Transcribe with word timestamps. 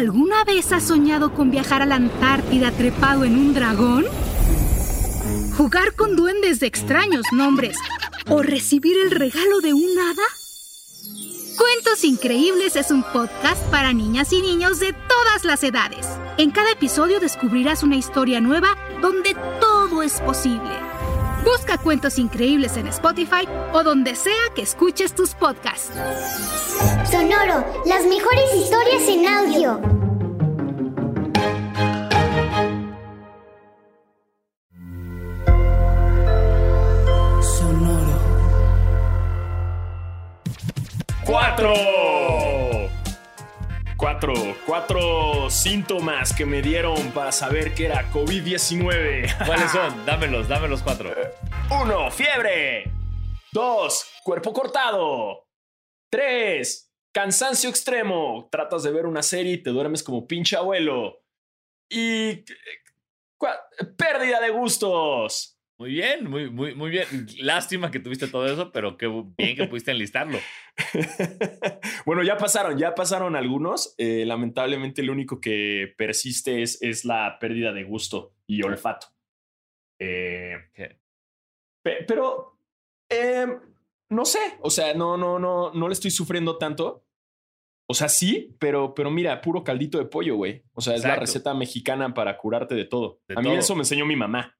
¿Alguna 0.00 0.44
vez 0.44 0.72
has 0.72 0.84
soñado 0.84 1.34
con 1.34 1.50
viajar 1.50 1.82
a 1.82 1.84
la 1.84 1.96
Antártida 1.96 2.70
trepado 2.72 3.24
en 3.24 3.36
un 3.36 3.52
dragón? 3.52 4.06
¿Jugar 5.58 5.94
con 5.94 6.16
duendes 6.16 6.58
de 6.58 6.66
extraños 6.66 7.26
nombres? 7.32 7.76
¿O 8.26 8.40
recibir 8.40 8.96
el 8.96 9.10
regalo 9.10 9.60
de 9.60 9.74
un 9.74 9.98
hada? 9.98 10.22
Cuentos 11.58 12.02
Increíbles 12.04 12.76
es 12.76 12.90
un 12.90 13.02
podcast 13.02 13.62
para 13.70 13.92
niñas 13.92 14.32
y 14.32 14.40
niños 14.40 14.80
de 14.80 14.94
todas 14.94 15.44
las 15.44 15.62
edades. 15.64 16.06
En 16.38 16.50
cada 16.50 16.72
episodio 16.72 17.20
descubrirás 17.20 17.82
una 17.82 17.96
historia 17.96 18.40
nueva 18.40 18.78
donde 19.02 19.36
todo 19.60 20.02
es 20.02 20.18
posible. 20.22 20.89
Busca 21.44 21.78
Cuentos 21.78 22.18
Increíbles 22.18 22.76
en 22.76 22.86
Spotify 22.88 23.48
o 23.72 23.82
donde 23.82 24.14
sea 24.14 24.50
que 24.54 24.62
escuches 24.62 25.14
tus 25.14 25.34
podcasts. 25.34 25.90
Sonoro, 27.10 27.64
las 27.86 28.04
mejores 28.06 28.54
historias 28.54 29.02
en 29.08 29.26
audio. 29.26 29.80
Sonoro. 37.42 38.20
¡Cuatro! 41.24 41.89
Cuatro, 44.20 44.56
cuatro 44.66 45.48
síntomas 45.48 46.34
que 46.34 46.44
me 46.44 46.60
dieron 46.60 47.10
para 47.12 47.32
saber 47.32 47.72
que 47.72 47.86
era 47.86 48.10
COVID-19. 48.12 49.46
¿Cuáles 49.46 49.70
son? 49.72 50.04
Dámelos, 50.04 50.46
dámelos 50.46 50.82
cuatro. 50.82 51.10
Uno, 51.70 52.10
fiebre. 52.10 52.84
Dos, 53.50 54.04
cuerpo 54.22 54.52
cortado. 54.52 55.48
Tres, 56.10 56.92
cansancio 57.14 57.70
extremo. 57.70 58.46
Tratas 58.52 58.82
de 58.82 58.92
ver 58.92 59.06
una 59.06 59.22
serie 59.22 59.54
y 59.54 59.62
te 59.62 59.70
duermes 59.70 60.02
como 60.02 60.26
pinche 60.26 60.54
abuelo. 60.54 61.22
Y... 61.88 62.44
cua- 63.38 63.58
pérdida 63.96 64.38
de 64.40 64.50
gustos. 64.50 65.58
Muy 65.80 65.92
bien, 65.92 66.28
muy, 66.28 66.50
muy, 66.50 66.74
muy 66.74 66.90
bien. 66.90 67.06
Lástima 67.40 67.90
que 67.90 68.00
tuviste 68.00 68.28
todo 68.28 68.44
eso, 68.44 68.70
pero 68.70 68.98
qué 68.98 69.06
bien 69.38 69.56
que 69.56 69.66
pudiste 69.66 69.90
enlistarlo. 69.90 70.38
bueno, 72.04 72.22
ya 72.22 72.36
pasaron, 72.36 72.76
ya 72.76 72.94
pasaron 72.94 73.34
algunos. 73.34 73.94
Eh, 73.96 74.24
lamentablemente, 74.26 75.02
lo 75.02 75.14
único 75.14 75.40
que 75.40 75.94
persiste 75.96 76.60
es, 76.60 76.82
es 76.82 77.06
la 77.06 77.38
pérdida 77.40 77.72
de 77.72 77.84
gusto 77.84 78.34
y 78.46 78.62
olfato. 78.62 79.06
Eh, 79.98 80.58
pero 81.82 82.58
eh, 83.08 83.46
no 84.10 84.26
sé, 84.26 84.58
o 84.60 84.68
sea, 84.68 84.92
no, 84.92 85.16
no, 85.16 85.38
no, 85.38 85.72
no 85.72 85.88
le 85.88 85.94
estoy 85.94 86.10
sufriendo 86.10 86.58
tanto. 86.58 87.06
O 87.88 87.94
sea, 87.94 88.10
sí, 88.10 88.54
pero, 88.58 88.92
pero 88.92 89.10
mira, 89.10 89.40
puro 89.40 89.64
caldito 89.64 89.96
de 89.96 90.04
pollo, 90.04 90.36
güey. 90.36 90.62
O 90.74 90.82
sea, 90.82 90.94
es 90.94 91.04
la 91.04 91.16
receta 91.16 91.54
mexicana 91.54 92.12
para 92.12 92.36
curarte 92.36 92.74
de 92.74 92.84
todo. 92.84 93.22
De 93.26 93.34
A 93.34 93.40
mí 93.40 93.48
todo. 93.48 93.58
eso 93.58 93.74
me 93.74 93.80
enseñó 93.80 94.04
mi 94.04 94.14
mamá. 94.14 94.59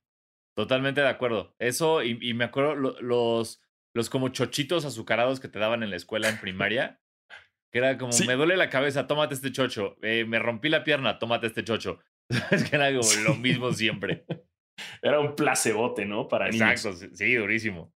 Totalmente 0.57 1.01
de 1.01 1.09
acuerdo. 1.09 1.55
Eso, 1.59 2.03
y, 2.03 2.19
y 2.21 2.35
me 2.35 2.45
acuerdo 2.45 2.75
lo- 2.75 3.01
los, 3.01 3.63
los 3.95 4.11
como 4.11 4.29
chochitos 4.29 4.85
azucarados 4.85 5.41
que 5.41 5.49
te 5.49 5.59
daban 5.59 5.83
en 5.83 5.91
la 5.91 5.97
escuela 5.97 6.29
en 6.29 6.39
primaria. 6.41 7.01
Que 7.73 7.79
era 7.79 7.97
como, 7.99 8.13
Sí. 8.13 8.27
me 8.27 8.35
duele 8.35 8.57
la 8.57 8.69
cabeza, 8.69 9.07
tómate 9.07 9.35
este 9.35 9.53
chocho. 9.53 9.97
Eh, 10.03 10.25
me 10.27 10.39
rompí 10.41 10.69
la 10.69 10.83
pierna, 10.85 11.19
tómate 11.19 11.47
este 11.47 11.65
chocho. 11.65 12.01
Es 12.51 12.69
que 12.69 12.77
era 12.77 12.89
como 12.97 13.09
lo 13.25 13.35
mismo 13.37 13.73
siempre. 13.73 14.25
Era 15.03 15.21
un 15.21 15.37
placebote, 15.37 16.07
¿no? 16.07 16.27
Para. 16.27 16.47
Exacto, 16.47 16.95
sí, 16.95 17.09
sí, 17.13 17.35
durísimo. 17.35 17.93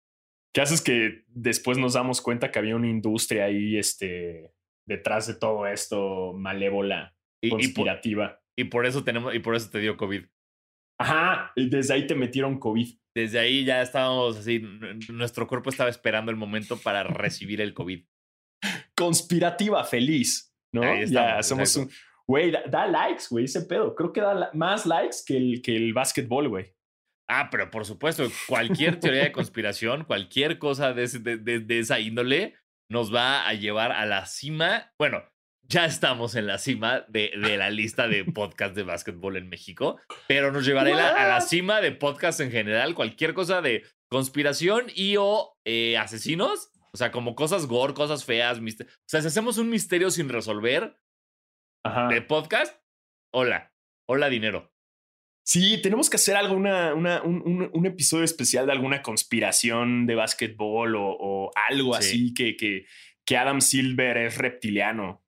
¿Qué 0.53 0.61
haces 0.61 0.81
que 0.81 1.23
después 1.27 1.77
nos 1.77 1.93
damos 1.93 2.21
cuenta 2.21 2.51
que 2.51 2.59
había 2.59 2.75
una 2.75 2.89
industria 2.89 3.45
ahí 3.45 3.77
este, 3.77 4.51
detrás 4.85 5.25
de 5.27 5.35
todo 5.35 5.65
esto, 5.65 6.33
malévola, 6.33 7.15
Y, 7.41 7.47
y, 7.47 7.49
por, 7.51 7.59
conspirativa? 7.59 8.41
y 8.57 8.65
por 8.65 8.85
eso 8.85 9.03
tenemos, 9.03 9.33
y 9.33 9.39
por 9.39 9.55
eso 9.55 9.69
te 9.69 9.79
dio 9.79 9.95
COVID. 9.97 10.25
Ajá, 11.03 11.51
y 11.55 11.69
desde 11.69 11.93
ahí 11.93 12.07
te 12.07 12.15
metieron 12.15 12.59
COVID. 12.59 12.87
Desde 13.15 13.39
ahí 13.39 13.63
ya 13.63 13.81
estábamos 13.81 14.37
así, 14.37 14.59
nuestro 15.09 15.47
cuerpo 15.47 15.69
estaba 15.69 15.89
esperando 15.89 16.31
el 16.31 16.37
momento 16.37 16.77
para 16.77 17.03
recibir 17.03 17.61
el 17.61 17.73
COVID. 17.73 18.03
Conspirativa 18.95 19.83
feliz, 19.83 20.53
¿no? 20.73 20.83
Ahí 20.83 21.05
ya 21.07 21.41
somos 21.43 21.75
un... 21.75 21.89
Güey, 22.27 22.51
da, 22.51 22.63
da 22.67 22.87
likes, 22.87 23.25
güey, 23.29 23.45
ese 23.45 23.61
pedo. 23.63 23.93
Creo 23.95 24.13
que 24.13 24.21
da 24.21 24.33
la- 24.33 24.51
más 24.53 24.85
likes 24.85 25.17
que 25.25 25.35
el, 25.35 25.61
que 25.61 25.75
el 25.75 25.93
básquetbol, 25.93 26.47
güey. 26.47 26.73
Ah, 27.29 27.49
pero 27.51 27.69
por 27.69 27.85
supuesto, 27.85 28.23
cualquier 28.47 28.99
teoría 28.99 29.23
de 29.23 29.31
conspiración, 29.31 30.05
cualquier 30.05 30.57
cosa 30.57 30.93
de, 30.93 31.03
ese- 31.03 31.19
de- 31.19 31.37
de- 31.37 31.59
de 31.59 31.79
esa 31.79 31.99
índole 31.99 32.55
nos 32.89 33.13
va 33.13 33.45
a 33.47 33.53
llevar 33.53 33.91
a 33.91 34.05
la 34.05 34.25
cima. 34.25 34.93
Bueno, 34.97 35.23
ya 35.69 35.85
estamos 35.85 36.35
en 36.35 36.47
la 36.47 36.57
cima 36.57 37.05
de, 37.07 37.31
de 37.41 37.57
la 37.57 37.69
lista 37.69 38.07
de 38.07 38.25
podcasts 38.25 38.75
de 38.75 38.83
básquetbol 38.83 39.37
en 39.37 39.49
México, 39.49 39.99
pero 40.27 40.51
nos 40.51 40.65
llevará 40.65 40.93
a 40.93 40.95
la, 40.95 41.09
a 41.09 41.27
la 41.27 41.35
What? 41.37 41.47
cima 41.47 41.81
de 41.81 41.91
podcasts 41.91 42.41
en 42.41 42.51
general, 42.51 42.93
cualquier 42.95 43.33
cosa 43.33 43.61
de 43.61 43.83
conspiración 44.09 44.85
y 44.93 45.15
o 45.17 45.57
eh, 45.65 45.97
asesinos. 45.97 46.69
O 46.93 46.97
sea, 46.97 47.11
como 47.11 47.33
cosas 47.33 47.65
gore, 47.65 47.95
cosas 47.95 48.23
feas. 48.23 48.59
mister- 48.61 48.85
O 48.87 49.07
sea, 49.07 49.21
si 49.21 49.27
hacemos 49.27 49.57
un 49.57 49.69
misterio 49.69 50.11
sin 50.11 50.29
resolver 50.29 50.95
Ajá. 51.83 52.07
de 52.09 52.21
podcast, 52.21 52.77
hola, 53.33 53.73
hola 54.07 54.29
dinero. 54.29 54.71
Sí, 55.45 55.81
tenemos 55.81 56.09
que 56.09 56.17
hacer 56.17 56.35
algo, 56.35 56.53
una, 56.55 56.93
una- 56.93 57.23
un, 57.23 57.41
un- 57.45 57.69
un 57.73 57.85
episodio 57.87 58.23
especial 58.23 58.67
de 58.67 58.73
alguna 58.73 59.01
conspiración 59.01 60.05
de 60.05 60.15
básquetbol 60.15 60.95
o, 60.95 61.03
o 61.19 61.51
algo 61.67 61.93
Sí. 61.95 61.99
así 61.99 62.33
que, 62.35 62.55
que, 62.57 62.85
que 63.25 63.37
Adam 63.37 63.59
Silver 63.59 64.17
es 64.17 64.37
reptiliano. 64.37 65.22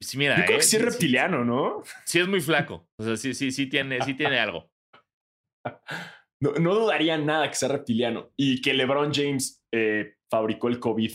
Sí, 0.00 0.16
mira, 0.16 0.36
Yo 0.38 0.44
creo 0.44 0.56
eh, 0.56 0.60
que 0.60 0.64
sí 0.66 0.76
es 0.76 0.84
reptiliano, 0.84 1.44
¿no? 1.44 1.82
Sí 2.04 2.20
es 2.20 2.28
muy 2.28 2.40
flaco. 2.40 2.88
O 3.00 3.04
sea, 3.04 3.16
sí, 3.16 3.34
sí, 3.34 3.50
sí 3.50 3.66
tiene, 3.68 4.00
sí 4.02 4.14
tiene 4.14 4.38
algo. 4.38 4.70
No, 6.40 6.52
no 6.52 6.74
dudaría 6.74 7.18
nada 7.18 7.48
que 7.48 7.56
sea 7.56 7.68
reptiliano 7.68 8.30
y 8.36 8.62
que 8.62 8.72
LeBron 8.72 9.12
James 9.12 9.60
eh, 9.74 10.14
fabricó 10.30 10.68
el 10.68 10.78
COVID 10.78 11.12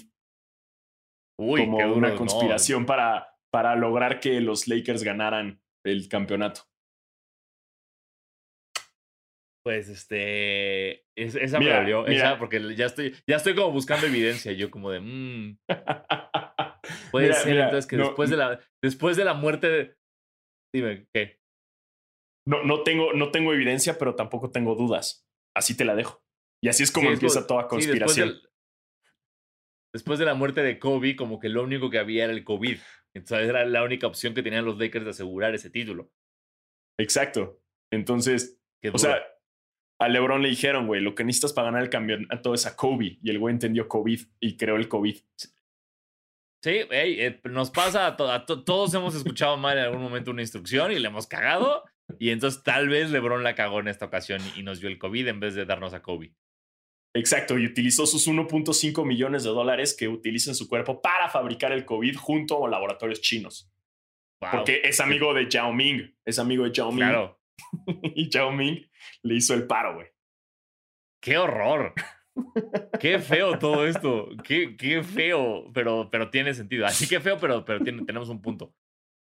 Uy, 1.39 1.61
como 1.61 1.77
qué 1.77 1.83
duro. 1.85 1.97
una 1.97 2.09
no. 2.09 2.15
conspiración 2.17 2.85
para, 2.85 3.33
para 3.51 3.75
lograr 3.75 4.19
que 4.19 4.41
los 4.41 4.67
Lakers 4.67 5.01
ganaran 5.03 5.61
el 5.85 6.09
campeonato. 6.09 6.63
Pues 9.65 9.87
este. 9.87 11.05
es- 11.17 11.35
esa 11.35 11.57
Mira, 11.57 11.75
me 11.75 11.91
dolió. 11.91 12.07
Esa, 12.07 12.37
porque 12.37 12.75
ya 12.75 12.87
estoy, 12.87 13.15
ya 13.25 13.37
estoy 13.37 13.55
como 13.55 13.71
buscando 13.71 14.05
evidencia. 14.07 14.51
Yo, 14.51 14.69
como 14.69 14.91
de. 14.91 14.99
mm, 14.99 15.57
puede 17.13 17.27
Mira, 17.27 17.37
ser 17.39 17.51
mira, 17.51 17.63
entonces 17.65 17.87
que 17.89 17.95
no, 17.97 18.05
después, 18.07 18.29
de 18.29 18.37
la, 18.37 18.59
después 18.83 19.15
de 19.15 19.23
la 19.25 19.33
muerte 19.35 19.69
de. 19.69 19.97
Dime, 20.75 21.07
¿qué? 21.13 21.39
No, 22.45 22.63
no, 22.63 22.83
tengo, 22.83 23.13
no 23.13 23.31
tengo 23.31 23.53
evidencia, 23.53 23.97
pero 23.97 24.15
tampoco 24.15 24.51
tengo 24.51 24.75
dudas. 24.75 25.25
Así 25.55 25.77
te 25.77 25.85
la 25.85 25.95
dejo. 25.95 26.21
Y 26.61 26.67
así 26.69 26.83
es 26.83 26.91
como 26.91 27.07
Sí, 27.09 27.13
empieza 27.13 27.45
toda 27.47 27.61
sí, 27.61 27.65
después 27.77 27.85
conspiración. 27.87 28.29
del- 28.29 28.49
después 29.93 30.17
de 30.19 30.25
la 30.25 30.33
muerte 30.33 30.61
de 30.63 30.79
Kobe, 30.79 31.15
como 31.15 31.39
que 31.39 31.49
lo 31.49 31.63
único 31.63 31.89
que 31.89 31.99
había 31.99 32.23
era 32.25 32.33
el 32.33 32.43
COVID. 32.43 32.79
Entonces 33.15 33.47
era 33.47 33.63
la 33.65 33.83
única 33.83 34.07
opción 34.07 34.33
que 34.33 34.41
tenían 34.41 34.65
los 34.65 34.79
Lakers 34.79 35.05
de 35.05 35.11
asegurar 35.11 35.53
ese 35.53 35.69
título. 35.69 36.11
Exacto. 36.99 37.61
Entonces, 37.93 38.59
o 38.91 38.97
sea, 38.97 39.23
a 40.01 40.09
LeBron 40.09 40.41
le 40.41 40.49
dijeron, 40.49 40.87
güey, 40.87 40.99
lo 41.01 41.13
que 41.13 41.23
necesitas 41.23 41.53
para 41.53 41.65
ganar 41.67 41.83
el 41.83 41.89
campeonato 41.91 42.53
es 42.55 42.65
a 42.65 42.75
Kobe. 42.75 43.19
Y 43.21 43.29
el 43.29 43.37
güey 43.39 43.53
entendió 43.53 43.87
COVID 43.87 44.21
y 44.39 44.57
creó 44.57 44.75
el 44.77 44.87
COVID. 44.89 45.17
Sí, 46.63 46.79
ey, 46.91 47.19
eh, 47.19 47.41
nos 47.43 47.71
pasa 47.71 48.07
a, 48.07 48.15
to- 48.15 48.31
a 48.31 48.45
to- 48.45 48.63
todos 48.63 48.93
hemos 48.93 49.13
escuchado 49.15 49.57
mal 49.57 49.77
en 49.77 49.83
algún 49.83 50.01
momento 50.01 50.31
una 50.31 50.41
instrucción 50.41 50.91
y 50.93 50.99
le 50.99 51.07
hemos 51.09 51.27
cagado. 51.27 51.83
Y 52.19 52.29
entonces 52.29 52.63
tal 52.63 52.87
vez 52.89 53.09
LeBron 53.11 53.43
la 53.43 53.53
cagó 53.55 53.79
en 53.81 53.87
esta 53.89 54.05
ocasión 54.05 54.41
y, 54.55 54.61
y 54.61 54.63
nos 54.63 54.79
dio 54.79 54.87
el 54.89 54.97
COVID 54.97 55.27
en 55.27 55.39
vez 55.41 55.55
de 55.55 55.65
darnos 55.65 55.93
a 55.93 56.01
Kobe. 56.01 56.33
Exacto, 57.15 57.59
y 57.59 57.65
utilizó 57.65 58.05
sus 58.07 58.27
1.5 58.27 59.05
millones 59.05 59.43
de 59.43 59.49
dólares 59.49 59.95
que 59.97 60.07
utiliza 60.07 60.49
en 60.51 60.55
su 60.55 60.67
cuerpo 60.67 61.01
para 61.01 61.29
fabricar 61.29 61.71
el 61.71 61.85
COVID 61.85 62.15
junto 62.17 62.65
a 62.65 62.69
laboratorios 62.69 63.21
chinos. 63.21 63.69
Wow. 64.41 64.51
Porque 64.51 64.81
es 64.83 64.99
amigo 64.99 65.33
de 65.33 65.49
Yao 65.49 65.71
Ming, 65.73 66.15
es 66.25 66.39
amigo 66.39 66.63
de 66.63 66.71
Yao 66.71 66.91
Ming. 66.91 66.99
Claro. 67.05 67.39
Y 68.15 68.29
Yao 68.29 68.51
Ming 68.51 68.89
le 69.21 69.35
hizo 69.35 69.53
el 69.53 69.67
paro, 69.67 69.95
güey. 69.95 70.07
¡Qué 71.21 71.37
horror! 71.37 71.93
¡Qué 72.99 73.19
feo 73.19 73.59
todo 73.59 73.85
esto! 73.85 74.29
¡Qué, 74.43 74.75
qué 74.77 75.03
feo! 75.03 75.65
Pero, 75.73 76.09
pero 76.11 76.29
tiene 76.29 76.53
sentido. 76.53 76.85
Así 76.85 77.07
que 77.07 77.19
feo, 77.19 77.37
pero, 77.39 77.63
pero 77.65 77.79
tiene- 77.81 78.05
tenemos 78.05 78.29
un 78.29 78.41
punto. 78.41 78.73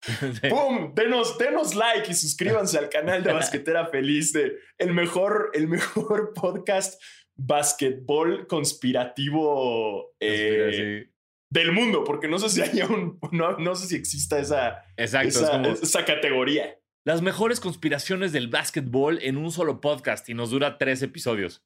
¡Pum! 0.49 0.93
Denos, 0.95 1.37
denos 1.37 1.75
like 1.75 2.09
y 2.11 2.13
suscríbanse 2.15 2.77
al 2.77 2.89
canal 2.89 3.21
de 3.23 3.33
Basquetera 3.33 3.85
Feliz 3.87 4.33
de 4.33 4.53
el 4.77 4.93
mejor, 4.93 5.51
el 5.53 5.67
mejor 5.67 6.33
podcast 6.35 7.01
basquetbol 7.35 8.47
conspirativo 8.47 10.13
eh, 10.19 11.09
del 11.49 11.71
mundo, 11.71 12.03
porque 12.03 12.27
no 12.27 12.39
sé 12.39 12.49
si 12.49 12.61
haya 12.61 12.87
un, 12.87 13.19
no, 13.31 13.57
no 13.57 13.75
sé 13.75 13.87
si 13.87 13.95
exista 13.95 14.39
esa, 14.39 14.83
Exacto. 14.97 15.27
es 15.27 15.35
esa, 15.37 15.51
como 15.51 15.67
esa 15.69 16.05
categoría. 16.05 16.77
las 17.05 17.21
mejores 17.21 17.59
conspiraciones 17.59 18.31
del 18.31 18.47
básquetbol 18.47 19.19
en 19.21 19.37
un 19.37 19.51
solo 19.51 19.81
podcast 19.81 20.29
y 20.29 20.33
nos 20.33 20.51
dura 20.51 20.77
tres 20.77 21.01
episodios. 21.01 21.63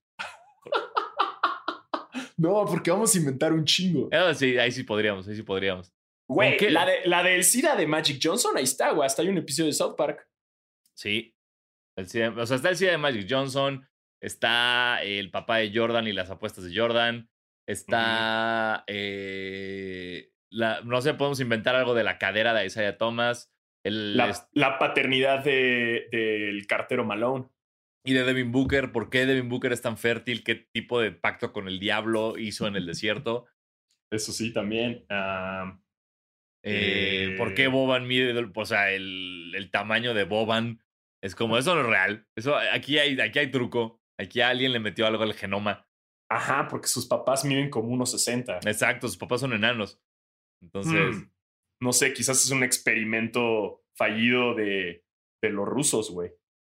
No, 2.37 2.65
porque 2.65 2.91
vamos 2.91 3.13
a 3.15 3.17
inventar 3.17 3.53
un 3.53 3.63
chingo. 3.65 4.09
Ah, 4.11 4.33
sí, 4.33 4.57
ahí 4.57 4.71
sí 4.71 4.83
podríamos, 4.83 5.27
ahí 5.27 5.35
sí 5.35 5.43
podríamos. 5.43 5.93
Güey, 6.27 6.57
la, 6.71 6.85
de, 6.85 7.05
la 7.05 7.21
del 7.23 7.43
SIDA 7.43 7.75
de 7.75 7.85
Magic 7.87 8.19
Johnson, 8.21 8.57
ahí 8.57 8.63
está, 8.63 8.91
güey. 8.91 9.05
Hasta 9.05 9.21
hay 9.21 9.29
un 9.29 9.37
episodio 9.37 9.67
de 9.67 9.73
South 9.73 9.95
Park. 9.95 10.27
Sí. 10.95 11.35
El 11.97 12.07
SIDA- 12.07 12.35
o 12.37 12.45
sea, 12.45 12.55
está 12.57 12.69
el 12.69 12.75
SIDA 12.77 12.91
de 12.91 12.97
Magic 12.97 13.27
Johnson, 13.29 13.87
está 14.21 15.01
el 15.03 15.29
papá 15.31 15.57
de 15.57 15.71
Jordan 15.73 16.07
y 16.07 16.13
las 16.13 16.29
apuestas 16.31 16.63
de 16.65 16.75
Jordan, 16.77 17.29
está... 17.67 18.83
eh, 18.87 20.31
la, 20.51 20.81
no 20.81 21.01
sé, 21.01 21.13
podemos 21.13 21.39
inventar 21.39 21.75
algo 21.75 21.93
de 21.93 22.03
la 22.03 22.17
cadera 22.17 22.53
de 22.53 22.65
Isaiah 22.65 22.97
Thomas. 22.97 23.51
El, 23.85 24.17
La, 24.17 24.79
paternidad 24.79 25.43
de- 25.43 26.07
del 26.11 26.65
cartero 26.67 27.05
Malone. 27.05 27.45
Y 28.05 28.13
de 28.13 28.23
Devin 28.23 28.51
Booker, 28.51 28.91
¿por 28.91 29.09
qué 29.09 29.25
Devin 29.25 29.49
Booker 29.49 29.71
es 29.73 29.81
tan 29.81 29.97
fértil? 29.97 30.43
¿Qué 30.43 30.55
tipo 30.55 30.99
de 31.01 31.11
pacto 31.11 31.51
con 31.51 31.67
el 31.67 31.79
diablo 31.79 32.37
hizo 32.37 32.67
en 32.67 32.75
el 32.75 32.85
desierto? 32.85 33.45
Eso 34.11 34.31
sí, 34.31 34.53
también. 34.53 35.05
Ah, 35.09 35.79
Eh, 36.63 37.35
¿Por 37.37 37.53
qué 37.53 37.65
Eh. 37.65 37.67
Boban 37.67 38.07
mide, 38.07 38.33
o 38.55 38.65
sea, 38.65 38.91
el, 38.91 39.53
el 39.55 39.69
tamaño 39.71 40.13
de 40.13 40.23
Boban? 40.23 40.81
Es 41.23 41.35
como, 41.35 41.57
eso 41.57 41.75
no 41.75 41.81
es 41.81 41.87
real. 41.87 42.27
Eso, 42.35 42.55
aquí, 42.55 42.97
hay, 42.97 43.19
aquí 43.19 43.39
hay 43.39 43.51
truco. 43.51 44.01
Aquí 44.19 44.41
alguien 44.41 44.71
le 44.71 44.79
metió 44.79 45.05
algo 45.07 45.23
al 45.23 45.33
genoma. 45.33 45.87
ajá, 46.31 46.67
porque 46.67 46.87
sus 46.87 47.05
papás 47.07 47.45
miden 47.45 47.69
como 47.69 47.89
unos 47.89 48.11
60. 48.11 48.59
Exacto, 48.65 49.07
sus 49.07 49.17
papás 49.17 49.41
son 49.41 49.53
enanos. 49.53 49.99
Entonces, 50.61 51.15
Mm, 51.15 51.31
no 51.81 51.93
sé, 51.93 52.13
quizás 52.13 52.43
es 52.43 52.49
un 52.51 52.63
experimento 52.63 53.83
fallido 53.95 54.55
de, 54.55 55.03
de 55.41 55.49
los 55.49 55.67
rusos, 55.67 56.09
güey. 56.11 56.31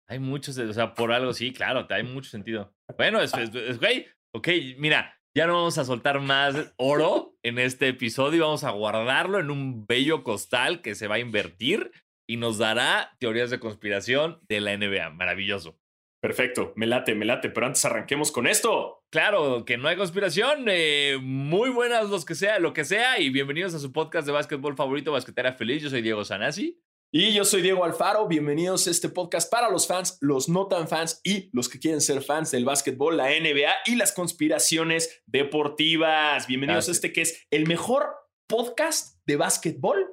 Hay 0.09 0.19
muchos, 0.19 0.57
o 0.59 0.73
sea, 0.73 0.95
por 0.95 1.13
algo 1.13 1.33
sí, 1.33 1.53
claro, 1.53 1.87
hay 1.91 2.03
mucho 2.03 2.31
sentido. 2.31 2.73
Bueno, 2.97 3.21
es, 3.21 3.35
es- 3.35 3.55
es- 3.55 3.79
güey, 3.81 4.07
ok, 4.35 4.49
mira, 4.79 5.19
ya 5.37 5.47
no 5.47 5.55
vamos 5.55 5.77
a 5.79 5.85
soltar 5.85 6.21
más 6.21 6.73
oro 6.79 7.37
en 7.43 7.59
este 7.59 7.89
episodio, 7.89 8.45
vamos 8.45 8.65
a 8.65 8.71
guardarlo 8.71 9.39
en 9.39 9.51
un 9.51 9.87
bello 9.87 10.23
costal 10.23 10.81
que 10.81 10.95
se 10.95 11.09
va 11.09 11.17
a 11.17 11.21
invertir 11.21 11.91
y 12.29 12.37
nos 12.39 12.59
dará 12.59 13.15
teorías 13.19 13.51
de 13.51 13.61
conspiración 13.61 14.41
de 14.49 14.61
la 14.61 14.73
NBA. 14.77 15.11
Maravilloso. 15.11 15.79
Perfecto, 16.23 16.73
me 16.75 16.87
late, 16.87 17.15
me 17.15 17.25
late, 17.27 17.51
pero 17.51 17.67
antes 17.67 17.85
arranquemos 17.85 18.33
con 18.33 18.47
esto. 18.47 19.01
Claro, 19.13 19.65
que 19.65 19.77
no 19.77 19.87
hay 19.87 19.97
conspiración. 19.97 20.65
eh, 20.69 21.19
muy 21.23 21.69
buenas 21.71 22.09
los 22.11 22.25
que 22.25 22.35
sea, 22.35 22.59
lo 22.59 22.73
que 22.73 22.85
sea. 22.85 23.21
Y 23.21 23.29
bienvenidos 23.31 23.75
a 23.75 23.79
su 23.79 23.93
podcast 23.93 24.27
de 24.27 24.33
básquetbol 24.33 24.75
favorito, 24.75 25.13
Basquetera 25.13 25.53
Feliz. 25.53 25.83
Yo 25.83 25.91
soy 25.91 26.03
Diego 26.03 26.25
Sanasi. 26.25 26.81
Y 27.13 27.33
yo 27.33 27.45
soy 27.45 27.63
Diego 27.63 27.85
Alfaro, 27.85 28.27
bienvenidos 28.27 28.87
a 28.87 28.91
este 28.91 29.09
podcast 29.09 29.51
para 29.51 29.71
los 29.71 29.87
fans, 29.87 30.19
los 30.21 30.49
no 30.49 30.67
tan 30.67 30.89
fans 30.89 31.21
y 31.25 31.49
los 31.53 31.69
que 31.69 31.79
quieren 31.79 32.01
ser 32.01 32.21
fans 32.21 32.51
del 32.51 32.65
básquetbol, 32.65 33.17
la 33.17 33.29
NBA 33.31 33.73
y 33.87 33.95
las 33.95 34.13
conspiraciones 34.13 35.23
deportivas. 35.27 36.47
Bienvenidos 36.47 36.89
a 36.89 36.93
este 36.93 37.13
que 37.13 37.23
es 37.23 37.47
el 37.51 37.67
mejor 37.67 38.07
podcast 38.49 39.19
de 39.25 39.37
básquetbol 39.37 40.05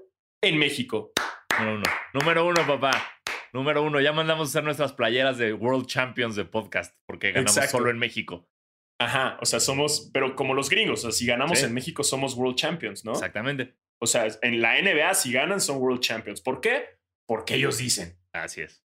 en 0.42 0.58
México. 0.60 1.12
Número 1.60 1.76
uno. 1.78 1.84
Número 2.14 2.46
uno, 2.48 2.68
papá. 2.68 2.92
Número 3.54 3.84
uno. 3.84 4.00
Ya 4.00 4.14
mandamos 4.14 4.48
a 4.48 4.50
hacer 4.52 4.64
nuestras 4.64 4.94
playeras 4.94 5.38
de 5.38 5.52
World 5.54 5.88
Champions 5.88 6.36
de 6.36 6.46
podcast 6.46 6.96
porque 7.08 7.32
ganamos 7.32 7.58
Exacto. 7.58 7.78
solo 7.80 7.90
en 7.90 7.98
México. 7.98 8.48
Ajá, 9.02 9.38
o 9.42 9.46
sea, 9.46 9.60
somos, 9.60 10.10
pero 10.14 10.36
como 10.36 10.54
los 10.54 10.70
gringos, 10.70 11.00
o 11.00 11.02
sea, 11.04 11.12
si 11.12 11.26
ganamos 11.26 11.60
Sí. 11.60 11.66
en 11.66 11.74
México 11.74 12.04
somos 12.04 12.36
World 12.36 12.56
Champions, 12.56 13.04
¿no? 13.04 13.12
Exactamente. 13.14 13.76
O 14.02 14.06
sea, 14.08 14.28
en 14.42 14.62
la 14.62 14.82
NBA 14.82 15.14
si 15.14 15.32
ganan 15.32 15.62
son 15.62 15.78
World 15.78 16.02
Champions. 16.02 16.42
¿Por 16.42 16.60
qué? 16.62 16.86
Porque 17.28 17.56
ellos 17.56 17.78
dicen. 17.78 18.18
Así 18.34 18.62
es. 18.62 18.84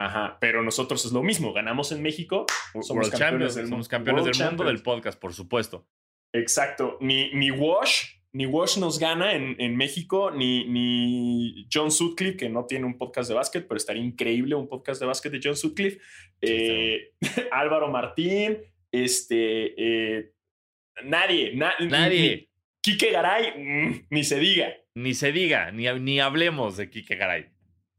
Ajá, 0.00 0.38
pero 0.40 0.62
nosotros 0.62 1.04
es 1.04 1.10
lo 1.12 1.22
mismo, 1.24 1.52
ganamos 1.52 1.90
en 1.90 2.02
México, 2.02 2.46
somos 2.72 2.90
World 2.90 3.10
campeones 3.10 3.18
Champions. 3.18 3.54
del 3.56 3.68
Somos 3.68 3.88
campeones 3.88 4.22
World 4.22 4.36
del 4.36 4.46
mundo 4.46 4.62
Champions. 4.62 4.78
del 4.78 4.82
podcast, 4.84 5.20
por 5.20 5.34
supuesto. 5.34 5.88
Exacto. 6.32 6.98
Ni, 7.00 7.32
ni 7.34 7.50
Wash, 7.50 8.04
ni 8.32 8.46
Wash 8.46 8.78
nos 8.78 9.00
gana 9.00 9.32
en, 9.32 9.56
en 9.60 9.74
México, 9.76 10.30
ni, 10.30 10.66
ni 10.68 11.66
John 11.72 11.90
Sutcliffe, 11.90 12.36
que 12.36 12.48
no 12.48 12.64
tiene 12.66 12.86
un 12.86 12.96
podcast 12.96 13.28
de 13.28 13.34
básquet, 13.34 13.66
pero 13.66 13.76
estaría 13.76 14.02
increíble 14.04 14.54
un 14.54 14.68
podcast 14.68 15.00
de 15.00 15.06
básquet 15.06 15.32
de 15.32 15.40
John 15.42 15.56
Sutcliffe. 15.56 15.98
Eh, 16.42 17.14
Álvaro 17.50 17.88
Martín, 17.90 18.58
este, 18.92 19.74
eh, 20.20 20.32
nadie, 21.04 21.54
na- 21.56 21.74
Nadie. 21.80 22.36
Ni, 22.36 22.47
Quique 22.92 23.10
Garay, 23.10 23.52
mm, 23.56 24.06
ni 24.10 24.24
se 24.24 24.38
diga. 24.38 24.72
Ni 24.94 25.12
se 25.12 25.30
diga, 25.30 25.70
ni, 25.72 25.84
ni 26.00 26.20
hablemos 26.20 26.78
de 26.78 26.88
Kike 26.88 27.16
Garay. 27.16 27.50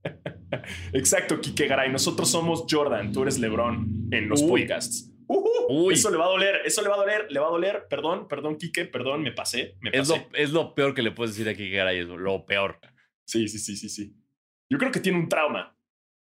Exacto, 0.94 1.40
Quique 1.40 1.68
Garay. 1.68 1.92
Nosotros 1.92 2.30
somos 2.30 2.66
Jordan, 2.68 3.12
tú 3.12 3.22
eres 3.22 3.38
LeBron 3.38 4.10
en 4.12 4.28
los 4.30 4.42
Uy. 4.42 4.62
podcasts. 4.62 5.12
Uy. 5.28 5.94
Eso 5.94 6.10
le 6.10 6.18
va 6.18 6.26
a 6.26 6.30
doler, 6.30 6.62
eso 6.66 6.82
le 6.82 6.90
va 6.90 6.96
a 6.96 6.98
doler, 6.98 7.28
le 7.30 7.40
va 7.40 7.48
a 7.48 7.52
doler. 7.52 7.86
Perdón, 7.88 8.28
perdón, 8.28 8.58
Quique, 8.58 8.86
perdón, 8.86 9.22
me 9.22 9.32
pasé, 9.32 9.76
me 9.80 9.92
Es 9.92 10.10
pasé. 10.10 10.28
lo, 10.32 10.38
es 10.38 10.50
lo 10.52 10.74
peor 10.74 10.96
que 10.96 11.04
le 11.04 11.12
puedes 11.12 11.36
decir 11.36 11.48
a 11.48 11.54
Kike 11.54 11.76
Garay. 11.76 12.00
Es 12.00 12.08
lo 12.08 12.46
peor. 12.48 12.80
Sí, 13.26 13.48
sí, 13.48 13.60
sí, 13.60 13.76
sí, 13.78 13.90
sí. 13.90 14.16
Yo 14.72 14.80
creo 14.80 14.92
que 14.92 15.00
tiene 15.00 15.20
un 15.20 15.30
trauma. 15.30 15.76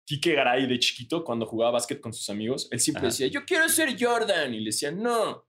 Quique 0.04 0.32
Garay 0.34 0.66
de 0.66 0.78
chiquito, 0.80 1.22
cuando 1.22 1.46
jugaba 1.46 1.72
básquet 1.72 2.00
con 2.00 2.12
sus 2.12 2.28
amigos, 2.30 2.68
él 2.72 2.80
siempre 2.80 3.00
Ajá. 3.02 3.06
decía, 3.08 3.26
yo 3.28 3.44
quiero 3.44 3.68
ser 3.68 3.94
Jordan. 3.96 4.52
Y 4.52 4.58
le 4.60 4.66
decía, 4.66 4.90
no, 4.90 5.46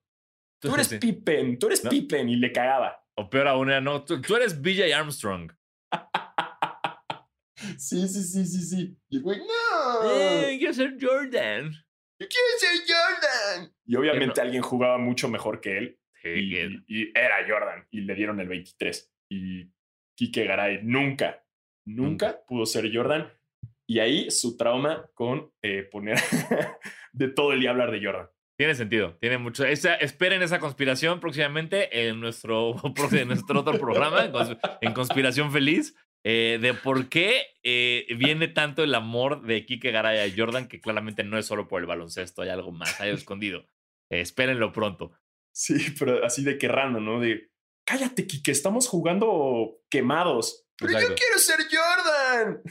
tú 0.59 0.75
eres. 0.75 0.89
Pippen, 0.89 1.57
tú 1.57 1.67
eres 1.67 1.83
¿No? 1.83 1.89
Pippen. 1.89 2.29
Y 2.29 2.35
le 2.35 2.51
cagaba. 2.51 2.98
O 3.19 3.29
peor 3.29 3.47
aún, 3.49 3.69
era, 3.69 3.81
no, 3.81 4.03
tú, 4.05 4.21
tú 4.21 4.35
eres 4.35 4.61
BJ 4.61 4.93
Armstrong. 4.93 5.51
Sí, 7.77 8.07
sí, 8.07 8.23
sí, 8.23 8.45
sí, 8.45 8.61
sí. 8.63 8.97
Y 9.09 9.17
el 9.17 9.23
güey, 9.23 9.39
no, 9.39 10.09
Eh, 10.11 10.55
quiero 10.57 10.73
ser 10.73 10.95
Jordan. 10.99 11.71
yo 12.19 12.27
quiero 12.27 12.47
ser 12.57 12.79
Jordan. 12.87 13.73
Y 13.85 13.95
obviamente 13.95 14.39
alguien 14.41 14.61
jugaba 14.61 14.97
mucho 14.97 15.27
mejor 15.27 15.59
que 15.59 15.77
él. 15.77 15.99
Sí, 16.21 16.29
y, 16.29 16.49
que- 16.51 16.79
y 16.87 17.11
era 17.17 17.45
Jordan. 17.47 17.85
Y 17.91 18.01
le 18.01 18.15
dieron 18.15 18.39
el 18.39 18.47
23. 18.47 19.11
Y 19.29 19.69
Quique 20.15 20.45
Garay 20.45 20.79
nunca, 20.83 21.43
nunca 21.85 22.41
pudo 22.47 22.65
ser 22.65 22.89
Jordan. 22.93 23.29
Y 23.87 23.99
ahí 23.99 24.31
su 24.31 24.55
trauma 24.55 25.09
con 25.13 25.51
eh, 25.61 25.83
poner 25.83 26.17
de 27.11 27.27
todo 27.29 27.51
el 27.53 27.59
día 27.59 27.71
hablar 27.71 27.91
de 27.91 28.03
Jordan. 28.03 28.29
Tiene 28.59 28.75
sentido, 28.75 29.15
tiene 29.21 29.37
mucho. 29.37 29.63
Esa, 29.63 29.95
esperen 29.95 30.41
esa 30.41 30.59
conspiración 30.59 31.21
próximamente 31.21 32.09
en 32.09 32.19
nuestro, 32.19 32.75
en 33.13 33.27
nuestro 33.29 33.61
otro 33.61 33.79
programa, 33.79 34.25
en, 34.25 34.33
Cons- 34.33 34.59
en 34.81 34.91
Conspiración 34.93 35.53
Feliz, 35.53 35.95
eh, 36.25 36.59
de 36.61 36.73
por 36.73 37.07
qué 37.07 37.45
eh, 37.63 38.05
viene 38.17 38.49
tanto 38.49 38.83
el 38.83 38.93
amor 38.95 39.43
de 39.43 39.65
Kike 39.65 39.91
Garay 39.91 40.29
a 40.29 40.33
Jordan, 40.35 40.67
que 40.67 40.81
claramente 40.81 41.23
no 41.23 41.37
es 41.37 41.45
solo 41.45 41.69
por 41.69 41.79
el 41.79 41.87
baloncesto, 41.87 42.41
hay 42.41 42.49
algo 42.49 42.73
más, 42.73 42.99
hay 42.99 43.07
algo 43.11 43.19
escondido. 43.19 43.65
Eh, 44.11 44.19
espérenlo 44.19 44.73
pronto. 44.73 45.13
Sí, 45.55 45.95
pero 45.97 46.25
así 46.25 46.43
de 46.43 46.57
que 46.57 46.67
random, 46.67 47.05
¿no? 47.05 47.19
De 47.21 47.51
cállate, 47.85 48.27
Quique, 48.27 48.51
estamos 48.51 48.89
jugando 48.89 49.77
quemados. 49.89 50.67
Pero 50.77 50.99
yo 50.99 51.15
quiero 51.15 51.37
ser 51.37 51.59
Jordan. 51.71 52.61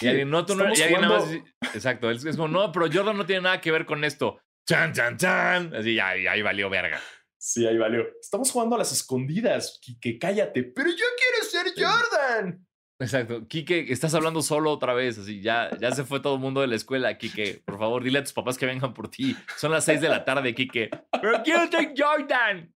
Y 0.00 0.06
alguien, 0.06 0.30
no, 0.30 0.46
tú 0.46 0.54
no, 0.54 0.60
Estamos 0.72 0.78
y 0.78 0.82
alguien 0.82 1.00
nada 1.00 1.18
más 1.18 1.74
Exacto, 1.74 2.08
es, 2.10 2.24
es 2.24 2.36
como, 2.36 2.46
no, 2.48 2.70
pero 2.70 2.86
Jordan 2.90 3.16
no 3.16 3.26
tiene 3.26 3.42
nada 3.42 3.60
que 3.60 3.72
ver 3.72 3.84
con 3.84 4.04
esto. 4.04 4.40
Chan, 4.70 4.92
chan, 4.92 5.16
chan. 5.16 5.74
Así, 5.74 5.96
ya, 5.96 6.16
ya 6.16 6.30
ahí 6.30 6.42
valió 6.42 6.70
verga. 6.70 7.00
Sí, 7.36 7.66
ahí 7.66 7.76
valió. 7.76 8.06
Estamos 8.20 8.52
jugando 8.52 8.76
a 8.76 8.78
las 8.78 8.92
escondidas, 8.92 9.80
Quique, 9.82 10.16
cállate. 10.16 10.62
Pero 10.62 10.90
yo 10.90 11.04
quiero 11.18 11.44
ser 11.50 11.72
Jordan. 11.74 12.64
Exacto. 13.00 13.48
Quique, 13.48 13.86
estás 13.90 14.14
hablando 14.14 14.42
solo 14.42 14.70
otra 14.70 14.94
vez, 14.94 15.18
así 15.18 15.40
ya, 15.40 15.76
ya 15.80 15.90
se 15.90 16.04
fue 16.04 16.20
todo 16.20 16.36
el 16.36 16.40
mundo 16.40 16.60
de 16.60 16.68
la 16.68 16.76
escuela, 16.76 17.18
Quique. 17.18 17.60
Por 17.66 17.80
favor, 17.80 18.04
dile 18.04 18.20
a 18.20 18.22
tus 18.22 18.32
papás 18.32 18.56
que 18.56 18.66
vengan 18.66 18.94
por 18.94 19.10
ti. 19.10 19.34
Son 19.56 19.72
las 19.72 19.86
6 19.86 20.02
de 20.02 20.08
la 20.08 20.24
tarde, 20.24 20.54
Quique. 20.54 20.88
Pero 21.20 21.42
quiero 21.42 21.66
ser 21.68 21.92
Jordan. 21.96 22.72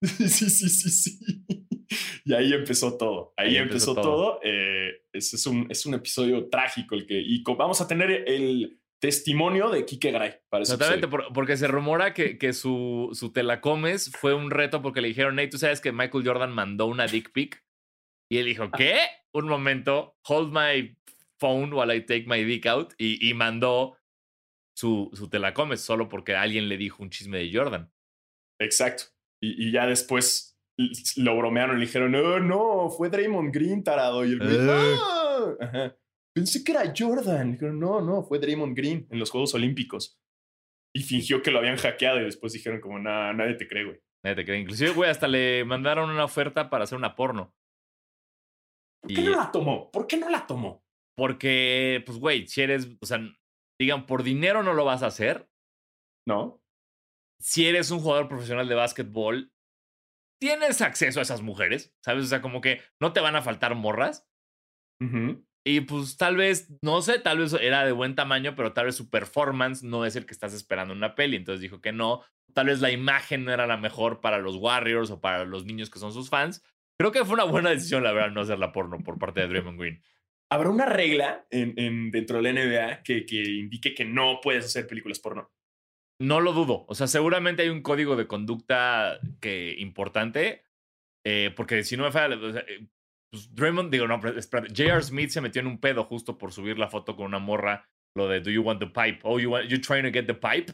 Sí, 0.00 0.28
sí, 0.28 0.48
sí, 0.48 0.68
sí, 0.70 0.90
sí. 0.90 1.46
Y 2.24 2.32
ahí 2.32 2.54
empezó 2.54 2.96
todo. 2.96 3.34
Ahí, 3.36 3.48
Ahí 3.48 3.56
empezó, 3.58 3.90
empezó 3.90 3.94
todo. 3.94 4.02
todo. 4.02 4.40
Eh, 4.42 5.02
ese 5.12 5.36
es, 5.36 5.46
un, 5.46 5.66
es 5.70 5.84
un 5.84 5.92
episodio 5.92 6.48
trágico 6.48 6.94
el 6.94 7.06
que. 7.06 7.20
Y 7.20 7.42
vamos 7.42 7.82
a 7.82 7.86
tener 7.86 8.10
el 8.26 8.80
testimonio 9.00 9.68
de 9.70 9.84
Quique 9.84 10.10
Totalmente, 10.12 10.74
episodio. 10.74 11.10
por- 11.10 11.32
porque 11.32 11.56
se 11.56 11.66
rumora 11.68 12.14
que, 12.14 12.38
que 12.38 12.52
su, 12.52 13.10
su 13.12 13.32
te 13.32 13.42
la 13.42 13.60
comes 13.60 14.10
fue 14.16 14.34
un 14.34 14.50
reto 14.50 14.80
porque 14.82 15.00
le 15.00 15.08
dijeron, 15.08 15.38
hey, 15.38 15.48
tú 15.50 15.58
sabes 15.58 15.80
que 15.80 15.92
Michael 15.92 16.26
Jordan 16.26 16.52
mandó 16.52 16.86
una 16.86 17.06
dick 17.06 17.32
pic. 17.32 17.62
Y 18.30 18.38
él 18.38 18.46
dijo, 18.46 18.70
¿qué? 18.70 18.98
Un 19.34 19.46
momento, 19.48 20.16
hold 20.26 20.52
my 20.52 20.96
phone 21.38 21.72
while 21.74 21.94
I 21.94 22.00
take 22.06 22.24
my 22.26 22.42
dick 22.44 22.66
out. 22.66 22.94
Y, 22.98 23.28
y 23.28 23.34
mandó 23.34 23.98
su, 24.76 25.10
su 25.12 25.28
te 25.28 25.38
la 25.38 25.52
comes 25.52 25.80
solo 25.82 26.08
porque 26.08 26.34
alguien 26.34 26.68
le 26.68 26.76
dijo 26.78 27.02
un 27.02 27.10
chisme 27.10 27.38
de 27.38 27.50
Jordan. 27.52 27.92
Exacto. 28.60 29.04
Y, 29.42 29.68
y 29.68 29.72
ya 29.72 29.86
después 29.86 30.56
lo 31.16 31.36
bromearon 31.36 31.76
y 31.76 31.80
le 31.80 31.86
dijeron, 31.86 32.12
no, 32.12 32.40
no, 32.40 32.88
fue 32.90 33.10
Draymond 33.10 33.52
Green, 33.54 33.84
tarado. 33.84 34.24
Y 34.24 34.32
el 34.32 34.40
Eh. 34.42 34.68
"Ah". 34.70 35.54
Ajá. 35.60 35.96
Pensé 36.34 36.64
que 36.64 36.72
era 36.72 36.92
Jordan. 36.96 37.52
Dijeron, 37.52 37.78
no, 37.78 38.00
no, 38.00 38.22
fue 38.24 38.38
Draymond 38.38 38.76
Green 38.76 39.06
en 39.10 39.18
los 39.18 39.30
Juegos 39.30 39.54
Olímpicos. 39.54 40.18
Y 40.94 41.02
fingió 41.02 41.42
que 41.42 41.50
lo 41.50 41.58
habían 41.58 41.76
hackeado 41.76 42.20
y 42.20 42.24
después 42.24 42.52
dijeron 42.52 42.80
como, 42.80 42.98
"Nah, 42.98 43.32
nadie 43.32 43.54
te 43.54 43.66
cree, 43.68 43.84
güey. 43.84 44.00
Nadie 44.24 44.36
te 44.36 44.44
cree. 44.44 44.60
Inclusive, 44.60 44.90
güey, 44.92 45.10
hasta 45.10 45.28
le 45.28 45.64
mandaron 45.64 46.10
una 46.10 46.24
oferta 46.24 46.70
para 46.70 46.84
hacer 46.84 46.96
una 46.98 47.14
porno. 47.14 47.54
¿Por 49.02 49.12
qué 49.14 49.20
Y- 49.20 49.24
no 49.24 49.30
la 49.36 49.50
tomó? 49.52 49.90
¿Por 49.90 50.06
qué 50.06 50.16
no 50.16 50.28
la 50.30 50.46
tomó? 50.46 50.84
Porque, 51.16 52.02
pues, 52.06 52.18
güey, 52.18 52.46
si 52.46 52.62
eres, 52.62 52.88
o 53.00 53.06
sea, 53.06 53.18
digan, 53.80 54.06
por 54.06 54.22
dinero 54.22 54.62
no 54.62 54.72
lo 54.74 54.84
vas 54.84 55.02
a 55.02 55.06
hacer. 55.08 55.48
¿No? 56.26 56.62
Si 57.40 57.66
eres 57.66 57.90
un 57.90 58.00
jugador 58.00 58.28
profesional 58.28 58.66
de 58.68 58.74
básquetbol, 58.74 59.52
tienes 60.40 60.80
acceso 60.80 61.18
a 61.20 61.22
esas 61.22 61.42
mujeres, 61.42 61.94
¿sabes? 62.02 62.24
O 62.24 62.28
sea, 62.28 62.40
como 62.40 62.60
que 62.60 62.80
no 63.00 63.12
te 63.12 63.20
van 63.20 63.36
a 63.36 63.42
faltar 63.42 63.74
morras. 63.74 64.26
Ujú. 65.02 65.44
Y 65.66 65.80
pues 65.82 66.16
tal 66.18 66.36
vez, 66.36 66.68
no 66.82 67.00
sé, 67.00 67.18
tal 67.18 67.38
vez 67.38 67.54
era 67.54 67.86
de 67.86 67.92
buen 67.92 68.14
tamaño, 68.14 68.54
pero 68.54 68.72
tal 68.74 68.86
vez 68.86 68.96
su 68.96 69.08
performance 69.08 69.82
no 69.82 70.04
es 70.04 70.14
el 70.16 70.26
que 70.26 70.34
estás 70.34 70.52
esperando 70.52 70.92
en 70.92 70.98
una 70.98 71.14
peli. 71.14 71.36
Entonces 71.36 71.60
dijo 71.62 71.80
que 71.80 71.92
no. 71.92 72.22
Tal 72.52 72.66
vez 72.66 72.80
la 72.80 72.90
imagen 72.90 73.44
no 73.44 73.52
era 73.52 73.66
la 73.66 73.76
mejor 73.78 74.20
para 74.20 74.38
los 74.38 74.56
Warriors 74.56 75.10
o 75.10 75.20
para 75.20 75.44
los 75.44 75.64
niños 75.64 75.88
que 75.90 75.98
son 75.98 76.12
sus 76.12 76.28
fans. 76.28 76.62
Creo 76.98 77.10
que 77.12 77.24
fue 77.24 77.34
una 77.34 77.44
buena 77.44 77.70
decisión, 77.70 78.04
la 78.04 78.12
verdad, 78.12 78.30
no 78.30 78.42
hacerla 78.42 78.72
porno 78.72 78.98
por 78.98 79.18
parte 79.18 79.40
de 79.40 79.48
Draymond 79.48 79.80
Green. 79.80 80.02
¿Habrá 80.52 80.68
una 80.70 80.86
regla 80.86 81.46
en, 81.50 81.72
en- 81.78 82.10
dentro 82.10 82.36
de 82.36 82.42
la 82.42 82.50
NBA 82.50 83.02
que, 83.02 83.24
que 83.26 83.42
indique 83.42 83.94
que 83.94 84.04
no 84.04 84.40
puedes 84.42 84.66
hacer 84.66 84.86
películas 84.86 85.18
porno? 85.18 85.50
No 86.20 86.40
lo 86.40 86.52
dudo. 86.52 86.84
O 86.88 86.94
sea, 86.94 87.06
seguramente 87.08 87.62
hay 87.62 87.70
un 87.70 87.82
código 87.82 88.14
de 88.14 88.26
conducta 88.28 89.18
que 89.40 89.74
importante. 89.78 90.62
eh, 91.24 91.52
porque 91.56 91.82
si 91.84 91.96
no 91.96 92.04
me 92.04 92.12
falla, 92.12 92.36
o 92.36 92.52
sea, 92.52 92.60
eh, 92.68 92.86
pues 93.34 93.54
Draymond, 93.54 93.90
digo, 93.90 94.06
no, 94.06 94.20
espérate, 94.36 94.68
J.R. 94.68 95.02
Smith 95.02 95.30
se 95.30 95.40
metió 95.40 95.60
en 95.60 95.66
un 95.66 95.78
pedo 95.80 96.04
justo 96.04 96.38
por 96.38 96.52
subir 96.52 96.78
la 96.78 96.88
foto 96.88 97.16
con 97.16 97.26
una 97.26 97.38
morra, 97.40 97.88
lo 98.16 98.28
de 98.28 98.40
Do 98.40 98.50
you 98.50 98.62
want 98.62 98.78
the 98.80 98.86
pipe? 98.86 99.18
Oh, 99.24 99.40
you, 99.40 99.50
want, 99.50 99.66
you 99.68 99.80
trying 99.80 100.04
to 100.04 100.12
get 100.12 100.26
the 100.26 100.34
pipe? 100.34 100.72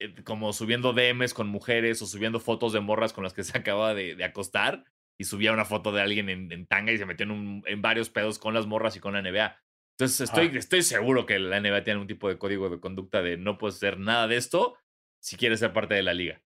Eh, 0.00 0.22
Como 0.24 0.52
subiendo 0.52 0.92
DMs 0.92 1.34
con 1.34 1.48
mujeres 1.48 2.00
o 2.02 2.06
subiendo 2.06 2.38
fotos 2.40 2.72
de 2.72 2.80
morras 2.80 3.12
con 3.12 3.24
las 3.24 3.34
que 3.34 3.42
se 3.44 3.58
acaba 3.58 3.94
de, 3.94 4.14
de 4.14 4.24
acostar 4.24 4.84
y 5.20 5.24
subía 5.24 5.52
una 5.52 5.64
foto 5.64 5.92
de 5.92 6.00
alguien 6.02 6.28
en, 6.28 6.50
en 6.52 6.66
tanga 6.66 6.92
y 6.92 6.98
se 6.98 7.06
metió 7.06 7.24
en, 7.24 7.32
un- 7.32 7.62
en 7.66 7.82
varios 7.82 8.10
pedos 8.10 8.38
con 8.38 8.54
las 8.54 8.66
morras 8.66 8.96
y 8.96 9.00
con 9.00 9.12
la 9.14 9.22
NBA. 9.22 9.56
Entonces 9.98 10.20
estoy, 10.22 10.56
estoy 10.56 10.82
seguro 10.82 11.26
que 11.26 11.38
la 11.38 11.60
NBA 11.60 11.84
tiene 11.84 12.00
un 12.00 12.06
tipo 12.06 12.28
de 12.28 12.38
código 12.38 12.70
de 12.70 12.80
conducta 12.80 13.22
de 13.22 13.36
no 13.36 13.58
puedes 13.58 13.76
hacer 13.76 13.98
nada 13.98 14.26
de 14.28 14.36
esto 14.36 14.76
si 15.20 15.36
quieres 15.36 15.60
ser 15.60 15.72
parte 15.72 15.94
de 15.94 16.02
la 16.02 16.14
liga. 16.14 16.42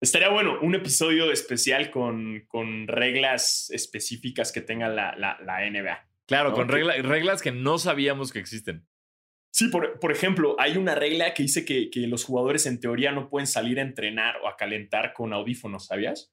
Estaría 0.00 0.30
bueno 0.30 0.58
un 0.62 0.74
episodio 0.74 1.30
especial 1.30 1.90
con, 1.90 2.46
con 2.48 2.88
reglas 2.88 3.68
específicas 3.70 4.50
que 4.52 4.60
tenga 4.62 4.88
la, 4.88 5.14
la, 5.16 5.38
la 5.42 5.68
NBA. 5.68 6.08
Claro, 6.26 6.52
con 6.52 6.68
regla- 6.68 6.94
reglas 7.02 7.42
que 7.42 7.52
no 7.52 7.78
sabíamos 7.78 8.32
que 8.32 8.38
existen. 8.38 8.86
Sí, 9.52 9.68
por, 9.68 9.98
por 9.98 10.12
ejemplo, 10.12 10.56
hay 10.58 10.76
una 10.76 10.94
regla 10.94 11.34
que 11.34 11.42
dice 11.42 11.64
que, 11.64 11.90
que 11.90 12.06
los 12.06 12.24
jugadores 12.24 12.66
en 12.66 12.78
teoría 12.80 13.10
no 13.12 13.28
pueden 13.28 13.48
salir 13.48 13.78
a 13.78 13.82
entrenar 13.82 14.36
o 14.42 14.48
a 14.48 14.56
calentar 14.56 15.12
con 15.12 15.32
audífonos, 15.32 15.86
¿sabías? 15.86 16.32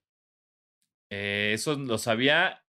Eh, 1.11 1.51
eso 1.53 1.75
lo 1.77 1.97
sabía. 1.97 2.63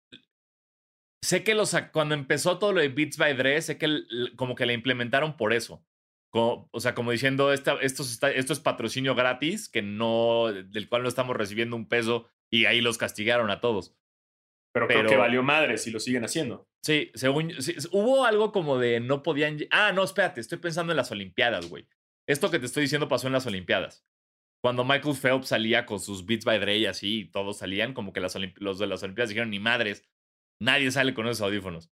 Sé 1.22 1.44
que 1.44 1.54
los, 1.54 1.76
cuando 1.92 2.14
empezó 2.14 2.58
todo 2.58 2.72
lo 2.72 2.80
de 2.80 2.88
Beats 2.88 3.18
by 3.18 3.36
Dre, 3.36 3.60
sé 3.60 3.76
que 3.76 3.88
como 4.36 4.54
que 4.54 4.66
la 4.66 4.72
implementaron 4.72 5.36
por 5.36 5.52
eso. 5.52 5.84
O 6.32 6.68
sea, 6.80 6.94
como 6.94 7.10
diciendo, 7.10 7.52
esta, 7.52 7.74
esto, 7.80 8.04
se 8.04 8.12
está- 8.12 8.30
esto 8.30 8.52
es 8.52 8.60
patrocinio 8.60 9.14
gratis, 9.14 9.68
que 9.68 9.82
no, 9.82 10.52
del 10.52 10.88
cual 10.88 11.02
no 11.02 11.08
estamos 11.08 11.36
recibiendo 11.36 11.74
un 11.76 11.88
peso, 11.88 12.28
y 12.50 12.66
ahí 12.66 12.80
los 12.80 12.98
castigaron 12.98 13.50
a 13.50 13.60
todos. 13.60 13.94
Pero, 14.72 14.86
creo 14.86 14.98
Pero- 15.00 15.10
que 15.10 15.16
valió 15.16 15.42
madre 15.42 15.78
si 15.78 15.90
lo 15.90 15.98
siguen 16.00 16.24
haciendo. 16.24 16.68
Sí, 16.84 17.10
según 17.14 17.60
sí, 17.60 17.74
hubo 17.90 18.24
algo 18.24 18.52
como 18.52 18.78
de 18.78 19.00
no 19.00 19.22
podían. 19.22 19.58
Ah, 19.70 19.92
no, 19.92 20.04
espérate, 20.04 20.40
estoy 20.40 20.58
pensando 20.58 20.92
en 20.92 20.96
las 20.96 21.10
Olimpiadas, 21.10 21.68
güey. 21.68 21.88
Esto 22.28 22.50
que 22.50 22.58
te 22.58 22.66
estoy 22.66 22.82
diciendo 22.82 23.08
pasó 23.08 23.26
en 23.26 23.32
las 23.32 23.46
Olimpiadas. 23.46 24.06
Cuando 24.62 24.84
Michael 24.84 25.16
Phelps 25.16 25.48
salía 25.48 25.86
con 25.86 25.98
sus 25.98 26.26
Beats 26.26 26.44
by 26.44 26.58
Dre 26.60 26.76
y 26.78 26.86
así, 26.86 27.20
y 27.20 27.24
todos 27.30 27.58
salían, 27.58 27.94
como 27.94 28.12
que 28.12 28.20
las 28.20 28.36
los 28.56 28.78
de 28.78 28.86
las 28.86 29.02
Olimpiadas 29.02 29.30
dijeron, 29.30 29.50
ni 29.50 29.58
madres, 29.58 30.04
nadie 30.60 30.90
sale 30.90 31.14
con 31.14 31.26
esos 31.26 31.40
audífonos. 31.40 31.90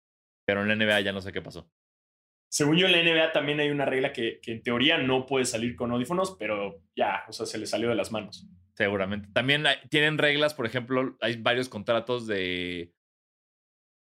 Pero 0.46 0.62
en 0.62 0.68
la 0.68 0.76
NBA 0.76 1.02
ya 1.02 1.14
no 1.14 1.22
sé 1.22 1.32
qué 1.32 1.42
pasó. 1.42 1.70
Según 2.54 2.78
yo, 2.78 2.86
en 2.86 2.92
la 2.92 3.02
NBA 3.02 3.32
también 3.32 3.60
hay 3.60 3.72
una 3.72 3.86
regla 3.86 4.14
que, 4.14 4.40
que 4.40 4.52
en 4.52 4.62
teoría 4.62 5.00
no 5.00 5.26
puede 5.26 5.44
salir 5.44 5.76
con 5.76 5.90
audífonos, 5.90 6.36
pero 6.38 6.84
ya, 6.96 7.24
o 7.28 7.34
sea, 7.34 7.48
se 7.48 7.58
le 7.58 7.66
salió 7.66 7.90
de 7.90 7.96
las 7.96 8.12
manos. 8.12 8.48
Seguramente. 8.76 9.28
También 9.34 9.66
tienen 9.90 10.20
reglas, 10.20 10.54
por 10.54 10.68
ejemplo, 10.68 11.18
hay 11.20 11.38
varios 11.38 11.68
contratos 11.68 12.28
de, 12.28 12.94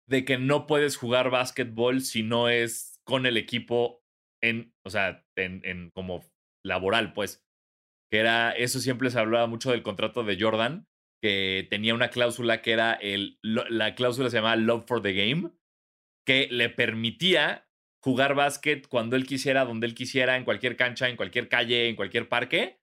de 0.06 0.26
que 0.26 0.36
no 0.36 0.66
puedes 0.66 0.98
jugar 0.98 1.30
básquetbol 1.30 2.02
si 2.02 2.22
no 2.22 2.50
es 2.50 3.00
con 3.06 3.24
el 3.24 3.38
equipo 3.38 4.02
en, 4.42 4.74
o 4.84 4.90
sea, 4.90 5.24
en, 5.34 5.62
en 5.64 5.90
como 5.90 6.20
laboral, 6.62 7.14
pues. 7.14 7.42
Que 8.10 8.18
era, 8.18 8.52
eso 8.52 8.80
siempre 8.80 9.08
se 9.08 9.18
hablaba 9.18 9.46
mucho 9.46 9.70
del 9.70 9.82
contrato 9.82 10.24
de 10.24 10.38
Jordan, 10.38 10.86
que 11.22 11.66
tenía 11.70 11.94
una 11.94 12.10
cláusula 12.10 12.60
que 12.60 12.72
era 12.72 12.92
el, 12.92 13.38
la 13.40 13.94
cláusula 13.94 14.28
se 14.28 14.36
llamaba 14.36 14.56
Love 14.56 14.84
for 14.86 15.00
the 15.00 15.14
Game, 15.14 15.52
que 16.26 16.48
le 16.50 16.68
permitía 16.68 17.66
jugar 18.02 18.34
básquet 18.34 18.86
cuando 18.88 19.16
él 19.16 19.26
quisiera, 19.26 19.64
donde 19.64 19.86
él 19.86 19.94
quisiera, 19.94 20.36
en 20.36 20.44
cualquier 20.44 20.76
cancha, 20.76 21.08
en 21.08 21.16
cualquier 21.16 21.48
calle, 21.48 21.88
en 21.88 21.96
cualquier 21.96 22.28
parque 22.28 22.82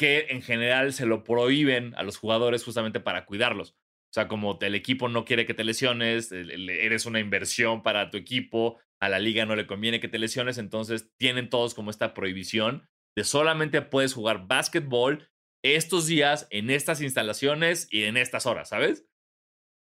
que 0.00 0.28
en 0.30 0.40
general 0.40 0.94
se 0.94 1.04
lo 1.04 1.24
prohíben 1.24 1.94
a 1.94 2.02
los 2.02 2.16
jugadores 2.16 2.64
justamente 2.64 3.00
para 3.00 3.26
cuidarlos. 3.26 3.72
O 3.72 4.14
sea, 4.14 4.28
como 4.28 4.58
el 4.62 4.74
equipo 4.74 5.10
no 5.10 5.26
quiere 5.26 5.44
que 5.44 5.52
te 5.52 5.62
lesiones, 5.62 6.32
eres 6.32 7.04
una 7.04 7.20
inversión 7.20 7.82
para 7.82 8.10
tu 8.10 8.16
equipo, 8.16 8.80
a 8.98 9.10
la 9.10 9.18
liga 9.18 9.44
no 9.44 9.56
le 9.56 9.66
conviene 9.66 10.00
que 10.00 10.08
te 10.08 10.18
lesiones, 10.18 10.56
entonces 10.56 11.14
tienen 11.18 11.50
todos 11.50 11.74
como 11.74 11.90
esta 11.90 12.14
prohibición 12.14 12.88
de 13.14 13.24
solamente 13.24 13.82
puedes 13.82 14.14
jugar 14.14 14.46
básquetbol 14.46 15.28
estos 15.62 16.06
días 16.06 16.46
en 16.48 16.70
estas 16.70 17.02
instalaciones 17.02 17.86
y 17.90 18.04
en 18.04 18.16
estas 18.16 18.46
horas, 18.46 18.70
¿sabes? 18.70 19.06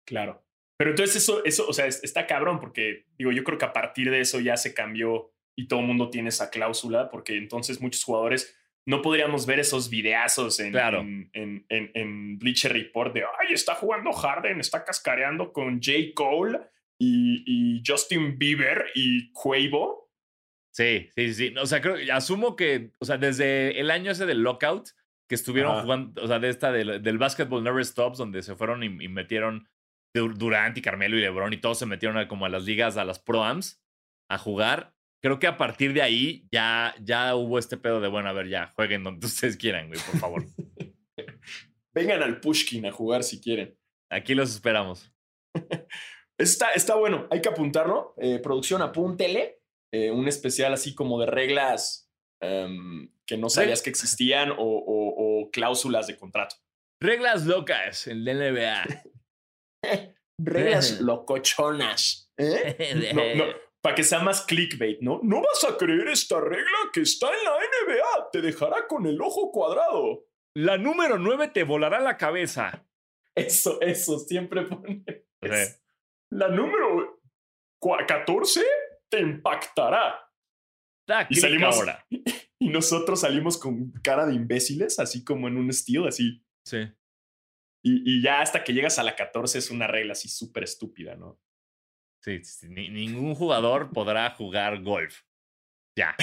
Claro. 0.06 0.43
Pero 0.78 0.90
entonces 0.92 1.16
eso, 1.18 1.44
eso, 1.46 1.68
o 1.68 1.74
sea, 1.74 1.86
es- 1.88 2.04
está 2.04 2.26
cabrón, 2.28 2.60
porque 2.60 3.06
digo, 3.18 3.32
yo 3.32 3.44
creo 3.44 3.58
que 3.58 3.66
a 3.66 3.74
partir 3.74 4.10
de 4.12 4.20
eso 4.20 4.40
ya 4.40 4.58
se 4.58 4.74
cambió 4.74 5.32
y 5.56 5.68
todo 5.68 5.82
el 5.82 5.86
mundo 5.86 6.10
tiene 6.10 6.30
esa 6.30 6.50
cláusula, 6.50 7.10
porque 7.10 7.38
entonces 7.38 7.80
muchos 7.82 8.04
jugadores 8.04 8.58
no 8.86 9.02
podríamos 9.02 9.46
ver 9.46 9.60
esos 9.60 9.90
videazos 9.90 10.60
en, 10.60 10.72
Claro. 10.72 11.00
en, 11.02 11.32
en, 11.70 12.38
Bleacher 12.40 12.74
Report 12.74 13.14
de, 13.14 13.22
ay, 13.24 13.54
está 13.54 13.76
jugando 13.76 14.12
Harden, 14.12 14.60
está 14.60 14.84
cascareando 14.84 15.54
con 15.54 15.80
J. 15.82 15.92
Cole 16.16 16.60
y, 17.00 17.44
y 17.46 17.84
Justin 17.86 18.38
Bieber 18.38 18.86
y 18.96 19.32
Quavo. 19.32 20.12
Sí, 20.74 21.10
sí, 21.16 21.34
sí. 21.34 21.54
O 21.58 21.66
sea, 21.66 21.82
creo, 21.82 21.96
asumo 22.14 22.56
que, 22.56 22.92
o 23.00 23.06
sea, 23.06 23.18
desde 23.18 23.80
el 23.80 23.92
año 23.92 24.12
ese 24.12 24.26
del 24.26 24.42
lockout, 24.42 24.90
que 25.30 25.36
estuvieron 25.36 25.74
Ajá. 25.74 25.82
jugando, 25.84 26.22
o 26.22 26.28
sea, 26.28 26.40
de 26.40 26.50
esta 26.50 26.72
del, 26.72 27.02
del 27.02 27.18
Basketball 27.18 27.64
Never 27.64 27.86
Stops, 27.86 28.18
donde 28.18 28.42
se 28.42 28.56
fueron 28.56 28.84
y, 28.84 28.88
y 28.88 29.08
metieron 29.08 29.70
Durant 30.14 30.78
y 30.78 30.82
Carmelo 30.82 31.18
y 31.18 31.22
LeBron 31.22 31.54
y 31.54 31.58
todos 31.58 31.80
se 31.80 31.86
metieron 31.86 32.18
a, 32.18 32.28
como 32.28 32.46
a 32.46 32.50
las 32.50 32.64
ligas, 32.64 32.98
a 32.98 33.06
las 33.06 33.20
Pro-Ams 33.20 33.82
a 34.30 34.38
jugar. 34.38 34.94
Creo 35.22 35.40
que 35.40 35.48
a 35.48 35.58
partir 35.58 35.94
de 35.94 36.02
ahí 36.02 36.48
ya, 36.52 36.94
ya 37.02 37.36
hubo 37.36 37.58
este 37.58 37.78
pedo 37.78 38.00
de, 38.02 38.08
bueno, 38.10 38.30
a 38.30 38.34
ver, 38.34 38.48
ya, 38.50 38.68
jueguen 38.76 39.04
donde 39.04 39.26
ustedes 39.28 39.58
quieran, 39.58 39.88
güey, 39.88 40.00
por 40.00 40.20
favor. 40.20 40.46
Vengan 41.94 42.24
al 42.24 42.40
Pushkin 42.40 42.86
a 42.86 42.92
jugar 42.92 43.24
si 43.24 43.40
quieren. 43.40 43.78
Aquí 44.10 44.34
los 44.36 44.52
esperamos. 44.54 45.12
Está, 46.36 46.72
está 46.72 46.96
bueno, 46.96 47.28
hay 47.30 47.42
que 47.42 47.50
apuntarlo. 47.50 48.16
Eh, 48.18 48.40
producción, 48.40 48.82
apúntele. 48.82 49.62
Eh, 49.94 50.10
un 50.10 50.28
especial 50.28 50.74
así 50.74 50.96
como 50.96 51.20
de 51.20 51.28
reglas 51.28 52.12
em, 52.42 53.14
que 53.28 53.38
no 53.38 53.50
sabías 53.52 53.84
que 53.84 53.92
existían 53.92 54.50
o, 54.50 54.56
o- 54.58 55.44
o 55.44 55.52
cláusulas 55.52 56.08
de 56.08 56.18
contrato. 56.18 56.56
Reglas 57.00 57.46
locas 57.46 58.08
en 58.08 58.26
la 58.26 58.34
NBA. 58.34 58.84
Reglas 60.40 61.00
locochonas. 61.02 62.32
¿eh? 62.38 63.14
No, 63.14 63.36
no, 63.46 63.54
para 63.84 63.96
que 63.96 64.04
sea 64.04 64.20
más 64.20 64.42
clickbait, 64.46 65.02
¿no? 65.02 65.20
No 65.24 65.42
vas 65.42 65.64
a 65.66 65.78
creer 65.78 66.08
esta 66.08 66.40
regla 66.40 66.78
que 66.94 67.02
está 67.02 67.28
en 67.28 67.44
la 67.44 67.52
NBA. 67.52 68.30
Te 68.32 68.42
dejará 68.42 68.88
con 68.88 69.06
el 69.06 69.22
ojo 69.22 69.52
cuadrado. 69.52 70.26
La 70.56 70.78
número 70.78 71.18
9 71.18 71.50
te 71.50 71.64
volará 71.64 72.00
la 72.00 72.18
cabeza. 72.18 72.86
Eso, 73.36 73.82
eso, 73.82 74.20
siempre 74.20 74.62
eso. 75.42 75.80
La 76.32 76.48
número 76.48 77.20
cua- 77.82 78.06
14 78.06 78.62
te 79.12 79.20
impactará. 79.20 80.20
da 81.08 81.28
Y 81.30 81.36
salimos- 81.36 81.76
ahora. 81.76 82.06
Y 82.60 82.70
nosotros 82.70 83.20
salimos 83.22 83.58
con 83.58 83.92
cara 84.04 84.26
de 84.26 84.36
imbéciles, 84.36 84.98
así 85.00 85.24
como 85.26 85.48
en 85.50 85.58
un 85.58 85.70
estilo, 85.70 86.08
así. 86.08 86.42
Sí. 86.66 86.78
Y, 87.86 88.02
y 88.20 88.22
ya 88.24 88.42
hasta 88.42 88.64
que 88.64 88.74
llegas 88.74 88.98
a 89.00 89.04
la 89.04 89.16
14 89.16 89.60
es 89.60 89.70
una 89.70 89.88
regla 89.88 90.14
así 90.14 90.30
súper 90.30 90.64
estúpida, 90.64 91.16
¿no? 91.16 91.40
Sí, 92.24 92.42
sí, 92.44 92.70
ni- 92.70 92.90
ningún 92.90 93.36
jugador 93.36 93.92
podrá 93.92 94.30
jugar 94.32 94.82
golf. 94.84 95.22
Ya. 95.98 96.16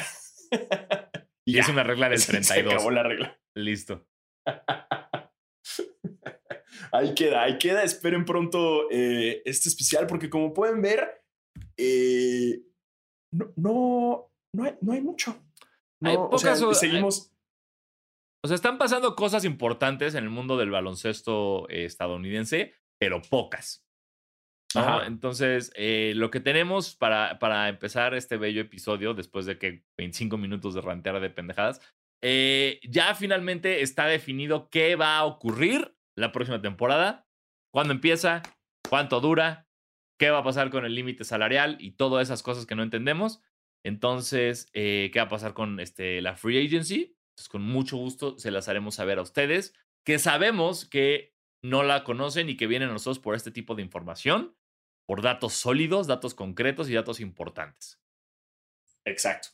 Y 1.47 1.59
es 1.59 1.69
una 1.69 1.83
regla 1.83 2.09
del 2.09 2.21
se 2.21 2.31
32. 2.33 2.75
acabó 2.75 2.91
la 2.93 3.03
regla. 3.03 3.41
Listo. 3.57 4.07
Ahí 6.93 7.15
queda, 7.15 7.43
ahí 7.43 7.59
queda. 7.59 7.83
Esperen 7.83 8.25
pronto 8.25 8.89
eh, 8.91 9.43
este 9.45 9.69
especial, 9.69 10.07
porque 10.07 10.31
como 10.31 10.53
pueden 10.53 10.81
ver, 10.83 11.23
eh, 11.77 12.61
no, 13.33 13.53
no, 13.57 14.33
no, 14.55 14.65
hay, 14.65 14.75
no 14.81 14.93
hay 14.93 15.01
mucho. 15.01 15.33
Hay 16.03 16.15
No, 16.15 16.29
o 16.29 16.39
sea, 16.39 16.55
pocas- 16.55 16.79
seguimos. 16.79 17.33
O 18.43 18.49
sea, 18.49 18.55
están 18.55 18.79
pasando 18.79 19.15
cosas 19.17 19.45
importantes 19.45 20.15
en 20.15 20.25
el 20.25 20.31
mundo 20.31 20.57
del 20.57 20.71
baloncesto 20.71 21.69
eh, 21.69 21.85
estadounidense, 21.85 22.75
pero 22.99 23.21
pocas. 23.23 23.87
¿no? 24.75 24.81
Ajá. 24.81 25.07
Entonces, 25.07 25.73
eh, 25.75 26.13
lo 26.17 26.31
que 26.31 26.41
tenemos 26.41 26.95
para, 26.95 27.39
para 27.39 27.69
empezar 27.69 28.15
este 28.15 28.37
bello 28.37 28.61
episodio, 28.61 29.15
después 29.15 29.47
de 29.47 29.59
que 29.59 29.85
25 29.99 30.39
minutos 30.39 30.75
de 30.75 30.81
rantear 30.81 31.21
de 31.21 31.31
pendejadas, 31.31 31.81
eh, 32.23 32.81
ya 32.83 33.15
finalmente 33.15 33.83
está 33.83 34.07
definido 34.07 34.69
qué 34.71 34.97
va 34.97 35.19
a 35.19 35.25
ocurrir 35.25 35.97
la 36.17 36.33
próxima 36.33 36.61
temporada, 36.61 37.27
cuándo 37.73 37.93
empieza, 37.93 38.43
cuánto 38.89 39.21
dura, 39.21 39.67
qué 40.19 40.31
va 40.31 40.39
a 40.39 40.45
pasar 40.45 40.71
con 40.71 40.85
el 40.85 40.95
límite 40.95 41.25
salarial 41.25 41.77
y 41.81 41.93
todas 41.93 42.29
esas 42.29 42.43
cosas 42.43 42.67
que 42.67 42.75
no 42.75 42.83
entendemos. 42.83 43.41
Entonces, 43.85 44.69
eh, 44.75 45.11
¿qué 45.13 45.19
va 45.19 45.27
a 45.27 45.31
pasar 45.31 45.55
con 45.55 45.81
este, 45.81 46.21
la 46.21 46.37
free 46.37 46.67
agency? 46.67 47.17
Con 47.49 47.63
mucho 47.63 47.97
gusto 47.97 48.39
se 48.39 48.51
las 48.51 48.69
haremos 48.69 48.97
saber 48.97 49.19
a 49.19 49.23
ustedes, 49.23 49.75
que 50.05 50.19
sabemos 50.19 50.85
que 50.85 51.35
no 51.63 51.83
la 51.83 52.05
conocen 52.05 52.49
y 52.49 52.57
que 52.57 52.67
vienen 52.67 52.91
a 52.91 52.93
nosotros 52.93 53.19
por 53.19 53.35
este 53.35 53.51
tipo 53.51 53.75
de 53.75 53.83
información, 53.83 54.57
por 55.07 55.23
datos 55.23 55.55
sólidos, 55.55 56.07
datos 56.07 56.35
concretos 56.35 56.89
y 56.89 56.95
datos 56.95 57.21
importantes. 57.21 58.01
Exacto. 59.05 59.49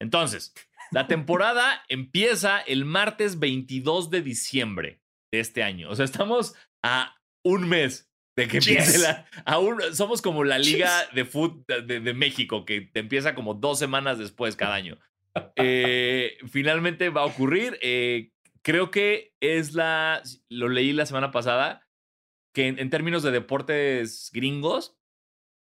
Entonces, 0.00 0.52
la 0.90 1.06
temporada 1.06 1.84
empieza 1.88 2.60
el 2.60 2.84
martes 2.84 3.38
22 3.38 4.10
de 4.10 4.22
diciembre 4.22 5.02
de 5.32 5.40
este 5.40 5.62
año. 5.62 5.90
O 5.90 5.94
sea, 5.94 6.04
estamos 6.04 6.54
a 6.82 7.16
un 7.44 7.68
mes 7.68 8.10
de 8.36 8.48
que 8.48 8.58
empiece 8.58 8.92
Yes. 8.92 9.02
la. 9.02 9.26
Aún 9.44 9.80
somos 9.94 10.20
como 10.20 10.42
la 10.42 10.58
liga 10.58 11.06
de 11.14 11.24
fútbol 11.24 11.64
de, 11.86 12.00
de 12.00 12.14
México, 12.14 12.64
que 12.64 12.80
te 12.80 13.00
empieza 13.00 13.34
como 13.34 13.54
dos 13.54 13.78
semanas 13.78 14.18
después 14.18 14.56
cada 14.56 14.74
año. 14.74 14.98
Eh, 15.56 16.36
finalmente 16.48 17.08
va 17.10 17.22
a 17.22 17.26
ocurrir. 17.26 17.78
eh, 17.82 18.32
creo 18.62 18.90
que 18.90 19.34
es 19.40 19.74
la. 19.74 20.22
Lo 20.48 20.68
leí 20.68 20.92
la 20.92 21.06
semana 21.06 21.30
pasada. 21.30 21.86
Que 22.52 22.68
en, 22.68 22.90
términos 22.90 23.24
de 23.24 23.32
deportes 23.32 24.30
gringos, 24.32 24.96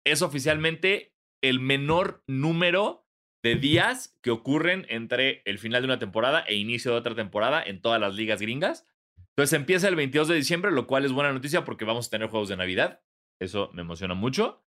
es 0.03 0.23
oficialmente 0.23 1.13
el 1.41 1.59
menor 1.59 2.23
número 2.25 3.05
de 3.43 3.55
días 3.55 4.17
que 4.21 4.31
ocurren 4.31 4.87
entre 4.89 5.43
el 5.45 5.59
final 5.59 5.83
de 5.83 5.85
una 5.85 5.99
temporada 5.99 6.41
e 6.41 6.55
inicio 6.55 6.91
de 6.91 6.97
otra 6.97 7.13
temporada 7.13 7.61
en 7.63 7.81
todas 7.81 8.01
las 8.01 8.15
ligas 8.15 8.41
gringas. 8.41 8.87
Entonces 9.35 9.53
empieza 9.53 9.87
el 9.87 9.95
22 9.95 10.29
de 10.29 10.35
diciembre, 10.35 10.71
lo 10.71 10.87
cual 10.87 11.05
es 11.05 11.11
buena 11.11 11.31
noticia 11.31 11.63
porque 11.63 11.85
vamos 11.85 12.07
a 12.07 12.09
tener 12.09 12.27
juegos 12.27 12.49
de 12.49 12.57
Navidad. 12.57 13.01
Eso 13.39 13.69
me 13.73 13.83
emociona 13.83 14.15
mucho. 14.15 14.65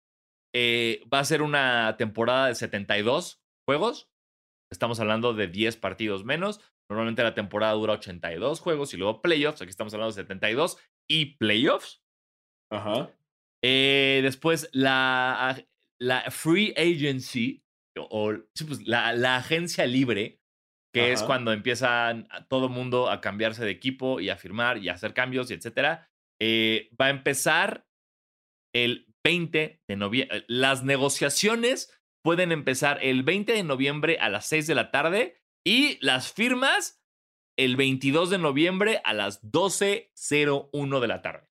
Eh, 0.52 1.02
va 1.12 1.20
a 1.20 1.24
ser 1.24 1.40
una 1.42 1.96
temporada 1.96 2.48
de 2.48 2.54
72 2.54 3.42
juegos. 3.66 4.09
Estamos 4.72 5.00
hablando 5.00 5.34
de 5.34 5.48
10 5.48 5.76
partidos 5.76 6.24
menos. 6.24 6.60
Normalmente 6.88 7.22
la 7.22 7.34
temporada 7.34 7.72
dura 7.72 7.94
82 7.94 8.60
juegos 8.60 8.94
y 8.94 8.96
luego 8.96 9.20
playoffs. 9.22 9.62
Aquí 9.62 9.70
estamos 9.70 9.92
hablando 9.94 10.14
de 10.14 10.22
72 10.22 10.78
y 11.08 11.36
playoffs. 11.36 12.02
Ajá. 12.70 13.10
Eh, 13.62 14.20
después, 14.22 14.68
la, 14.72 15.64
la 16.00 16.30
free 16.30 16.72
agency, 16.76 17.64
o, 17.98 18.32
sí, 18.54 18.64
pues, 18.64 18.86
la, 18.86 19.12
la 19.12 19.36
agencia 19.36 19.86
libre, 19.86 20.40
que 20.94 21.12
es 21.12 21.20
Ajá. 21.20 21.26
cuando 21.26 21.52
empiezan 21.52 22.26
a- 22.30 22.46
todo 22.46 22.68
mundo 22.68 23.10
a 23.10 23.20
cambiarse 23.20 23.64
de 23.64 23.70
equipo 23.70 24.20
y 24.20 24.30
a 24.30 24.36
firmar 24.36 24.78
y 24.78 24.88
a 24.88 24.94
hacer 24.94 25.14
cambios 25.14 25.50
y 25.50 25.54
etcétera, 25.54 26.08
eh, 26.40 26.90
va 27.00 27.06
a 27.06 27.10
empezar 27.10 27.86
el 28.74 29.06
20 29.24 29.82
de 29.88 29.96
noviembre. 29.96 30.44
Las 30.48 30.82
negociaciones 30.82 31.99
pueden 32.22 32.52
empezar 32.52 32.98
el 33.02 33.22
20 33.22 33.52
de 33.52 33.62
noviembre 33.62 34.18
a 34.20 34.28
las 34.28 34.46
6 34.46 34.66
de 34.66 34.74
la 34.74 34.90
tarde 34.90 35.42
y 35.64 35.98
las 36.04 36.32
firmas 36.32 37.02
el 37.58 37.76
22 37.76 38.30
de 38.30 38.38
noviembre 38.38 39.00
a 39.04 39.12
las 39.12 39.42
12.01 39.42 41.00
de 41.00 41.08
la 41.08 41.22
tarde. 41.22 41.50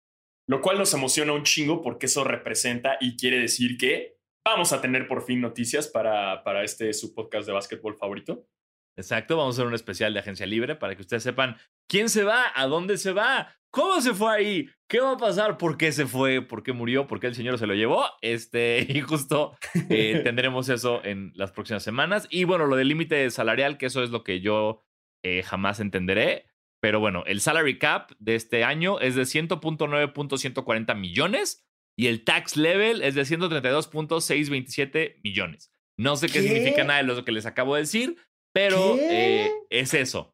Lo 0.47 0.61
cual 0.61 0.77
nos 0.77 0.93
emociona 0.93 1.33
un 1.33 1.43
chingo 1.43 1.81
porque 1.81 2.07
eso 2.07 2.23
representa 2.23 2.97
y 2.99 3.15
quiere 3.15 3.39
decir 3.39 3.77
que 3.77 4.17
vamos 4.45 4.73
a 4.73 4.81
tener 4.81 5.07
por 5.07 5.23
fin 5.23 5.39
noticias 5.39 5.87
para, 5.87 6.43
para 6.43 6.63
este 6.63 6.91
su 6.93 7.13
podcast 7.13 7.47
de 7.47 7.53
básquetbol 7.53 7.95
favorito. 7.95 8.45
Exacto, 8.95 9.37
vamos 9.37 9.55
a 9.55 9.61
hacer 9.61 9.67
un 9.67 9.73
especial 9.73 10.13
de 10.13 10.19
agencia 10.19 10.45
libre 10.45 10.75
para 10.75 10.95
que 10.95 11.01
ustedes 11.01 11.23
sepan 11.23 11.57
quién 11.87 12.09
se 12.09 12.23
va, 12.23 12.51
a 12.53 12.67
dónde 12.67 12.97
se 12.97 13.11
va, 13.11 13.55
cómo 13.71 13.99
se 14.01 14.13
fue 14.13 14.35
ahí, 14.35 14.69
qué 14.87 14.99
va 14.99 15.13
a 15.13 15.17
pasar, 15.17 15.57
por 15.57 15.77
qué 15.77 15.91
se 15.91 16.05
fue, 16.05 16.43
por 16.43 16.61
qué 16.61 16.73
murió, 16.73 17.07
por 17.07 17.19
qué 17.19 17.25
el 17.27 17.33
señor 17.33 17.57
se 17.57 17.65
lo 17.65 17.73
llevó. 17.73 18.05
Este, 18.21 18.85
y 18.89 19.01
justo 19.01 19.57
eh, 19.89 20.19
tendremos 20.23 20.69
eso 20.69 21.03
en 21.03 21.31
las 21.35 21.51
próximas 21.51 21.81
semanas. 21.81 22.27
Y 22.29 22.43
bueno, 22.43 22.67
lo 22.67 22.75
del 22.75 22.87
límite 22.87 23.27
salarial, 23.31 23.79
que 23.79 23.87
eso 23.87 24.03
es 24.03 24.11
lo 24.11 24.23
que 24.23 24.41
yo 24.41 24.83
eh, 25.23 25.41
jamás 25.41 25.79
entenderé. 25.79 26.45
Pero 26.79 26.99
bueno, 26.99 27.23
el 27.25 27.41
salary 27.41 27.79
cap 27.79 28.11
de 28.19 28.35
este 28.35 28.63
año 28.63 28.99
es 28.99 29.15
de 29.15 29.23
100.9.140 29.23 30.95
millones 30.95 31.65
y 31.97 32.05
el 32.07 32.25
tax 32.25 32.57
level 32.57 33.01
es 33.01 33.15
de 33.15 33.21
132.627 33.21 35.21
millones. 35.23 35.71
No 35.97 36.17
sé 36.17 36.27
qué, 36.27 36.41
¿Qué? 36.41 36.47
significa 36.47 36.83
nada 36.83 37.01
de 37.01 37.07
lo 37.07 37.23
que 37.23 37.31
les 37.31 37.45
acabo 37.45 37.75
de 37.75 37.81
decir, 37.81 38.17
pero 38.53 38.95
eh, 38.99 39.51
es 39.69 39.93
eso. 39.93 40.31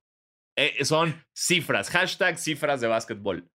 Eh, 0.58 0.84
son 0.84 1.26
cifras, 1.36 1.90
hashtag 1.90 2.38
cifras 2.38 2.82
de 2.82 2.88
básquetbol. 2.88 3.50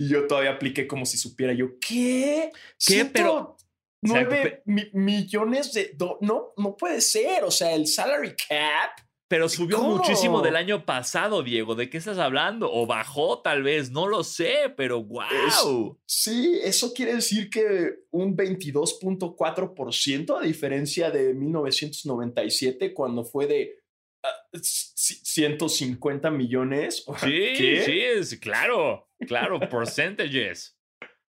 Y 0.00 0.08
yo 0.08 0.26
todavía 0.26 0.52
apliqué 0.52 0.86
como 0.86 1.04
si 1.06 1.16
supiera 1.18 1.52
yo, 1.52 1.78
¿qué? 1.80 2.52
¿Qué? 2.84 3.04
Pero- 3.04 3.56
Nueve 4.02 4.40
Exacto, 4.40 4.62
mi- 4.66 4.90
millones 4.92 5.72
de... 5.72 5.96
no, 6.20 6.52
no 6.56 6.76
puede 6.76 7.00
ser. 7.00 7.42
O 7.44 7.50
sea, 7.50 7.74
el 7.74 7.86
salary 7.86 8.34
cap. 8.36 8.92
Pero 9.28 9.48
subió 9.48 9.78
¿Cómo? 9.78 9.96
muchísimo 9.96 10.40
del 10.40 10.54
año 10.54 10.86
pasado, 10.86 11.42
Diego. 11.42 11.74
¿De 11.74 11.90
qué 11.90 11.98
estás 11.98 12.18
hablando? 12.18 12.70
O 12.72 12.86
bajó 12.86 13.42
tal 13.42 13.64
vez, 13.64 13.90
no 13.90 14.06
lo 14.06 14.22
sé, 14.22 14.72
pero 14.76 15.02
wow. 15.02 15.98
Sí, 16.06 16.60
eso 16.62 16.94
quiere 16.94 17.16
decir 17.16 17.50
que 17.50 18.04
un 18.12 18.36
22.4% 18.36 20.38
a 20.38 20.42
diferencia 20.42 21.10
de 21.10 21.34
1997 21.34 22.94
cuando 22.94 23.24
fue 23.24 23.46
de 23.46 23.80
ah, 24.24 24.30
c- 24.52 25.14
150 25.24 26.30
millones. 26.30 27.04
Sí, 27.18 27.52
¿Qué? 27.56 27.82
sí, 27.84 28.00
es 28.00 28.38
claro, 28.38 29.08
claro, 29.26 29.58
percentages. 29.58 30.76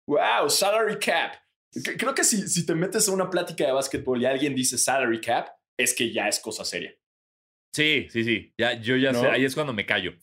Wow, 0.08 0.49
salary 0.49 0.99
cap. 0.99 1.34
Creo 1.97 2.13
que 2.13 2.23
si, 2.23 2.47
si 2.47 2.65
te 2.65 2.75
metes 2.75 3.10
a 3.10 3.13
una 3.13 3.29
plática 3.29 3.65
de 3.65 3.71
básquetbol 3.71 4.21
y 4.21 4.25
alguien 4.25 4.55
dice 4.55 4.77
salary 4.77 5.19
cap, 5.19 5.49
es 5.77 5.93
que 5.93 6.12
ya 6.12 6.27
es 6.27 6.39
cosa 6.39 6.63
seria. 6.63 6.95
Sí, 7.75 8.07
sí, 8.09 8.23
sí. 8.23 8.53
Ya, 8.57 8.79
yo 8.79 8.95
ya 8.95 9.13
sé, 9.13 9.27
ahí 9.27 9.43
es 9.43 9.53
cuando 9.53 9.73
me 9.73 9.85
callo. 9.85 10.13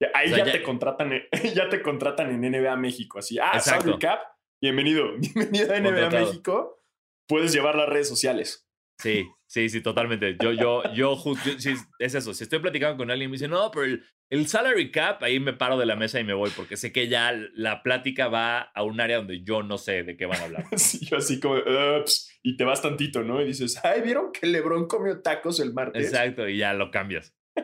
Ya- 0.00 0.08
Ahí 0.14 0.32
O 0.32 0.34
sea, 0.34 0.38
ya, 0.38 0.46
ya- 0.46 0.52
te 0.52 0.62
contratan, 0.62 1.12
en- 1.12 1.28
ya 1.54 1.68
te 1.68 1.82
contratan 1.82 2.30
en 2.30 2.40
NBA 2.50 2.74
México. 2.76 3.18
Así, 3.18 3.38
ah, 3.38 3.50
Exacto. 3.52 3.98
cap. 3.98 4.20
Bienvenido, 4.62 5.12
bienvenido 5.18 5.74
a 5.74 5.78
NBA. 5.80 6.08
México. 6.20 6.82
Puedes 7.28 7.52
llevar 7.52 7.74
las 7.76 7.90
redes 7.90 8.08
sociales. 8.08 8.66
Sí, 8.98 9.28
sí, 9.50 9.68
sí, 9.68 9.80
totalmente. 9.82 10.36
Yo, 10.40 10.52
yo, 10.52 10.82
yo, 10.94 11.16
yo- 11.16 11.58
sí, 11.58 11.74
es 11.98 12.14
eso. 12.14 12.32
Si 12.34 12.44
estoy 12.44 12.60
platicando 12.60 12.96
con 12.96 13.10
alguien 13.10 13.28
y 13.28 13.32
me 13.32 13.34
dice, 13.34 13.48
no, 13.48 13.70
pero 13.72 13.84
el, 13.86 14.04
el 14.30 14.46
salary 14.46 14.90
cap, 14.92 15.22
ahí 15.24 15.40
me 15.40 15.52
paro 15.52 15.76
de 15.76 15.86
la 15.86 15.96
mesa 15.96 16.20
y 16.20 16.24
me 16.24 16.34
voy, 16.34 16.50
porque 16.56 16.76
sé 16.76 16.92
que 16.92 17.08
ya 17.08 17.32
la 17.54 17.82
plática 17.82 18.28
va 18.28 18.60
a 18.60 18.82
un 18.84 19.00
área 19.00 19.16
donde 19.16 19.42
yo 19.42 19.62
no 19.64 19.76
sé 19.76 20.04
de 20.04 20.16
qué 20.16 20.26
van 20.26 20.40
a 20.40 20.44
hablar. 20.44 20.64
Sí, 20.78 21.04
yo 21.04 21.16
así 21.16 21.40
como, 21.40 21.56
ups, 21.56 22.30
y 22.42 22.56
te 22.56 22.64
vas 22.64 22.80
tantito, 22.80 23.22
¿no? 23.24 23.42
Y 23.42 23.46
dices, 23.46 23.78
ay, 23.84 24.00
¿vieron 24.02 24.30
que 24.32 24.46
Lebron 24.46 24.86
comió 24.86 25.20
tacos 25.20 25.58
el 25.60 25.74
martes? 25.74 26.06
Exacto, 26.06 26.48
y 26.48 26.58
ya 26.58 26.72
lo 26.72 26.90
cambias. 26.90 27.34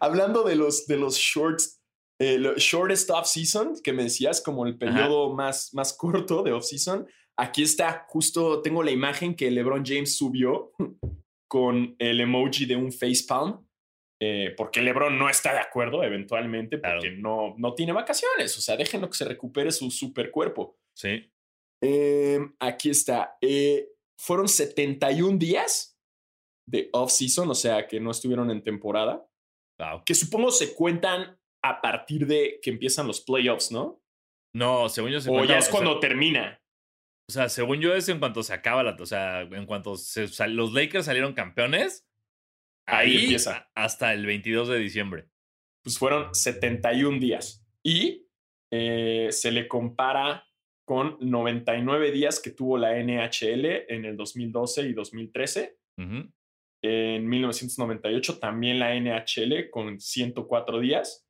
Hablando 0.00 0.44
de 0.44 0.56
los, 0.56 0.86
de 0.86 0.96
los 0.96 1.16
shorts, 1.16 1.82
eh, 2.20 2.38
shortest 2.56 3.10
off-season, 3.10 3.74
que 3.82 3.92
me 3.92 4.04
decías, 4.04 4.40
como 4.40 4.66
el 4.66 4.78
periodo 4.78 5.34
más, 5.34 5.74
más 5.74 5.92
corto 5.96 6.42
de 6.42 6.52
off-season, 6.52 7.06
aquí 7.38 7.62
está, 7.62 8.06
justo 8.08 8.62
tengo 8.62 8.82
la 8.82 8.90
imagen 8.90 9.34
que 9.34 9.50
LeBron 9.50 9.84
James 9.84 10.16
subió 10.16 10.72
con 11.50 11.96
el 11.98 12.20
emoji 12.20 12.66
de 12.66 12.76
un 12.76 12.92
facepalm, 12.92 13.66
eh, 14.20 14.54
porque 14.56 14.80
LeBron 14.82 15.18
no 15.18 15.28
está 15.28 15.52
de 15.52 15.60
acuerdo 15.60 16.02
eventualmente, 16.02 16.80
Claro. 16.80 17.00
porque 17.00 17.16
no, 17.16 17.54
no 17.58 17.74
tiene 17.74 17.92
vacaciones, 17.92 18.56
o 18.56 18.60
sea, 18.60 18.76
déjenlo 18.76 19.08
que 19.08 19.16
se 19.16 19.24
recupere 19.24 19.70
su 19.70 19.90
super 19.90 20.30
cuerpo. 20.30 20.76
Sí. 20.96 21.30
Eh, 21.82 22.38
aquí 22.60 22.90
está. 22.90 23.36
Eh, 23.42 23.88
fueron 24.18 24.48
71 24.48 25.38
días 25.38 25.98
de 26.68 26.88
off-season, 26.92 27.50
o 27.50 27.54
sea, 27.54 27.86
que 27.86 28.00
no 28.00 28.10
estuvieron 28.10 28.50
en 28.50 28.62
temporada, 28.62 29.26
Wow. 29.78 30.02
que 30.06 30.14
supongo 30.14 30.50
se 30.52 30.72
cuentan 30.74 31.36
a 31.64 31.80
partir 31.82 32.26
de 32.26 32.60
que 32.62 32.70
empiezan 32.70 33.06
los 33.08 33.20
playoffs, 33.20 33.72
¿no? 33.72 34.00
No, 34.54 34.88
según 34.88 35.10
yo 35.10 35.20
se 35.20 35.28
O 35.30 35.32
cuenta- 35.34 35.54
ya 35.54 35.58
es 35.58 35.64
sea, 35.66 35.72
cuando 35.72 35.98
termina. 35.98 36.60
O 37.28 37.32
sea, 37.32 37.48
según 37.48 37.80
yo 37.80 37.94
es 37.94 38.08
en 38.08 38.18
cuanto 38.18 38.42
se 38.42 38.52
acaba 38.52 38.82
la... 38.82 38.96
O 39.00 39.06
sea, 39.06 39.42
en 39.42 39.66
cuanto 39.66 39.96
se 39.96 40.28
los 40.48 40.72
Lakers 40.72 41.06
salieron 41.06 41.32
campeones, 41.32 42.06
Ahí 42.86 43.16
ahí, 43.16 43.22
empieza. 43.22 43.70
hasta 43.74 44.12
el 44.12 44.26
22 44.26 44.68
de 44.68 44.78
diciembre. 44.78 45.28
Pues 45.82 45.98
fueron 45.98 46.34
71 46.34 47.18
días. 47.18 47.66
Y 47.82 48.26
eh, 48.70 49.28
se 49.30 49.50
le 49.52 49.68
compara 49.68 50.46
con 50.86 51.16
99 51.20 52.10
días 52.12 52.40
que 52.40 52.50
tuvo 52.50 52.76
la 52.76 52.98
NHL 53.02 53.86
en 53.88 54.04
el 54.04 54.16
2012 54.16 54.82
y 54.88 54.92
2013. 54.92 55.78
Ujú. 55.98 56.30
En 56.82 57.26
1998 57.26 58.38
también 58.38 58.78
la 58.78 58.94
NHL 58.94 59.70
con 59.70 59.98
104 59.98 60.80
días. 60.80 61.23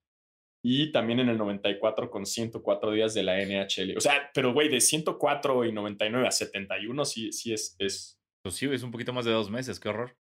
Y 0.67 0.93
también 0.93 1.21
en 1.21 1.29
el 1.29 1.37
94 1.37 2.11
con 2.11 2.25
104 2.25 2.93
días 2.93 3.13
de 3.13 3.23
la 3.23 3.37
NHL. 3.37 3.99
O 3.99 4.01
sea, 4.01 4.31
pero 4.33 4.55
güey, 4.55 4.71
de 4.71 4.81
104 4.81 5.67
y 5.67 5.73
99 5.73 6.27
a 6.27 6.31
71 6.31 7.05
sí, 7.05 7.33
sí 7.33 7.53
es, 7.53 7.77
es, 7.79 8.19
Pues 8.43 8.55
sí, 8.55 8.67
es 8.73 8.83
un 8.83 8.91
poquito 8.91 9.13
más 9.13 9.27
de 9.27 9.33
dos 9.33 9.51
meses, 9.51 9.79
qué 9.79 9.91
horror. 9.91 10.17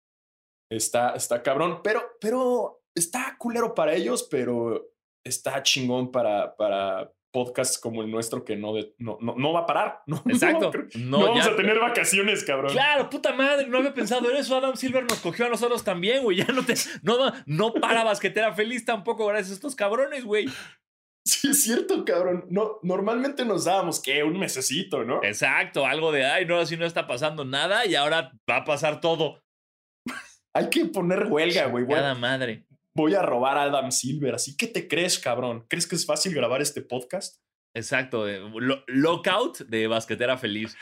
está, 0.69 1.11
está 1.15 1.41
cabrón. 1.41 1.79
Pero, 1.81 2.01
pero 2.19 2.83
está 2.93 3.37
culero 3.39 3.73
para 3.73 3.95
ellos, 3.95 4.27
pero 4.29 4.85
está 5.23 5.63
chingón 5.63 6.11
para, 6.11 6.53
para 6.57 7.13
podcasts 7.33 7.77
como 7.79 8.01
el 8.03 8.09
nuestro 8.11 8.45
que 8.45 8.55
no, 8.55 8.73
de- 8.73 8.93
no, 8.99 9.17
no, 9.19 9.35
no 9.35 9.51
va 9.51 9.61
a 9.61 9.65
parar. 9.65 10.03
No, 10.07 10.23
Exacto. 10.29 10.71
No, 10.95 11.19
vamos 11.19 11.43
ya- 11.43 11.51
a 11.51 11.55
tener 11.57 11.79
vacaciones, 11.79 12.43
cabrón. 12.45 12.71
Claro, 12.71 13.09
puta 13.09 13.33
madre, 13.33 13.67
no 13.67 13.79
había 13.79 13.93
pensado 13.93 14.29
en 14.31 14.37
eso. 14.37 14.55
Adam 14.55 14.75
Silver 14.77 15.03
nos 15.03 15.19
cogió 15.19 15.47
a 15.47 15.49
nosotros 15.49 15.83
también, 15.83 16.23
güey. 16.23 16.37
Ya 16.37 16.45
no 16.45 16.63
te. 16.63 16.75
No, 17.01 17.17
no 17.45 17.73
para 17.73 18.03
basquetera 18.05 18.53
feliz 18.53 18.85
tampoco, 18.85 19.25
gracias 19.27 19.49
a 19.51 19.53
estos 19.55 19.75
cabrones, 19.75 20.23
güey. 20.23 20.45
Sí, 21.25 21.49
es 21.49 21.63
cierto, 21.63 22.03
cabrón. 22.05 22.45
No, 22.49 22.79
normalmente 22.83 23.45
nos 23.45 23.65
dábamos, 23.65 24.01
¿qué? 24.01 24.23
Un 24.23 24.37
mesecito, 24.39 25.03
¿no? 25.03 25.23
Exacto, 25.23 25.85
algo 25.85 26.11
de, 26.11 26.25
ay, 26.25 26.45
no, 26.45 26.59
así 26.59 26.77
no 26.77 26.85
está 26.85 27.07
pasando 27.07 27.45
nada 27.45 27.85
y 27.85 27.95
ahora 27.95 28.31
va 28.49 28.57
a 28.57 28.63
pasar 28.65 29.01
todo. 29.01 29.41
Hay 30.53 30.69
que 30.69 30.85
poner 30.85 31.25
huelga, 31.27 31.65
güey. 31.67 31.87
Cada 31.87 32.13
madre. 32.13 32.65
Voy 32.95 33.15
a 33.15 33.21
robar 33.21 33.57
a 33.57 33.63
Adam 33.63 33.91
Silver. 33.91 34.35
Así 34.35 34.55
que 34.57 34.67
te 34.67 34.87
crees, 34.87 35.19
cabrón. 35.19 35.65
¿Crees 35.69 35.87
que 35.87 35.95
es 35.95 36.05
fácil 36.05 36.33
grabar 36.33 36.61
este 36.61 36.81
podcast? 36.81 37.41
Exacto, 37.75 38.27
lo- 38.27 38.83
lockout 38.87 39.59
de 39.61 39.87
basquetera 39.87 40.37
feliz. 40.37 40.77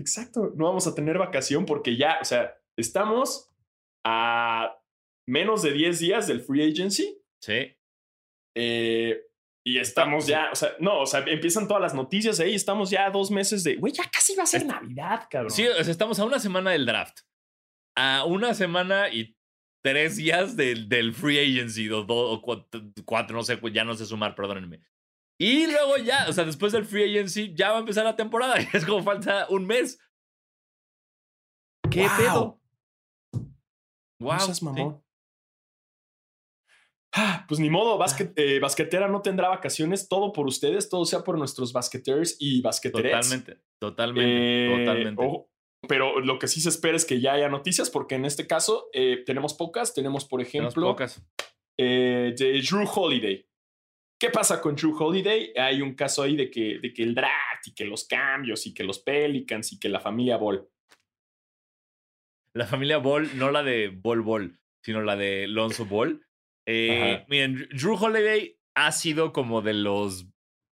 Exacto. 0.00 0.52
No 0.56 0.64
vamos 0.66 0.86
a 0.86 0.94
tener 0.94 1.18
vacación 1.18 1.66
porque 1.66 1.96
ya, 1.96 2.18
o 2.20 2.24
sea, 2.24 2.56
estamos 2.78 3.50
a 4.06 4.76
menos 5.28 5.62
de 5.62 5.72
10 5.72 5.98
días 5.98 6.26
del 6.26 6.40
free 6.40 6.70
agency. 6.70 7.20
Sí. 7.42 7.76
eh, 8.56 9.20
y 9.66 9.78
estamos 9.78 10.26
ya, 10.26 10.50
o 10.52 10.54
sea, 10.54 10.74
no, 10.78 11.00
o 11.00 11.06
sea, 11.06 11.20
empiezan 11.26 11.66
todas 11.66 11.80
las 11.80 11.94
noticias 11.94 12.38
ahí. 12.38 12.54
Estamos 12.54 12.90
ya 12.90 13.06
a 13.06 13.10
dos 13.10 13.30
meses 13.30 13.64
de, 13.64 13.76
güey, 13.76 13.94
ya 13.94 14.04
casi 14.10 14.34
va 14.36 14.42
a 14.42 14.46
ser 14.46 14.66
Navidad, 14.66 15.26
cabrón. 15.30 15.50
Sí, 15.50 15.66
o 15.66 15.82
sea, 15.82 15.90
estamos 15.90 16.18
a 16.18 16.24
una 16.26 16.38
semana 16.38 16.72
del 16.72 16.84
draft. 16.84 17.20
A 17.96 18.24
una 18.26 18.52
semana 18.52 19.08
y 19.08 19.33
tres 19.84 20.16
días 20.16 20.56
del, 20.56 20.88
del 20.88 21.12
free 21.12 21.38
agency, 21.38 21.90
o, 21.90 22.04
do- 22.04 22.30
o 22.32 22.40
cuatro, 22.40 22.80
cuatro, 23.04 23.36
no 23.36 23.42
sé, 23.42 23.60
ya 23.72 23.84
no 23.84 23.94
sé 23.94 24.06
sumar, 24.06 24.34
perdónenme. 24.34 24.80
Y 25.38 25.66
luego 25.66 25.98
ya, 25.98 26.26
o 26.28 26.32
sea, 26.32 26.44
después 26.44 26.72
del 26.72 26.86
free 26.86 27.10
agency 27.10 27.54
ya 27.54 27.70
va 27.72 27.76
a 27.76 27.80
empezar 27.80 28.04
la 28.04 28.16
temporada. 28.16 28.54
y 28.62 28.66
Es 28.72 28.84
como 28.86 29.02
falta 29.02 29.46
un 29.50 29.66
mes. 29.66 29.98
¿Qué 31.90 32.00
Wow. 32.08 32.16
pedo? 32.16 32.60
No 34.20 34.26
Wow. 34.26 34.40
sí. 34.54 34.64
mamón. 34.64 35.04
Ah, 37.16 37.44
pues 37.46 37.60
ni 37.60 37.68
modo, 37.70 37.98
basquet- 37.98 38.32
eh, 38.36 38.58
basquetera 38.60 39.06
no 39.08 39.22
tendrá 39.22 39.48
vacaciones, 39.48 40.08
todo 40.08 40.32
por 40.32 40.46
ustedes, 40.46 40.88
todo 40.88 41.04
sea 41.04 41.20
por 41.22 41.36
nuestros 41.38 41.72
basqueters 41.72 42.36
y 42.40 42.60
basqueteres. 42.62 43.12
Totalmente, 43.12 43.60
totalmente, 43.78 44.32
Eh, 44.66 44.78
totalmente. 44.86 45.22
ojo, 45.24 45.50
pero 45.86 46.20
lo 46.20 46.38
que 46.38 46.48
sí 46.48 46.60
se 46.60 46.68
espera 46.68 46.96
es 46.96 47.04
que 47.04 47.20
ya 47.20 47.34
haya 47.34 47.48
noticias, 47.48 47.90
porque 47.90 48.14
en 48.14 48.24
este 48.24 48.46
caso 48.46 48.88
eh, 48.92 49.22
tenemos 49.24 49.54
pocas. 49.54 49.94
Tenemos, 49.94 50.24
por 50.24 50.42
Tenemos 50.44 50.72
ejemplo, 50.72 50.88
pocas. 50.90 51.22
eh, 51.78 52.34
de 52.36 52.60
Drew 52.62 52.88
Holiday. 52.92 53.46
¿Qué 54.20 54.30
pasa 54.30 54.60
con 54.60 54.74
Drew 54.76 54.96
Holiday? 54.96 55.52
Hay 55.56 55.82
un 55.82 55.94
caso 55.94 56.22
ahí 56.22 56.36
de 56.36 56.50
que, 56.50 56.78
de 56.78 56.92
que 56.92 57.02
el 57.02 57.14
draft 57.14 57.66
y 57.66 57.74
que 57.74 57.84
los 57.84 58.06
cambios 58.06 58.66
y 58.66 58.72
que 58.72 58.84
los 58.84 58.98
Pelicans 59.00 59.72
y 59.72 59.78
que 59.78 59.88
la 59.88 60.00
familia 60.00 60.36
Ball. 60.36 60.68
La 62.54 62.66
familia 62.66 62.98
Ball, 62.98 63.36
no 63.36 63.50
la 63.50 63.62
de 63.62 63.88
Ball 63.88 64.20
Ball, 64.20 64.58
sino 64.84 65.02
la 65.02 65.16
de 65.16 65.48
Lonzo 65.48 65.84
Ball. 65.86 66.24
Eh, 66.66 67.24
miren, 67.28 67.68
Drew 67.72 67.94
Holiday 67.96 68.58
ha 68.76 68.92
sido 68.92 69.32
como 69.32 69.60
de 69.60 69.74
los 69.74 70.26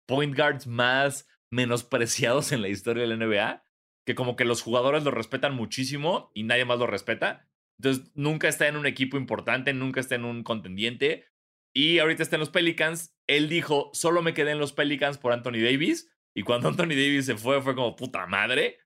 point 0.08 0.36
guards 0.36 0.66
más 0.68 1.28
menospreciados 1.52 2.52
en 2.52 2.62
la 2.62 2.70
historia 2.70 3.04
de 3.06 3.16
la 3.16 3.18
NBA, 3.18 3.65
que 4.06 4.16
como 4.16 4.36
que 4.36 4.46
los 4.46 4.62
jugadores 4.62 5.04
lo 5.04 5.12
respetan 5.12 5.56
muchísimo 5.56 6.32
y 6.34 6.44
nadie 6.44 6.66
más 6.66 6.80
lo 6.80 6.88
respeta. 6.88 7.50
Entonces, 7.80 8.12
nunca 8.16 8.48
está 8.48 8.68
en 8.68 8.78
un 8.78 8.86
equipo 8.86 9.18
importante, 9.18 9.74
nunca 9.74 10.00
está 10.00 10.16
en 10.16 10.26
un 10.26 10.44
contendiente. 10.44 11.26
Y 11.74 12.00
ahorita 12.00 12.24
está 12.24 12.38
en 12.38 12.42
los 12.42 12.52
Pelicans. 12.52 13.14
Él 13.28 13.50
dijo, 13.50 13.90
solo 13.94 14.22
me 14.22 14.34
quedé 14.34 14.52
en 14.52 14.60
los 14.60 14.72
Pelicans 14.72 15.18
por 15.18 15.34
Anthony 15.34 15.60
Davis. 15.64 16.10
Y 16.36 16.44
cuando 16.44 16.68
Anthony 16.70 16.90
Davis 16.90 17.26
se 17.26 17.36
fue, 17.36 17.62
fue 17.62 17.76
como 17.76 17.96
puta 17.96 18.26
madre. 18.28 18.80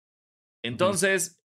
Entonces, 0.64 1.44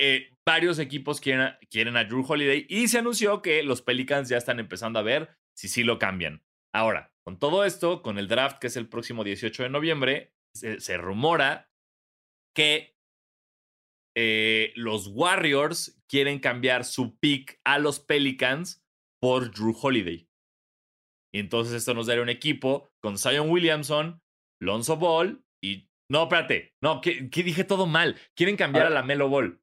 eh, 0.00 0.36
varios 0.46 0.78
equipos 0.78 1.20
quieren 1.20 1.42
a, 1.42 1.58
quieren 1.70 1.96
a 1.96 2.04
Drew 2.04 2.24
Holiday 2.26 2.66
y 2.68 2.88
se 2.88 2.98
anunció 2.98 3.42
que 3.42 3.62
los 3.62 3.82
Pelicans 3.82 4.28
ya 4.28 4.36
están 4.36 4.58
empezando 4.58 4.98
a 4.98 5.02
ver 5.02 5.36
si 5.54 5.68
sí 5.68 5.84
lo 5.84 5.98
cambian. 5.98 6.42
Ahora, 6.74 7.12
con 7.24 7.38
todo 7.38 7.64
esto, 7.64 8.02
con 8.02 8.18
el 8.18 8.28
draft 8.28 8.58
que 8.58 8.68
es 8.68 8.76
el 8.76 8.88
próximo 8.88 9.24
18 9.24 9.62
de 9.64 9.68
noviembre, 9.68 10.34
se, 10.54 10.80
se 10.80 10.96
rumora 10.96 11.70
que 12.54 12.99
eh, 14.16 14.72
los 14.76 15.08
Warriors 15.08 16.00
quieren 16.08 16.38
cambiar 16.40 16.84
su 16.84 17.18
pick 17.18 17.60
a 17.64 17.78
los 17.78 18.00
Pelicans 18.00 18.84
por 19.20 19.50
Drew 19.52 19.76
Holiday. 19.80 20.28
Y 21.32 21.38
entonces 21.38 21.74
esto 21.74 21.94
nos 21.94 22.06
daría 22.06 22.22
un 22.22 22.28
equipo 22.28 22.90
con 23.00 23.16
Zion 23.18 23.50
Williamson, 23.50 24.20
Lonzo 24.60 24.96
Ball 24.96 25.44
y... 25.62 25.88
No, 26.10 26.24
espérate. 26.24 26.74
No, 26.82 27.00
que, 27.00 27.30
que 27.30 27.44
dije 27.44 27.62
todo 27.62 27.86
mal. 27.86 28.18
Quieren 28.34 28.56
cambiar 28.56 28.86
a 28.86 28.88
Ah. 28.88 28.92
la 28.92 29.02
Melo 29.04 29.28
Ball. 29.28 29.62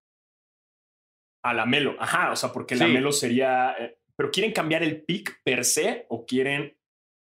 A 1.44 1.54
la 1.54 1.66
Melo, 1.66 1.96
ajá, 2.00 2.32
o 2.32 2.36
sea, 2.38 2.54
porque 2.54 2.76
Sí. 2.76 2.82
la 2.84 2.88
Melo 2.88 3.12
sería. 3.12 3.76
eh, 3.78 4.00
pero 4.16 4.32
quieren 4.32 4.54
cambiar 4.54 4.82
el 4.82 5.04
pick 5.04 5.42
per 5.44 5.64
se 5.66 6.06
o 6.10 6.26
quieren 6.26 6.78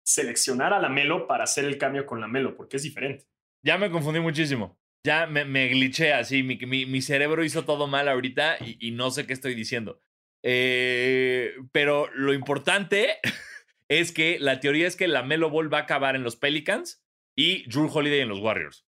seleccionar 0.06 0.72
a 0.74 0.80
la 0.80 0.88
Melo 0.88 1.26
para 1.26 1.44
hacer 1.44 1.64
el 1.64 1.78
cambio 1.78 2.04
con 2.06 2.20
la 2.20 2.26
Melo, 2.28 2.56
porque 2.56 2.76
es 2.76 2.82
diferente. 2.82 3.24
Ya 3.64 3.78
me 3.78 3.90
confundí 3.90 4.20
muchísimo. 4.20 4.78
Ya 5.06 5.26
me, 5.26 5.44
me 5.44 5.68
glitché 5.68 6.12
así. 6.14 6.42
Mi, 6.42 6.56
mi- 6.56 7.02
cerebro 7.02 7.44
hizo 7.44 7.64
todo 7.64 7.86
mal 7.86 8.08
ahorita 8.08 8.56
y, 8.64 8.88
y 8.88 8.90
no 8.92 9.10
sé 9.10 9.26
qué 9.26 9.34
estoy 9.34 9.54
diciendo. 9.54 10.00
Eh, 10.42 11.54
pero 11.72 12.10
lo 12.14 12.32
importante 12.32 13.18
es 13.90 14.12
que 14.12 14.38
la 14.38 14.60
teoría 14.60 14.86
es 14.86 14.96
que 14.96 15.08
la 15.08 15.22
Melo 15.22 15.50
Ball 15.50 15.72
va 15.72 15.78
a 15.78 15.82
acabar 15.82 16.16
en 16.16 16.22
los 16.22 16.36
Pelicans 16.36 17.04
y 17.36 17.68
Drew 17.68 17.90
Holiday 17.92 18.20
en 18.20 18.28
los 18.28 18.40
Warriors. 18.40 18.86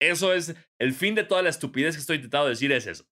Eso 0.00 0.32
es 0.32 0.54
el 0.78 0.94
fin 0.94 1.14
de 1.14 1.24
toda 1.24 1.42
la 1.42 1.50
estupidez 1.50 1.94
que 1.94 2.00
estoy 2.00 2.16
intentando 2.16 2.48
decir, 2.48 2.72
es 2.72 2.86
eso. 2.86 3.04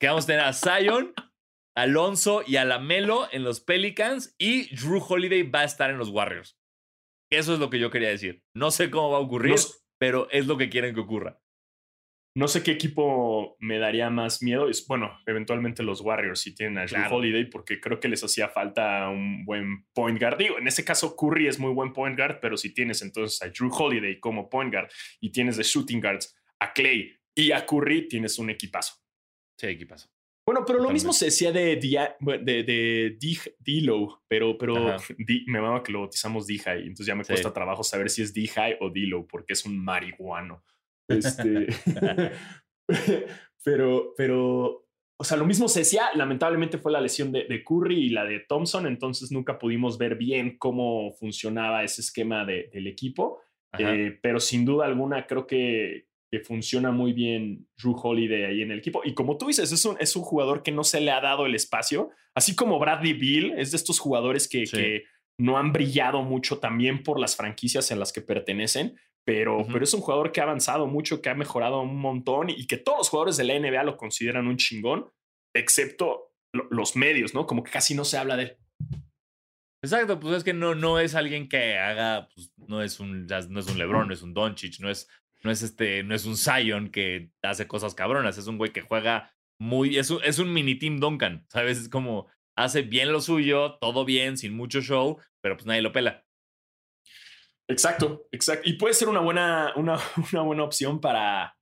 Que 0.00 0.08
vamos 0.08 0.24
a 0.24 0.26
tener 0.28 0.40
a 0.40 0.52
Zion, 0.54 1.12
Alonso 1.76 2.42
y 2.46 2.56
a 2.56 2.64
la 2.64 2.78
Melo 2.78 3.28
en 3.30 3.44
los 3.44 3.60
Pelicans 3.60 4.34
y 4.38 4.74
Drew 4.74 5.04
Holiday 5.06 5.42
va 5.42 5.60
a 5.60 5.64
estar 5.64 5.90
en 5.90 5.98
los 5.98 6.08
Warriors. 6.08 6.58
Eso 7.30 7.52
es 7.54 7.60
lo 7.60 7.68
que 7.70 7.78
yo 7.78 7.90
quería 7.90 8.08
decir. 8.08 8.42
No 8.54 8.70
sé 8.70 8.90
cómo 8.90 9.10
va 9.10 9.18
a 9.18 9.20
ocurrir, 9.20 9.56
pero 10.02 10.28
es 10.32 10.48
lo 10.48 10.58
que 10.58 10.68
quieren 10.68 10.96
que 10.96 11.00
ocurra. 11.00 11.40
No 12.34 12.48
sé 12.48 12.64
qué 12.64 12.72
equipo 12.72 13.56
me 13.60 13.78
daría 13.78 14.10
más 14.10 14.42
miedo. 14.42 14.68
Es, 14.68 14.84
bueno, 14.88 15.16
eventualmente 15.26 15.84
los 15.84 16.00
Warriors 16.00 16.40
si 16.40 16.56
tienen 16.56 16.78
a 16.78 16.86
Drew. 16.86 17.04
Holiday, 17.08 17.44
porque 17.44 17.80
creo 17.80 18.00
que 18.00 18.08
les 18.08 18.24
hacía 18.24 18.48
falta 18.48 19.08
un 19.08 19.44
buen 19.44 19.86
point 19.94 20.20
guard. 20.20 20.38
Digo, 20.38 20.58
en 20.58 20.66
ese 20.66 20.84
caso 20.84 21.14
Curry 21.14 21.46
es 21.46 21.60
muy 21.60 21.72
buen 21.72 21.92
point 21.92 22.18
guard, 22.18 22.40
pero 22.40 22.56
si 22.56 22.74
tienes 22.74 23.00
entonces 23.02 23.40
a 23.42 23.50
Drew 23.50 23.70
Holiday 23.72 24.18
como 24.18 24.50
point 24.50 24.74
guard 24.74 24.90
y 25.20 25.30
tienes 25.30 25.56
de 25.56 25.62
shooting 25.62 26.00
guards 26.00 26.34
a 26.58 26.72
Clay 26.72 27.16
y 27.32 27.52
a 27.52 27.64
Curry, 27.64 28.08
tienes 28.08 28.40
un 28.40 28.50
equipazo. 28.50 28.94
Sí, 29.56 29.68
aquí 29.68 29.84
pasa. 29.84 30.10
Bueno, 30.44 30.62
pero 30.66 30.78
lo 30.78 30.84
Totalmente. 30.84 30.92
mismo 30.94 31.12
se 31.12 31.26
decía 31.26 31.52
de, 31.52 31.76
Dia- 31.80 32.16
de, 32.20 32.62
de 32.64 33.16
D-Low, 33.60 34.22
pero, 34.28 34.58
pero. 34.58 34.96
D- 35.16 35.42
me 35.46 35.60
mama 35.60 35.82
que 35.82 35.92
lo 35.92 36.00
bautizamos 36.00 36.46
D-High, 36.48 36.82
entonces 36.82 37.06
ya 37.06 37.14
me 37.14 37.22
Sí. 37.24 37.32
cuesta 37.32 37.52
trabajo 37.52 37.84
saber 37.84 38.10
si 38.10 38.22
es 38.22 38.34
D-High 38.34 38.78
o 38.80 38.90
D-Low, 38.90 39.26
porque 39.28 39.52
es 39.52 39.64
un 39.64 39.78
marihuano. 39.78 40.64
Este, 41.08 41.66
pero, 43.64 44.14
pero, 44.16 44.86
o 45.16 45.24
sea, 45.24 45.36
lo 45.36 45.46
mismo 45.46 45.68
se 45.68 45.80
decía, 45.80 46.10
lamentablemente 46.14 46.78
fue 46.78 46.92
la 46.92 47.00
lesión 47.00 47.30
de, 47.32 47.44
de 47.44 47.62
Curry 47.62 48.06
y 48.06 48.08
la 48.10 48.24
de 48.24 48.40
Thompson, 48.40 48.86
entonces 48.86 49.30
nunca 49.30 49.58
pudimos 49.58 49.98
ver 49.98 50.16
bien 50.16 50.58
cómo 50.58 51.12
funcionaba 51.12 51.84
ese 51.84 52.00
esquema 52.00 52.44
de- 52.44 52.68
del 52.72 52.86
equipo. 52.86 53.40
Eh, 53.78 54.18
pero 54.20 54.38
sin 54.38 54.66
duda 54.66 54.84
alguna 54.84 55.26
creo 55.26 55.46
que, 55.46 56.08
que 56.32 56.40
funciona 56.40 56.90
muy 56.90 57.12
bien 57.12 57.68
Drew 57.76 57.94
Holiday 57.94 58.44
ahí 58.44 58.62
en 58.62 58.70
el 58.70 58.78
equipo. 58.78 59.02
Y 59.04 59.12
como 59.12 59.36
tú 59.36 59.48
dices, 59.48 59.70
es 59.70 59.84
un, 59.84 59.96
es 60.00 60.16
un 60.16 60.22
jugador 60.22 60.62
que 60.62 60.72
no 60.72 60.82
se 60.82 61.00
le 61.02 61.10
ha 61.10 61.20
dado 61.20 61.44
el 61.44 61.54
espacio, 61.54 62.10
así 62.34 62.56
como 62.56 62.78
Bradley 62.78 63.12
Bill 63.12 63.52
es 63.58 63.70
de 63.72 63.76
estos 63.76 63.98
jugadores 63.98 64.48
que, 64.48 64.64
Sí. 64.66 64.76
que 64.76 65.04
no 65.38 65.58
han 65.58 65.72
brillado 65.72 66.22
mucho 66.22 66.58
también 66.58 67.02
por 67.02 67.20
las 67.20 67.36
franquicias 67.36 67.90
en 67.90 67.98
las 67.98 68.12
que 68.12 68.22
pertenecen. 68.22 68.98
Pero, 69.24 69.64
pero 69.70 69.84
es 69.84 69.94
un 69.94 70.00
jugador 70.00 70.32
que 70.32 70.40
ha 70.40 70.44
avanzado 70.44 70.88
mucho, 70.88 71.20
que 71.22 71.28
ha 71.28 71.34
mejorado 71.34 71.80
un 71.82 71.96
montón 71.96 72.50
y 72.50 72.66
que 72.66 72.76
todos 72.76 72.98
los 72.98 73.08
jugadores 73.08 73.36
de 73.36 73.44
la 73.44 73.54
NBA 73.54 73.84
lo 73.84 73.96
consideran 73.96 74.48
un 74.48 74.56
chingón, 74.56 75.12
excepto 75.54 76.32
lo- 76.52 76.66
los 76.70 76.96
medios, 76.96 77.32
¿no? 77.32 77.46
Como 77.46 77.62
que 77.62 77.70
casi 77.70 77.94
no 77.94 78.04
se 78.04 78.16
habla 78.18 78.36
de 78.36 78.42
él. 78.42 78.56
Exacto, 79.84 80.18
pues 80.20 80.36
es 80.38 80.44
que 80.44 80.52
no, 80.54 80.74
no 80.74 80.98
es 81.00 81.14
alguien 81.14 81.48
que 81.48 81.76
haga, 81.76 82.28
pues 82.34 82.52
no 82.68 82.82
es 82.82 83.00
un, 83.00 83.26
no 83.26 83.60
es 83.60 83.68
un 83.68 83.78
LeBron, 83.78 84.06
no 84.08 84.14
es 84.14 84.22
un 84.22 84.32
Doncic, 84.32 84.78
no 84.80 84.88
es, 84.90 85.08
no 85.42 85.50
es 85.50 85.62
este, 85.62 86.02
no 86.02 86.14
es 86.14 86.24
un 86.24 86.36
Zion 86.36 86.90
que 86.90 87.30
hace 87.42 87.66
cosas 87.66 87.94
cabronas, 87.94 88.38
es 88.38 88.46
un 88.46 88.58
güey 88.58 88.72
que 88.72 88.82
juega 88.82 89.32
muy, 89.58 89.98
es 89.98 90.10
un, 90.10 90.22
es 90.24 90.38
un 90.38 90.52
mini 90.52 90.76
Team 90.76 90.98
Duncan, 90.98 91.46
¿sabes? 91.48 91.78
Es 91.78 91.88
como 91.88 92.28
hace 92.56 92.82
bien 92.82 93.12
lo 93.12 93.20
suyo, 93.20 93.78
todo 93.80 94.04
bien, 94.04 94.36
sin 94.36 94.54
mucho 94.54 94.80
show, 94.80 95.18
pero 95.40 95.56
pues 95.56 95.66
nadie 95.66 95.82
lo 95.82 95.92
pela. 95.92 96.24
Exacto, 97.68 98.26
exacto. 98.32 98.68
Y 98.68 98.74
puede 98.74 98.94
ser 98.94 99.08
una 99.08 99.20
buena, 99.20 99.72
una, 99.76 99.98
una 100.32 100.42
buena 100.42 100.64
opción 100.64 101.00
para, 101.00 101.56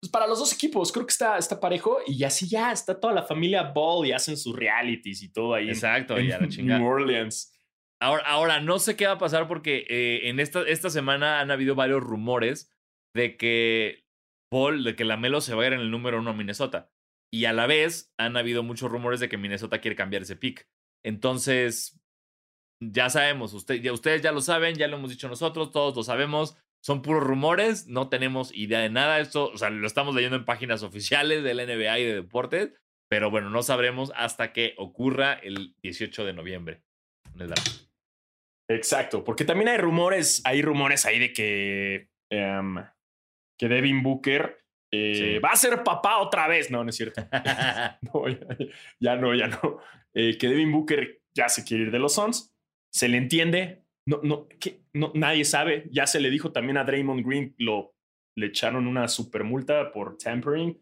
pues 0.00 0.10
para 0.10 0.26
los 0.26 0.38
dos 0.38 0.52
equipos. 0.52 0.92
Creo 0.92 1.06
que 1.06 1.12
está, 1.12 1.38
está 1.38 1.60
parejo 1.60 1.98
y 2.06 2.22
así 2.24 2.48
ya 2.48 2.72
está 2.72 2.98
toda 2.98 3.12
la 3.12 3.22
familia 3.22 3.62
Ball 3.62 4.06
y 4.06 4.12
hacen 4.12 4.36
sus 4.36 4.54
realities 4.54 5.22
y 5.22 5.32
todo 5.32 5.54
ahí 5.54 5.68
Exacto, 5.68 6.16
en, 6.18 6.26
y 6.26 6.32
a 6.32 6.40
la 6.40 6.48
chingada. 6.48 6.80
New 6.80 6.88
Orleans. 6.88 7.52
Ahora, 8.00 8.22
ahora, 8.26 8.60
no 8.60 8.78
sé 8.78 8.96
qué 8.96 9.06
va 9.06 9.12
a 9.12 9.18
pasar 9.18 9.48
porque 9.48 9.86
eh, 9.88 10.28
en 10.28 10.40
esta, 10.40 10.62
esta 10.62 10.90
semana 10.90 11.40
han 11.40 11.50
habido 11.50 11.74
varios 11.74 12.02
rumores 12.02 12.73
de 13.14 13.36
que 13.36 14.04
Paul, 14.50 14.84
de 14.84 14.96
que 14.96 15.04
Lamelo 15.04 15.40
se 15.40 15.54
va 15.54 15.64
a 15.64 15.66
ir 15.66 15.72
en 15.72 15.80
el 15.80 15.90
número 15.90 16.18
uno 16.18 16.30
a 16.30 16.34
Minnesota. 16.34 16.90
Y 17.32 17.46
a 17.46 17.52
la 17.52 17.66
vez 17.66 18.12
han 18.18 18.36
habido 18.36 18.62
muchos 18.62 18.90
rumores 18.90 19.20
de 19.20 19.28
que 19.28 19.38
Minnesota 19.38 19.80
quiere 19.80 19.96
cambiar 19.96 20.22
ese 20.22 20.36
pick. 20.36 20.68
Entonces, 21.04 22.00
ya 22.80 23.10
sabemos, 23.10 23.52
usted, 23.52 23.76
ya, 23.76 23.92
ustedes 23.92 24.22
ya 24.22 24.32
lo 24.32 24.40
saben, 24.40 24.76
ya 24.76 24.88
lo 24.88 24.96
hemos 24.96 25.10
dicho 25.10 25.28
nosotros, 25.28 25.72
todos 25.72 25.96
lo 25.96 26.02
sabemos. 26.02 26.56
Son 26.82 27.02
puros 27.02 27.24
rumores, 27.24 27.86
no 27.86 28.08
tenemos 28.08 28.54
idea 28.54 28.80
de 28.80 28.90
nada. 28.90 29.18
Esto, 29.18 29.50
o 29.50 29.56
sea, 29.56 29.70
lo 29.70 29.86
estamos 29.86 30.14
leyendo 30.14 30.36
en 30.36 30.44
páginas 30.44 30.82
oficiales 30.84 31.42
de 31.42 31.54
la 31.54 31.64
NBA 31.64 31.98
y 31.98 32.04
de 32.04 32.14
deportes, 32.14 32.72
pero 33.08 33.30
bueno, 33.30 33.50
no 33.50 33.62
sabremos 33.62 34.12
hasta 34.16 34.52
que 34.52 34.74
ocurra 34.76 35.34
el 35.34 35.74
18 35.82 36.24
de 36.24 36.32
noviembre. 36.32 36.82
Exacto, 38.68 39.24
porque 39.24 39.44
también 39.44 39.68
hay 39.68 39.78
rumores, 39.78 40.40
hay 40.44 40.62
rumores 40.62 41.04
ahí 41.04 41.18
de 41.18 41.32
que, 41.32 42.08
em, 42.30 42.76
que 43.58 43.68
Devin 43.68 44.02
Booker 44.02 44.64
eh, 44.90 45.40
va 45.44 45.50
a 45.50 45.56
ser 45.56 45.82
papá 45.82 46.18
otra 46.18 46.46
vez. 46.46 46.70
No, 46.70 46.84
no 46.84 46.90
es 46.90 46.96
cierto. 46.96 47.26
no, 48.02 48.24
ya, 49.00 49.16
no, 49.16 49.34
ya 49.34 49.48
no. 49.48 49.78
Eh, 50.12 50.38
que 50.38 50.48
Devin 50.48 50.72
Booker 50.72 51.22
ya 51.34 51.48
se 51.48 51.64
quiere 51.64 51.84
ir 51.84 51.90
de 51.90 51.98
los 51.98 52.14
Suns. 52.14 52.54
Se 52.92 53.08
le 53.08 53.16
entiende. 53.16 53.84
No, 54.06 54.20
no, 54.22 54.48
que, 54.60 54.82
no, 54.92 55.10
nadie 55.14 55.44
sabe. 55.44 55.88
Ya 55.90 56.06
se 56.06 56.20
le 56.20 56.30
dijo 56.30 56.52
también 56.52 56.76
a 56.76 56.84
Draymond 56.84 57.26
Green, 57.26 57.54
lo, 57.58 57.94
le 58.36 58.46
echaron 58.46 58.86
una 58.86 59.08
super 59.08 59.44
multa 59.44 59.90
por 59.92 60.18
tampering, 60.18 60.80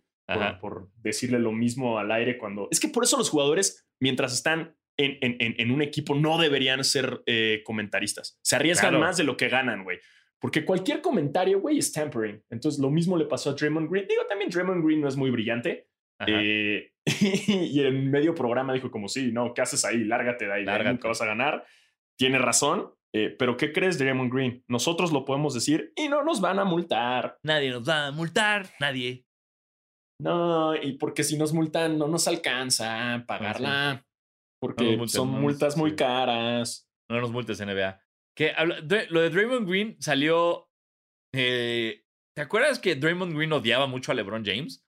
por, 0.60 0.90
decirle 0.96 1.38
lo 1.38 1.52
mismo 1.52 1.98
al 1.98 2.10
aire 2.10 2.38
cuando... 2.38 2.68
Es 2.70 2.80
que 2.80 2.88
por 2.88 3.04
eso 3.04 3.16
los 3.16 3.30
jugadores, 3.30 3.86
mientras 4.00 4.32
están 4.32 4.76
en, 4.98 5.18
en, 5.20 5.36
en 5.58 5.70
un 5.70 5.82
equipo, 5.82 6.14
no 6.14 6.38
deberían 6.38 6.82
ser 6.84 7.22
eh, 7.26 7.62
comentaristas. 7.64 8.38
Se 8.42 8.56
arriesgan 8.56 8.98
más 8.98 9.16
de 9.16 9.24
lo 9.24 9.36
que 9.36 9.48
ganan, 9.48 9.84
güey. 9.84 10.00
Porque 10.42 10.64
cualquier 10.64 11.00
comentario, 11.00 11.60
güey, 11.60 11.78
es 11.78 11.92
tampering. 11.92 12.42
Entonces, 12.50 12.80
lo 12.80 12.90
mismo 12.90 13.16
le 13.16 13.26
pasó 13.26 13.50
a 13.50 13.52
Draymond 13.52 13.88
Green. 13.88 14.08
Digo, 14.08 14.26
también 14.28 14.50
Draymond 14.50 14.84
Green 14.84 15.00
no 15.00 15.06
es 15.06 15.16
muy 15.16 15.30
brillante. 15.30 15.88
Eh, 16.26 16.90
y 17.06 17.80
en 17.80 18.10
medio 18.10 18.34
programa 18.34 18.72
dijo 18.72 18.90
como, 18.90 19.08
sí, 19.08 19.30
no, 19.30 19.54
¿qué 19.54 19.62
haces 19.62 19.84
ahí? 19.84 20.02
Lárgate 20.02 20.46
de 20.46 20.52
ahí, 20.52 20.64
nunca 20.64 21.06
vas 21.06 21.22
a 21.22 21.26
ganar. 21.26 21.64
Tiene 22.18 22.38
razón, 22.38 22.92
eh, 23.14 23.34
pero 23.38 23.56
¿qué 23.56 23.72
crees, 23.72 24.00
Draymond 24.00 24.32
Green? 24.32 24.64
Nosotros 24.66 25.12
lo 25.12 25.24
podemos 25.24 25.54
decir 25.54 25.92
y 25.94 26.08
no 26.08 26.24
nos 26.24 26.40
van 26.40 26.58
a 26.58 26.64
multar. 26.64 27.38
Nadie 27.44 27.70
nos 27.70 27.88
va 27.88 28.08
a 28.08 28.10
multar, 28.10 28.68
nadie. 28.80 29.24
No, 30.20 30.74
y 30.74 30.94
porque 30.94 31.22
si 31.22 31.38
nos 31.38 31.52
multan 31.52 31.98
no 31.98 32.08
nos 32.08 32.26
alcanza 32.26 33.14
a 33.14 33.26
pagarla. 33.26 34.04
Porque 34.60 34.98
son 35.06 35.28
multas 35.28 35.76
muy 35.76 35.94
caras. 35.94 36.88
No 37.08 37.20
nos 37.20 37.30
multes, 37.30 37.60
NBA. 37.60 38.01
Que 38.36 38.54
lo 39.10 39.20
de 39.20 39.30
Draymond 39.30 39.68
Green 39.68 39.96
salió. 40.00 40.70
Eh, 41.34 42.04
¿Te 42.34 42.42
acuerdas 42.42 42.78
que 42.78 42.94
Draymond 42.94 43.34
Green 43.34 43.52
odiaba 43.52 43.86
mucho 43.86 44.12
a 44.12 44.14
LeBron 44.14 44.44
James? 44.44 44.86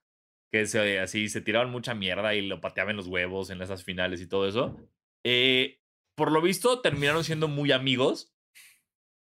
Que 0.51 0.65
se, 0.65 0.99
así 0.99 1.29
se 1.29 1.41
tiraban 1.41 1.69
mucha 1.69 1.93
mierda 1.93 2.33
y 2.33 2.41
lo 2.41 2.61
pateaban 2.61 2.95
los 2.95 3.07
huevos 3.07 3.49
en 3.49 3.61
esas 3.61 3.83
finales 3.83 4.21
y 4.21 4.27
todo 4.27 4.47
eso. 4.47 4.79
Eh, 5.25 5.79
por 6.17 6.31
lo 6.31 6.41
visto, 6.41 6.81
terminaron 6.81 7.23
siendo 7.23 7.47
muy 7.47 7.71
amigos. 7.71 8.33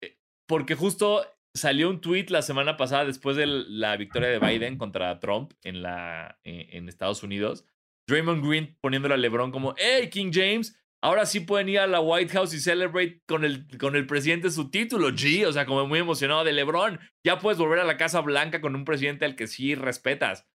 Eh, 0.02 0.18
porque 0.48 0.74
justo 0.74 1.24
salió 1.54 1.90
un 1.90 2.00
tweet 2.00 2.26
la 2.28 2.42
semana 2.42 2.76
pasada 2.76 3.04
después 3.04 3.36
de 3.36 3.46
la 3.46 3.96
victoria 3.96 4.28
de 4.28 4.38
Biden 4.38 4.78
contra 4.78 5.18
Trump 5.20 5.52
en, 5.62 5.82
la, 5.82 6.38
en 6.44 6.88
Estados 6.88 7.22
Unidos. 7.22 7.66
Draymond 8.08 8.46
Green 8.46 8.78
poniéndole 8.80 9.14
a 9.14 9.18
LeBron 9.18 9.50
como, 9.50 9.74
hey, 9.78 10.08
King 10.10 10.30
James, 10.32 10.78
Ahora 11.02 11.26
sí 11.26 11.40
pueden 11.40 11.68
ir 11.68 11.78
a 11.78 11.86
la 11.86 12.00
White 12.00 12.32
House 12.32 12.54
y 12.54 12.60
celebrate 12.60 13.22
con 13.26 13.44
el, 13.44 13.66
con 13.78 13.96
el 13.96 14.06
presidente 14.06 14.50
su 14.50 14.70
título, 14.70 15.10
G. 15.10 15.46
O 15.46 15.52
sea, 15.52 15.66
como 15.66 15.86
muy 15.86 15.98
emocionado 15.98 16.42
de 16.42 16.52
LeBron. 16.52 16.98
Ya 17.24 17.38
puedes 17.38 17.58
volver 17.58 17.78
a 17.78 17.84
la 17.84 17.96
Casa 17.96 18.20
Blanca 18.20 18.60
con 18.60 18.74
un 18.74 18.84
presidente 18.84 19.24
al 19.24 19.36
que 19.36 19.46
sí 19.46 19.74
respetas. 19.74 20.46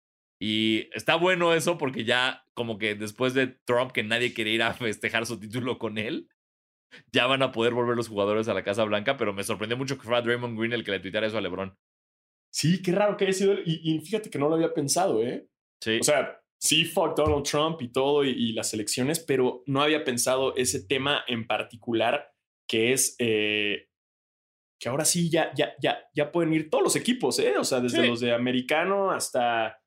Y 0.42 0.90
está 0.94 1.16
bueno 1.16 1.54
eso 1.54 1.78
porque 1.78 2.04
ya 2.04 2.44
como 2.56 2.80
que 2.80 2.96
después 2.96 3.36
de 3.36 3.48
Trump 3.66 3.92
que 3.92 4.04
nadie 4.04 4.34
quiere 4.34 4.50
ir 4.50 4.64
a 4.64 4.74
festejar 4.74 5.28
su 5.28 5.40
título 5.40 5.78
con 5.78 6.00
él, 6.00 6.30
ya 7.12 7.28
van 7.28 7.44
a 7.44 7.52
poder 7.52 7.74
volver 7.74 7.96
los 7.96 8.10
jugadores 8.10 8.48
a 8.48 8.54
la 8.56 8.64
Casa 8.64 8.84
Blanca, 8.84 9.18
pero 9.18 9.34
me 9.34 9.44
sorprendió 9.44 9.78
mucho 9.78 9.98
que 9.98 10.04
fuera 10.04 10.22
Draymond 10.22 10.58
Green 10.58 10.74
el 10.74 10.84
que 10.84 10.92
le 10.92 11.00
tuiteara 11.00 11.28
eso 11.28 11.38
a 11.38 11.42
LeBron. 11.42 11.78
Sí, 12.52 12.82
qué 12.82 12.92
raro 12.92 13.16
que 13.16 13.26
haya 13.26 13.34
sido. 13.34 13.54
Y, 13.54 13.82
y 13.84 14.00
fíjate 14.00 14.30
que 14.30 14.40
no 14.40 14.50
lo 14.50 14.56
había 14.56 14.74
pensado, 14.74 15.22
¿eh? 15.22 15.48
Sí. 15.80 16.00
O 16.02 16.04
sea, 16.04 16.41
sí, 16.62 16.86
fuck 16.86 17.18
Donald 17.18 17.44
Trump 17.44 17.82
y 17.82 17.90
todo 17.90 18.24
y, 18.24 18.54
las 18.54 18.74
elecciones, 18.74 19.20
pero 19.20 19.64
no 19.66 19.82
había 19.82 20.04
pensado 20.04 20.56
ese 20.56 20.86
tema 20.86 21.24
en 21.28 21.48
particular 21.48 22.32
que 22.70 22.94
es 22.94 23.16
eh, 23.20 23.88
que 24.80 24.90
ahora 24.90 25.04
sí 25.04 25.30
ya, 25.30 25.54
ya, 25.54 25.74
ya, 25.82 26.00
ya 26.14 26.32
pueden 26.32 26.54
ir 26.54 26.70
todos 26.70 26.84
los 26.84 26.96
equipos, 26.96 27.38
¿eh? 27.40 27.58
O 27.58 27.64
sea, 27.64 27.82
desde 27.82 28.08
los 28.08 28.20
de 28.20 28.34
americano 28.34 29.12
hasta 29.12 29.80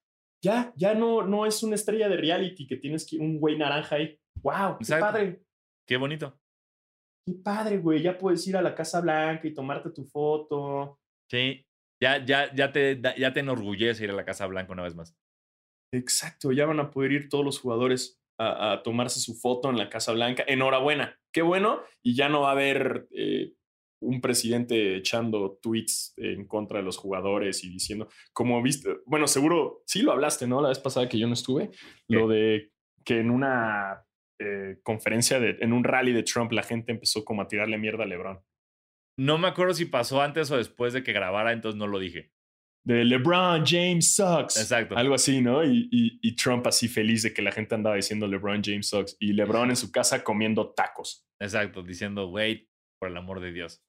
ya, 0.43 0.73
ya 0.77 0.95
no, 0.95 1.23
no 1.23 1.47
es 1.47 1.63
una 1.63 1.75
estrella 1.75 2.09
de 2.09 2.17
reality 2.17 2.67
que 2.67 2.77
tienes 2.77 3.07
que 3.07 3.17
un 3.17 3.41
güey 3.41 3.57
naranja 3.57 3.97
ahí. 3.97 4.19
¡Wow! 4.43 4.79
¡Qué 4.79 4.97
padre! 4.97 5.43
¡Qué 5.89 5.97
bonito! 5.97 6.39
¡Qué 7.27 7.35
padre, 7.43 7.79
güey! 7.79 8.03
Ya 8.03 8.19
puedes 8.19 8.47
ir 8.47 8.57
a 8.57 8.63
la 8.63 8.75
Casa 8.75 9.01
Blanca 9.01 9.49
y 9.49 9.55
tomarte 9.55 9.91
tu 9.91 10.05
foto. 10.05 11.01
Sí, 11.31 11.65
ya, 12.01 12.23
ya, 12.25 12.55
ya, 12.55 12.71
te, 12.71 13.01
ya 13.01 13.33
te 13.33 13.41
enorgullece 13.41 14.05
ir 14.05 14.11
a 14.11 14.15
la 14.15 14.25
Casa 14.27 14.47
Blanca 14.47 14.73
una 14.73 14.83
vez 14.83 14.95
más. 14.95 15.17
Exacto, 15.95 16.53
ya 16.53 16.67
van 16.67 16.81
a 16.81 16.91
poder 16.91 17.13
ir 17.13 17.29
todos 17.29 17.45
los 17.45 17.61
jugadores 17.61 18.21
a, 18.39 18.83
tomarse 18.83 19.21
su 19.21 19.35
foto 19.35 19.71
en 19.71 19.79
la 19.79 19.89
Casa 19.89 20.13
Blanca. 20.13 20.45
Enhorabuena, 20.47 21.19
qué 21.33 21.43
bueno. 21.43 21.83
Y 22.03 22.17
ya 22.17 22.29
no 22.29 22.43
va 22.43 22.49
a 22.49 22.53
haber 22.53 23.07
eh, 23.13 23.53
un 24.01 24.21
presidente 24.21 24.97
echando 24.97 25.59
tweets 25.63 26.15
en 26.17 26.47
contra 26.47 26.79
de 26.79 26.85
los 26.85 26.97
jugadores 26.97 27.63
y 27.63 27.71
diciendo, 27.71 28.09
como 28.33 28.61
viste, 28.61 28.97
bueno, 29.07 29.29
seguro 29.29 29.83
sí 29.87 30.03
lo 30.03 30.13
hablaste, 30.13 30.47
¿no? 30.47 30.61
La 30.61 30.69
vez 30.69 30.81
pasada 30.81 31.09
que 31.09 31.19
yo 31.19 31.27
no 31.27 31.35
estuve, 31.35 31.71
lo 32.09 32.27
de 32.27 32.73
que 33.05 33.21
en 33.21 33.31
una 33.31 34.05
eh, 34.41 34.79
conferencia, 34.83 35.39
de, 35.39 35.57
en 35.61 35.73
un 35.73 35.85
rally 35.85 36.13
de 36.13 36.25
Trump, 36.25 36.51
la 36.53 36.65
gente 36.65 36.91
empezó 36.91 37.25
como 37.25 37.43
a 37.43 37.49
tirarle 37.49 37.79
mierda 37.79 38.03
a 38.05 38.07
LeBron. 38.07 38.41
No 39.17 39.39
me 39.39 39.47
acuerdo 39.47 39.75
si 39.75 39.85
pasó 39.85 40.21
antes 40.23 40.51
o 40.51 40.57
después 40.57 40.93
de 40.93 41.05
que 41.05 41.13
grabara, 41.13 41.53
entonces 41.53 41.79
no 41.79 41.87
lo 41.87 42.01
dije 42.01 42.34
de 42.85 43.05
LeBron 43.05 43.65
James 43.65 44.15
sucks. 44.15 44.59
Exacto. 44.59 44.97
Algo 44.97 45.15
así, 45.15 45.41
¿no? 45.41 45.65
Y, 45.65 45.89
y, 45.91 46.37
Trump 46.37 46.67
así 46.67 46.87
feliz 46.87 47.23
de 47.23 47.33
que 47.33 47.41
la 47.41 47.51
gente 47.51 47.75
andaba 47.75 47.97
diciendo 47.97 48.27
LeBron 48.27 48.63
James 48.63 48.89
sucks. 48.89 49.17
Y 49.19 49.33
LeBron 49.33 49.71
en 49.71 49.77
su 49.77 49.91
casa 49.91 50.23
comiendo 50.23 50.73
tacos. 50.75 51.27
Exacto, 51.41 51.83
diciendo, 51.83 52.29
wait, 52.29 52.69
por 53.01 53.11
el 53.11 53.17
amor 53.17 53.41
de 53.41 53.53
Dios. 53.53 53.83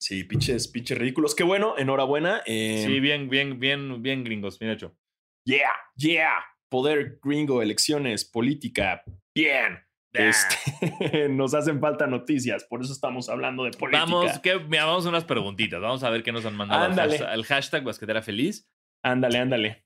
Sí, 0.00 0.22
pinches, 0.22 0.68
pinches 0.68 0.96
ridículos. 0.96 1.34
Qué 1.34 1.42
bueno, 1.42 1.76
enhorabuena. 1.76 2.42
sí, 2.46 2.52
em, 2.52 3.02
bien, 3.02 3.28
bien, 3.28 3.58
bien, 3.58 4.00
bien 4.00 4.22
gringos, 4.22 4.58
bien 4.60 4.72
hecho. 4.72 4.96
Yeah, 5.44 5.74
yeah. 5.96 6.44
Poder 6.70 7.18
gringo, 7.20 7.62
elecciones, 7.62 8.24
política, 8.24 9.02
bien. 9.34 9.78
Este, 10.12 11.28
nos 11.28 11.54
hacen 11.54 11.80
falta 11.80 12.06
noticias, 12.06 12.64
por 12.64 12.82
eso 12.82 12.92
estamos 12.92 13.28
hablando 13.28 13.64
de 13.64 13.72
política. 13.72 14.04
Vamos, 14.04 14.38
que, 14.40 14.56
vamos 14.56 15.06
a 15.06 15.08
unas 15.08 15.24
preguntitas, 15.24 15.80
vamos 15.80 16.02
a 16.02 16.10
ver 16.10 16.22
qué 16.22 16.32
nos 16.32 16.46
han 16.46 16.56
mandado 16.56 16.84
ándale. 16.84 17.18
al 17.18 17.44
hashtag, 17.44 17.84
basquetera 17.84 18.22
feliz. 18.22 18.68
Ándale, 19.04 19.38
ándale. 19.38 19.84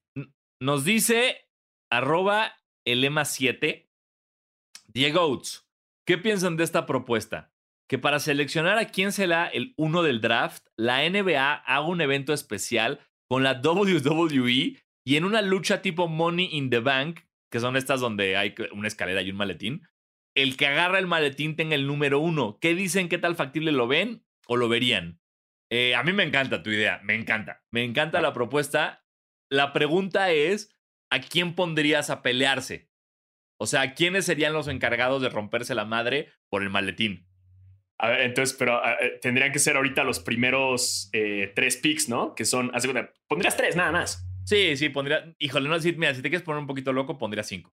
Nos 0.60 0.84
dice 0.84 1.48
arroba 1.90 2.54
elema 2.86 3.24
7 3.24 3.90
Diego 4.86 5.22
Oates, 5.22 5.66
¿qué 6.06 6.18
piensan 6.18 6.56
de 6.56 6.64
esta 6.64 6.86
propuesta? 6.86 7.52
Que 7.88 7.98
para 7.98 8.20
seleccionar 8.20 8.78
a 8.78 8.86
quién 8.86 9.12
será 9.12 9.46
el 9.46 9.74
uno 9.76 10.02
del 10.02 10.20
draft, 10.20 10.66
la 10.76 11.08
NBA 11.08 11.54
haga 11.54 11.86
un 11.86 12.00
evento 12.00 12.32
especial 12.32 13.00
con 13.28 13.42
la 13.42 13.60
WWE 13.62 14.78
y 15.04 15.16
en 15.16 15.24
una 15.24 15.42
lucha 15.42 15.82
tipo 15.82 16.08
Money 16.08 16.48
in 16.52 16.70
the 16.70 16.80
Bank, 16.80 17.20
que 17.50 17.60
son 17.60 17.76
estas 17.76 18.00
donde 18.00 18.36
hay 18.36 18.54
una 18.72 18.88
escalera 18.88 19.22
y 19.22 19.30
un 19.30 19.36
maletín, 19.36 19.82
el 20.34 20.56
que 20.56 20.66
agarra 20.66 20.98
el 20.98 21.06
maletín 21.06 21.56
tenga 21.56 21.74
el 21.74 21.86
número 21.86 22.18
uno. 22.18 22.58
¿Qué 22.60 22.74
dicen? 22.74 23.08
¿Qué 23.08 23.18
tal 23.18 23.36
factible 23.36 23.72
lo 23.72 23.86
ven 23.86 24.24
o 24.46 24.56
lo 24.56 24.68
verían? 24.68 25.20
Eh, 25.70 25.94
a 25.94 26.02
mí 26.02 26.12
me 26.12 26.22
encanta 26.22 26.62
tu 26.62 26.70
idea, 26.70 27.00
me 27.02 27.14
encanta. 27.14 27.64
Me 27.70 27.84
encanta 27.84 28.20
la 28.20 28.32
propuesta. 28.32 29.04
La 29.48 29.72
pregunta 29.72 30.30
es, 30.30 30.74
¿a 31.10 31.20
quién 31.20 31.54
pondrías 31.54 32.10
a 32.10 32.22
pelearse? 32.22 32.90
O 33.58 33.66
sea, 33.66 33.94
¿quiénes 33.94 34.24
serían 34.24 34.52
los 34.52 34.68
encargados 34.68 35.22
de 35.22 35.28
romperse 35.28 35.74
la 35.74 35.84
madre 35.84 36.32
por 36.48 36.62
el 36.62 36.70
maletín? 36.70 37.28
A 37.98 38.08
ver, 38.08 38.22
entonces, 38.22 38.56
pero 38.58 38.82
eh, 38.84 39.18
tendrían 39.22 39.52
que 39.52 39.60
ser 39.60 39.76
ahorita 39.76 40.02
los 40.02 40.18
primeros 40.18 41.08
eh, 41.12 41.52
tres 41.54 41.76
picks, 41.76 42.08
¿no? 42.08 42.34
Que 42.34 42.44
son, 42.44 42.70
así, 42.74 42.88
pondrías 43.28 43.56
tres, 43.56 43.76
nada 43.76 43.92
más. 43.92 44.26
Sí, 44.44 44.76
sí, 44.76 44.88
pondría. 44.88 45.32
Híjole, 45.38 45.68
no, 45.68 45.78
si, 45.78 45.92
mira, 45.92 46.12
si 46.14 46.20
te 46.20 46.28
quieres 46.28 46.44
poner 46.44 46.60
un 46.60 46.66
poquito 46.66 46.92
loco, 46.92 47.16
pondría 47.16 47.44
cinco. 47.44 47.72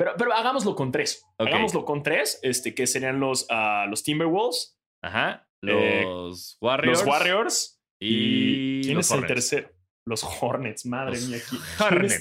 Pero, 0.00 0.14
pero 0.16 0.32
hagámoslo 0.32 0.74
con 0.74 0.90
tres. 0.90 1.26
Hagámoslo 1.36 1.84
con 1.84 2.02
tres, 2.02 2.40
este, 2.42 2.74
que 2.74 2.86
serían 2.86 3.20
los, 3.20 3.46
uh, 3.50 3.86
los 3.86 4.02
Timberwolves. 4.02 4.80
Ajá. 5.02 5.46
Eh, 5.60 6.04
los 6.06 6.56
Warriors. 6.58 7.00
Los 7.00 7.06
Warriors. 7.06 7.82
Y, 8.00 8.80
¿quién 8.82 8.98
es 8.98 9.10
el 9.10 9.26
tercero? 9.26 9.68
Los 10.06 10.24
Hornets, 10.24 10.86
madre 10.86 11.20
mía. 11.20 11.36
¿Quién, 11.46 11.60
Hornets. 11.78 12.20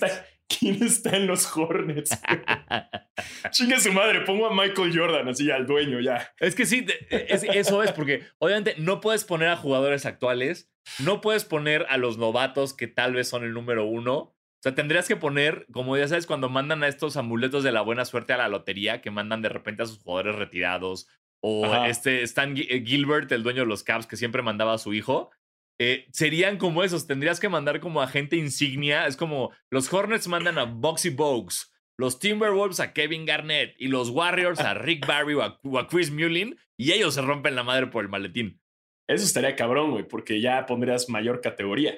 ¿Quién 0.50 0.84
está 0.84 1.16
en 1.16 1.28
los 1.28 1.56
Hornets? 1.56 2.10
Chingue 3.52 3.80
su 3.80 3.94
madre, 3.94 4.26
pongo 4.26 4.48
a 4.48 4.54
Michael 4.54 4.92
Jordan 4.94 5.30
así 5.30 5.50
al 5.50 5.66
dueño 5.66 6.02
ya. 6.02 6.34
Es 6.38 6.56
que 6.56 6.66
sí, 6.66 6.86
eso 7.10 7.82
es 7.82 7.94
porque 7.94 8.26
obviamente 8.40 8.76
no 8.78 9.00
puedes 9.00 9.24
poner 9.24 9.48
a 9.48 9.56
jugadores 9.56 10.06
actuales, 10.06 10.70
no 10.98 11.22
puedes 11.22 11.46
poner 11.46 11.86
a 11.88 11.96
los 11.96 12.18
novatos 12.18 12.74
que 12.74 12.88
tal 12.88 13.14
vez 13.14 13.30
son 13.30 13.46
el 13.46 13.54
número 13.54 13.86
uno. 13.86 14.36
O 14.60 14.62
sea, 14.62 14.76
tendrías 14.76 15.08
que 15.08 15.16
poner, 15.16 15.66
como 15.72 15.96
ya 15.96 16.08
sabes, 16.08 16.26
cuando 16.26 16.50
mandan 16.50 16.84
a 16.84 16.90
estos 16.90 17.16
amuletos 17.16 17.64
de 17.64 17.72
la 17.72 17.82
buena 17.82 18.04
suerte 18.04 18.34
a 18.34 18.38
la 18.38 18.50
lotería, 18.50 19.02
que 19.02 19.10
mandan 19.10 19.42
de 19.42 19.48
repente 19.48 19.84
a 19.84 19.86
sus 19.86 20.00
jugadores 20.00 20.36
retirados, 20.36 21.08
o 21.42 21.86
este 21.86 22.24
Stan 22.24 22.54
eh, 22.58 22.84
Gilbert, 22.86 23.32
el 23.32 23.44
dueño 23.44 23.62
de 23.62 23.68
los 23.68 23.84
Caps, 23.84 24.06
que 24.06 24.18
siempre 24.18 24.42
mandaba 24.42 24.74
a 24.74 24.78
su 24.78 24.94
hijo. 24.94 25.32
Eh, 25.80 26.08
serían 26.12 26.58
como 26.58 26.84
esos. 26.84 27.08
Tendrías 27.08 27.40
que 27.40 27.48
mandar 27.48 27.80
como 27.80 28.02
agente 28.02 28.36
insignia. 28.36 29.08
Es 29.08 29.16
como 29.16 29.52
los 29.70 29.92
Hornets 29.92 30.28
mandan 30.28 30.58
a 30.58 30.66
Boxy 30.66 31.10
Bogues, 31.10 31.72
los 31.98 32.20
Timberwolves 32.20 32.82
a 32.82 32.92
Kevin 32.92 33.26
Garnett 33.26 33.76
y 33.80 33.88
los 33.88 34.10
Warriors 34.10 34.60
a 34.60 34.74
Rick 34.76 35.08
Barry 35.08 35.36
o 35.36 35.44
a, 35.44 35.88
Chris 35.88 36.12
Mullin 36.12 36.58
y 36.78 36.92
ellos 36.92 37.14
se 37.14 37.22
rompen 37.22 37.56
la 37.56 37.64
madre 37.64 37.88
por 37.88 38.04
el 38.04 38.10
maletín. 38.10 38.62
Eso 39.08 39.24
estaría 39.24 39.56
cabrón, 39.56 39.92
güey, 39.92 40.08
porque 40.08 40.42
ya 40.42 40.66
pondrías 40.66 41.10
mayor 41.10 41.42
categoría. 41.42 41.98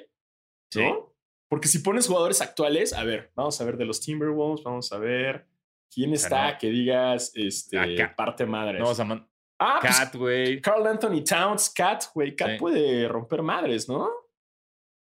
¿No? 0.74 1.11
Porque 1.52 1.68
si 1.68 1.80
pones 1.80 2.06
jugadores 2.06 2.40
actuales, 2.40 2.94
a 2.94 3.04
ver, 3.04 3.30
vamos 3.34 3.60
a 3.60 3.64
ver 3.66 3.76
de 3.76 3.84
los 3.84 4.00
Timberwolves, 4.00 4.64
vamos 4.64 4.90
a 4.90 4.96
ver 4.96 5.46
quién 5.94 6.14
está 6.14 6.56
que 6.56 6.70
digas 6.70 7.30
este, 7.34 8.08
parte 8.16 8.46
madre. 8.46 8.78
No, 8.78 8.88
a 8.90 9.28
Ah, 9.58 9.78
pues, 9.82 9.98
Cat, 9.98 10.16
güey. 10.16 10.62
Carl 10.62 10.86
Anthony 10.86 11.22
Towns, 11.22 11.68
Cat, 11.68 12.04
güey. 12.14 12.34
Cat 12.34 12.58
puede 12.58 13.06
romper 13.06 13.42
madres, 13.42 13.86
¿no? 13.86 14.08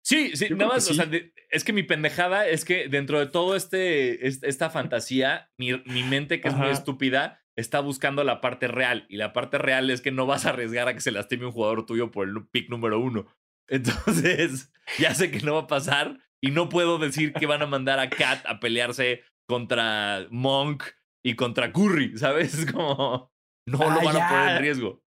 Sí, 0.02 0.36
sí, 0.36 0.50
nada 0.50 0.74
más, 0.74 0.90
o 0.90 0.92
sea, 0.92 1.08
es 1.48 1.64
que 1.64 1.72
mi 1.72 1.82
pendejada 1.82 2.46
es 2.46 2.66
que 2.66 2.88
dentro 2.88 3.20
de 3.20 3.26
todo 3.26 3.56
este, 3.56 4.26
esta 4.26 4.68
fantasía, 4.68 5.50
mi, 5.56 5.72
mente, 6.02 6.42
que 6.42 6.48
es 6.48 6.54
muy 6.54 6.68
estúpida, 6.68 7.40
está 7.56 7.80
buscando 7.80 8.22
la 8.22 8.42
parte 8.42 8.68
real. 8.68 9.06
Y 9.08 9.16
la 9.16 9.32
parte 9.32 9.56
real 9.56 9.88
es 9.88 10.02
que 10.02 10.10
no 10.10 10.26
vas 10.26 10.44
a 10.44 10.50
arriesgar 10.50 10.88
a 10.88 10.94
que 10.94 11.00
se 11.00 11.10
lastime 11.10 11.46
un 11.46 11.52
jugador 11.52 11.86
tuyo 11.86 12.10
por 12.10 12.28
el 12.28 12.46
pick 12.48 12.68
número 12.68 13.00
uno. 13.00 13.24
Entonces, 13.66 14.70
ya 14.98 15.14
sé 15.14 15.30
que 15.30 15.40
no 15.40 15.54
va 15.54 15.60
a 15.60 15.66
pasar 15.66 16.18
y 16.44 16.50
no 16.50 16.68
puedo 16.68 16.98
decir 16.98 17.32
que 17.32 17.46
van 17.46 17.62
a 17.62 17.66
mandar 17.66 17.98
a 17.98 18.10
Cat 18.10 18.44
a 18.44 18.60
pelearse 18.60 19.24
contra 19.48 20.26
Monk 20.30 20.84
y 21.24 21.36
contra 21.36 21.72
Curry, 21.72 22.18
¿sabes? 22.18 22.52
Es 22.58 22.70
como... 22.70 23.32
No 23.66 23.78
lo 23.78 24.02
van 24.02 24.16
a 24.18 24.28
poner 24.28 24.48
en 24.56 24.58
riesgo. 24.62 25.02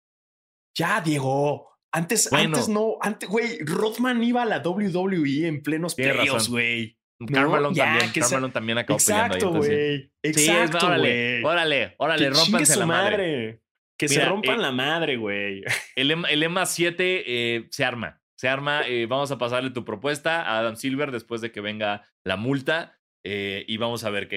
Ya, 0.78 1.02
Diego. 1.02 1.68
Antes, 1.94 2.32
antes 2.32 2.70
no, 2.70 2.98
antes, 3.02 3.28
güey, 3.28 3.60
Rothman 3.60 4.24
iba 4.24 4.44
a 4.44 4.46
la 4.46 4.60
WWE 4.60 5.48
en 5.48 5.62
plenos 5.62 5.96
playoffs, 5.96 6.48
güey. 6.48 6.98
Carmelo 7.32 7.74
también, 7.74 8.12
Carmelo 8.14 8.50
también 8.52 8.78
acabó 8.78 8.98
Exacto, 8.98 9.52
güey. 9.52 10.14
Exacto, 10.24 10.88
güey. 10.88 11.44
órale, 11.44 11.96
órale, 11.98 12.30
rompanse 12.30 12.78
la 12.78 12.86
madre. 12.86 13.62
Que 13.98 14.08
se 14.08 14.24
rompan 14.24 14.60
eh, 14.60 14.62
la 14.62 14.72
madre, 14.72 15.18
güey. 15.18 15.64
El, 15.98 16.12
el 16.12 16.44
EMA 16.44 16.66
7 16.66 17.24
eh, 17.26 17.68
se 17.72 17.84
arma. 17.84 18.22
Se 18.38 18.48
arma. 18.48 18.88
Eh, 18.88 19.06
vamos 19.06 19.32
a 19.32 19.38
pasarle 19.38 19.72
tu 19.72 19.86
propuesta 19.86 20.42
a 20.44 20.60
Adam 20.60 20.76
Silver 20.76 21.12
después 21.12 21.42
de 21.42 21.52
que 21.52 21.62
venga 21.62 22.04
la 22.24 22.36
multa. 22.36 23.00
y 23.24 23.78
vamos 23.78 24.04
a 24.04 24.10
ver 24.12 24.30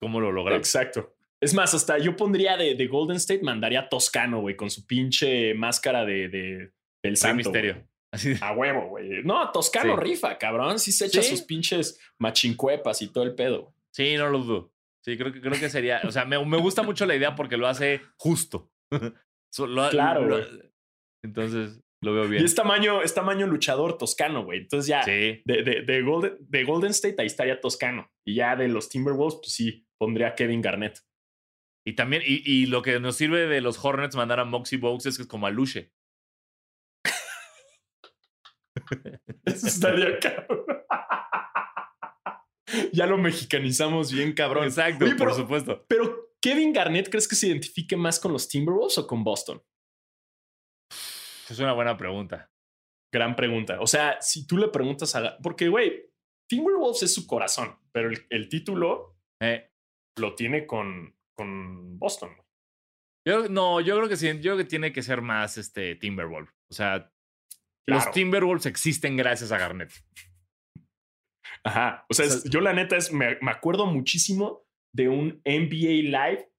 cómo 0.00 0.20
lo 0.20 0.30
logramos. 0.30 0.66
Exacto. 0.66 1.16
Es 1.40 1.52
más, 1.52 1.74
hasta 1.74 1.98
yo 1.98 2.16
pondría 2.16 2.56
de, 2.56 2.86
Golden 2.86 3.16
State, 3.16 3.42
mandaría 3.42 3.80
a 3.80 3.88
Toscano, 3.88 4.40
güey, 4.40 4.56
con 4.56 4.70
su 4.70 4.86
pinche 4.86 5.52
máscara 5.54 6.04
de, 6.04 6.28
de 6.28 6.72
del 7.04 7.16
Santo. 7.16 7.36
misterio. 7.36 7.86
Así 8.12 8.34
A 8.40 8.52
huevo, 8.52 8.88
güey. 8.88 9.24
No, 9.24 9.50
Toscano 9.50 9.96
rifa, 9.96 10.38
cabrón. 10.38 10.78
Sí 10.78 10.92
se 10.92 11.06
echa 11.06 11.22
sus 11.22 11.42
pinches 11.42 12.00
machincuepas 12.18 13.02
y 13.02 13.08
todo 13.08 13.24
el 13.24 13.34
pedo. 13.34 13.74
Sí, 13.92 14.16
no 14.16 14.28
lo 14.28 14.38
dudo. 14.38 14.72
Sí, 15.04 15.18
creo 15.18 15.32
que, 15.32 15.40
creo 15.40 15.58
que 15.58 15.68
sería. 15.68 16.00
O 16.04 16.12
sea, 16.12 16.24
me, 16.24 16.36
gusta 16.38 16.82
mucho 16.82 17.06
la 17.06 17.16
idea 17.16 17.34
porque 17.34 17.56
lo 17.56 17.66
hace 17.66 18.00
justo. 18.16 18.70
claro. 19.90 20.46
entonces, 21.22 21.82
lo 22.04 22.14
veo 22.14 22.28
bien. 22.28 22.42
Y 22.42 22.44
es 22.44 22.54
tamaño, 22.54 23.02
es 23.02 23.14
tamaño 23.14 23.46
luchador 23.46 23.98
toscano, 23.98 24.44
güey. 24.44 24.60
Entonces 24.60 24.86
ya 24.88 25.04
de, 25.04 25.42
de, 25.44 25.82
de, 25.82 26.02
Golden, 26.02 26.36
de 26.40 26.64
Golden 26.64 26.90
State 26.90 27.16
ahí 27.18 27.26
estaría 27.26 27.60
toscano. 27.60 28.10
Y 28.24 28.36
ya 28.36 28.54
de 28.56 28.68
los 28.68 28.88
Timberwolves, 28.88 29.36
pues 29.36 29.52
sí, 29.52 29.86
pondría 29.98 30.34
Kevin 30.34 30.62
Garnett. 30.62 31.00
Y 31.86 31.94
también, 31.94 32.22
y, 32.24 32.66
lo 32.66 32.80
que 32.80 32.98
nos 32.98 33.16
sirve 33.16 33.46
de 33.46 33.60
los 33.60 33.84
Hornets 33.84 34.16
mandar 34.16 34.40
a 34.40 34.44
Moxie 34.46 34.78
Box 34.78 35.04
es 35.04 35.16
que 35.16 35.22
es 35.22 35.28
como 35.28 35.46
a 35.46 35.50
Luche. 35.50 35.92
Eso 39.44 39.66
estaría 39.66 40.18
cabrón. 40.18 40.64
ya 42.92 43.06
lo 43.06 43.18
mexicanizamos 43.18 44.10
bien, 44.12 44.32
cabrón. 44.32 44.64
Exacto, 44.64 45.04
por 45.18 45.34
supuesto. 45.34 45.84
Pero, 45.86 46.32
¿Kevin 46.40 46.72
Garnett 46.72 47.10
crees 47.10 47.28
que 47.28 47.36
se 47.36 47.48
identifique 47.48 47.96
más 47.96 48.18
con 48.18 48.32
los 48.32 48.48
Timberwolves 48.48 48.96
o 48.98 49.06
con 49.06 49.22
Boston? 49.22 49.62
Es 51.48 51.58
una 51.58 51.72
buena 51.72 51.96
pregunta. 51.96 52.50
Gran 53.12 53.36
pregunta. 53.36 53.80
O 53.80 53.86
sea, 53.86 54.20
si 54.20 54.46
tú 54.46 54.56
le 54.56 54.68
preguntas 54.68 55.14
a. 55.14 55.38
Porque, 55.38 55.68
güey, 55.68 56.10
Timberwolves 56.48 57.02
es 57.02 57.14
su 57.14 57.26
corazón, 57.26 57.78
pero 57.92 58.10
el, 58.30 58.48
título 58.48 59.16
eh. 59.40 59.70
lo 60.16 60.34
tiene 60.34 60.66
con, 60.66 61.16
con 61.34 61.98
Boston. 61.98 62.30
Yo, 63.26 63.48
no, 63.48 63.80
yo 63.80 63.96
creo 63.96 64.08
que 64.08 64.16
sí, 64.16 64.26
yo 64.26 64.40
creo 64.40 64.56
que 64.58 64.64
tiene 64.64 64.92
que 64.92 65.02
ser 65.02 65.22
más 65.22 65.56
este 65.56 65.94
Timberwolf. 65.96 66.50
O 66.70 66.74
sea, 66.74 67.10
los 67.86 68.10
Timberwolves 68.10 68.66
existen 68.66 69.16
gracias 69.16 69.52
a 69.52 69.58
Garnett. 69.58 69.92
Ajá. 71.62 72.04
O 72.10 72.14
sea, 72.14 72.26
yo 72.44 72.60
la 72.60 72.74
neta 72.74 72.96
es, 72.96 73.12
me, 73.12 73.38
acuerdo 73.48 73.86
muchísimo 73.86 74.66
de 74.92 75.08
un 75.08 75.40
NBA 75.44 76.10
Live 76.10 76.50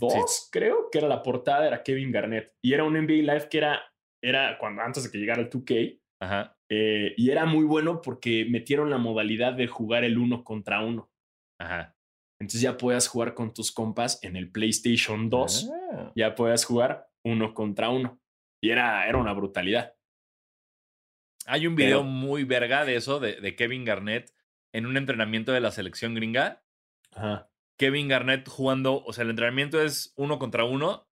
2002, 0.00 0.48
creo, 0.50 0.90
que 0.90 0.98
era 0.98 1.08
la 1.08 1.22
portada, 1.22 1.66
era 1.66 1.82
Kevin 1.82 2.10
Garnett. 2.10 2.54
Y 2.62 2.72
era 2.72 2.84
un 2.84 2.94
NBA 2.94 3.22
Live 3.22 3.48
que 3.48 3.58
era, 3.58 3.80
era 4.22 4.58
cuando 4.58 4.82
antes 4.82 5.04
de 5.04 5.10
que 5.10 5.18
llegara 5.18 5.42
el 5.42 5.50
2K. 5.50 6.00
Ajá. 6.22 6.56
Eh, 6.68 7.14
y 7.16 7.30
era 7.30 7.46
muy 7.46 7.64
bueno 7.64 8.00
porque 8.00 8.46
metieron 8.48 8.90
la 8.90 8.98
modalidad 8.98 9.52
de 9.52 9.66
jugar 9.66 10.04
el 10.04 10.18
uno 10.18 10.44
contra 10.44 10.80
uno. 10.84 11.10
Ajá. 11.60 11.96
Entonces 12.40 12.62
ya 12.62 12.76
puedas 12.76 13.06
jugar 13.06 13.34
con 13.34 13.52
tus 13.52 13.70
compas 13.70 14.18
en 14.22 14.36
el 14.36 14.50
PlayStation 14.50 15.28
2. 15.28 15.70
Ah. 15.92 16.12
Ya 16.16 16.34
puedas 16.34 16.64
jugar 16.64 17.08
uno 17.24 17.52
contra 17.52 17.90
uno. 17.90 18.20
Y 18.62 18.70
era, 18.70 19.06
era 19.06 19.18
una 19.18 19.32
brutalidad. 19.32 19.94
Hay 21.46 21.66
un 21.66 21.74
video 21.74 22.02
muy 22.02 22.44
verga 22.44 22.84
de 22.84 22.96
eso, 22.96 23.18
de, 23.18 23.56
Kevin 23.56 23.84
Garnett 23.84 24.32
en 24.72 24.86
un 24.86 24.96
entrenamiento 24.96 25.52
de 25.52 25.60
la 25.60 25.70
selección 25.70 26.14
gringa. 26.14 26.62
Kevin 27.80 28.08
Garnett 28.08 28.46
jugando, 28.46 29.02
o 29.04 29.14
sea, 29.14 29.24
el 29.24 29.30
entrenamiento 29.30 29.80
es 29.80 30.12
uno 30.16 30.38
contra 30.38 30.64
uno. 30.64 31.08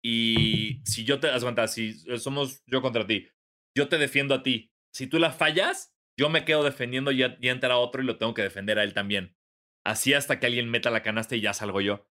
Y 0.00 0.80
si 0.84 1.04
yo 1.04 1.18
te 1.18 1.26
das 1.26 1.42
cuenta, 1.42 1.66
si 1.66 1.94
somos 2.20 2.62
yo 2.66 2.82
contra 2.82 3.04
ti, 3.04 3.28
yo 3.76 3.88
te 3.88 3.98
defiendo 3.98 4.32
a 4.32 4.44
ti. 4.44 4.70
Si 4.92 5.08
tú 5.08 5.18
la 5.18 5.32
fallas, 5.32 5.92
yo 6.16 6.28
me 6.28 6.44
quedo 6.44 6.62
defendiendo 6.62 7.10
y 7.10 7.16
ya, 7.16 7.36
ya 7.40 7.50
entra 7.50 7.78
otro 7.78 8.00
y 8.00 8.06
lo 8.06 8.16
tengo 8.16 8.32
que 8.32 8.42
defender 8.42 8.78
a 8.78 8.84
él 8.84 8.94
también. 8.94 9.36
Así 9.84 10.14
hasta 10.14 10.38
que 10.38 10.46
alguien 10.46 10.70
meta 10.70 10.90
la 10.90 11.02
canasta 11.02 11.34
y 11.34 11.40
ya 11.40 11.52
salgo 11.52 11.80
yo. 11.80 12.08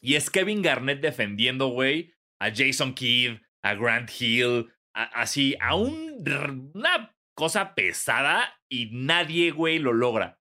Y 0.00 0.14
es 0.14 0.30
Kevin 0.30 0.62
Garnett 0.62 1.02
defendiendo, 1.02 1.66
güey, 1.68 2.14
a 2.40 2.50
Jason 2.50 2.94
Kidd, 2.94 3.42
a 3.60 3.74
Grant 3.74 4.10
Hill, 4.18 4.72
así, 4.94 5.54
a 5.60 5.74
una 5.74 7.14
cosa 7.34 7.74
pesada 7.74 8.58
y 8.70 8.88
nadie, 8.90 9.50
güey, 9.50 9.78
lo 9.78 9.92
logra. 9.92 10.39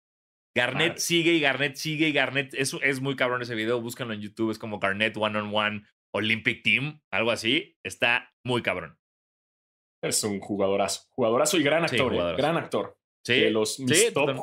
Garnett 0.59 0.97
sigue 0.97 1.33
y 1.33 1.39
Garnett 1.39 1.75
sigue 1.75 2.09
y 2.09 2.11
Garnett. 2.11 2.53
Es, 2.53 2.75
es 2.81 3.01
muy 3.01 3.15
cabrón 3.15 3.41
ese 3.41 3.55
video. 3.55 3.81
Búscanlo 3.81 4.13
en 4.13 4.21
YouTube. 4.21 4.51
Es 4.51 4.59
como 4.59 4.79
Garnett 4.79 5.15
One 5.17 5.37
on 5.37 5.53
One 5.53 5.83
Olympic 6.13 6.63
Team, 6.63 7.01
algo 7.11 7.31
así. 7.31 7.77
Está 7.83 8.33
muy 8.43 8.61
cabrón. 8.61 8.97
Es 10.01 10.23
un 10.23 10.39
jugadorazo. 10.39 11.01
Jugadorazo 11.09 11.57
y 11.57 11.63
gran 11.63 11.83
actor. 11.83 12.13
Eh, 12.13 12.35
gran 12.37 12.57
actor. 12.57 12.97
Sí, 13.25 13.49
los 13.49 13.77
top 14.13 14.37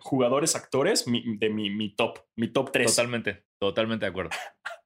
jugadores 0.00 0.56
actores 0.56 1.04
de 1.06 1.50
mi, 1.50 1.70
mi, 1.70 1.94
top, 1.94 2.18
mi 2.36 2.48
top 2.48 2.72
3. 2.72 2.94
Totalmente, 2.94 3.44
totalmente 3.60 4.06
de 4.06 4.10
acuerdo. 4.10 4.30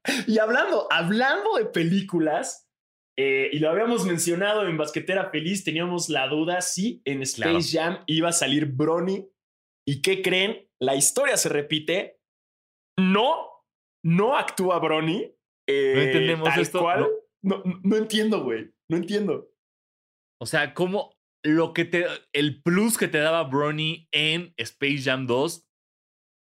y 0.27 0.37
hablando, 0.37 0.87
hablando 0.91 1.57
de 1.57 1.65
películas, 1.65 2.69
eh, 3.17 3.49
y 3.51 3.59
lo 3.59 3.69
habíamos 3.69 4.05
mencionado 4.05 4.67
en 4.67 4.77
Basquetera 4.77 5.29
Feliz, 5.29 5.63
teníamos 5.63 6.09
la 6.09 6.27
duda 6.27 6.61
si 6.61 7.01
en 7.05 7.21
Space 7.23 7.77
Jam 7.77 8.03
iba 8.05 8.29
a 8.29 8.33
salir 8.33 8.67
Bronny. 8.67 9.27
¿Y 9.85 10.01
qué 10.01 10.21
creen? 10.21 10.69
La 10.83 10.95
historia 10.95 11.37
se 11.37 11.49
repite. 11.49 12.19
No, 12.99 13.65
no 14.05 14.37
actúa 14.37 14.79
Bronny. 14.79 15.33
no 15.67 16.01
entendemos 16.01 16.57
esto. 16.57 16.87
no, 17.43 17.63
no 17.83 17.95
entiendo, 17.95 18.43
güey. 18.43 18.71
No 18.89 18.97
entiendo. 18.97 19.49
O 20.41 20.45
sea, 20.45 20.73
¿cómo, 20.73 21.15
lo 21.43 21.73
que 21.73 21.85
te, 21.85 22.05
el 22.33 22.61
plus 22.61 22.97
que 22.97 23.07
te 23.07 23.19
daba 23.19 23.43
Bronny 23.43 24.07
en 24.11 24.53
Space 24.57 25.03
Jam 25.03 25.27
2, 25.27 25.65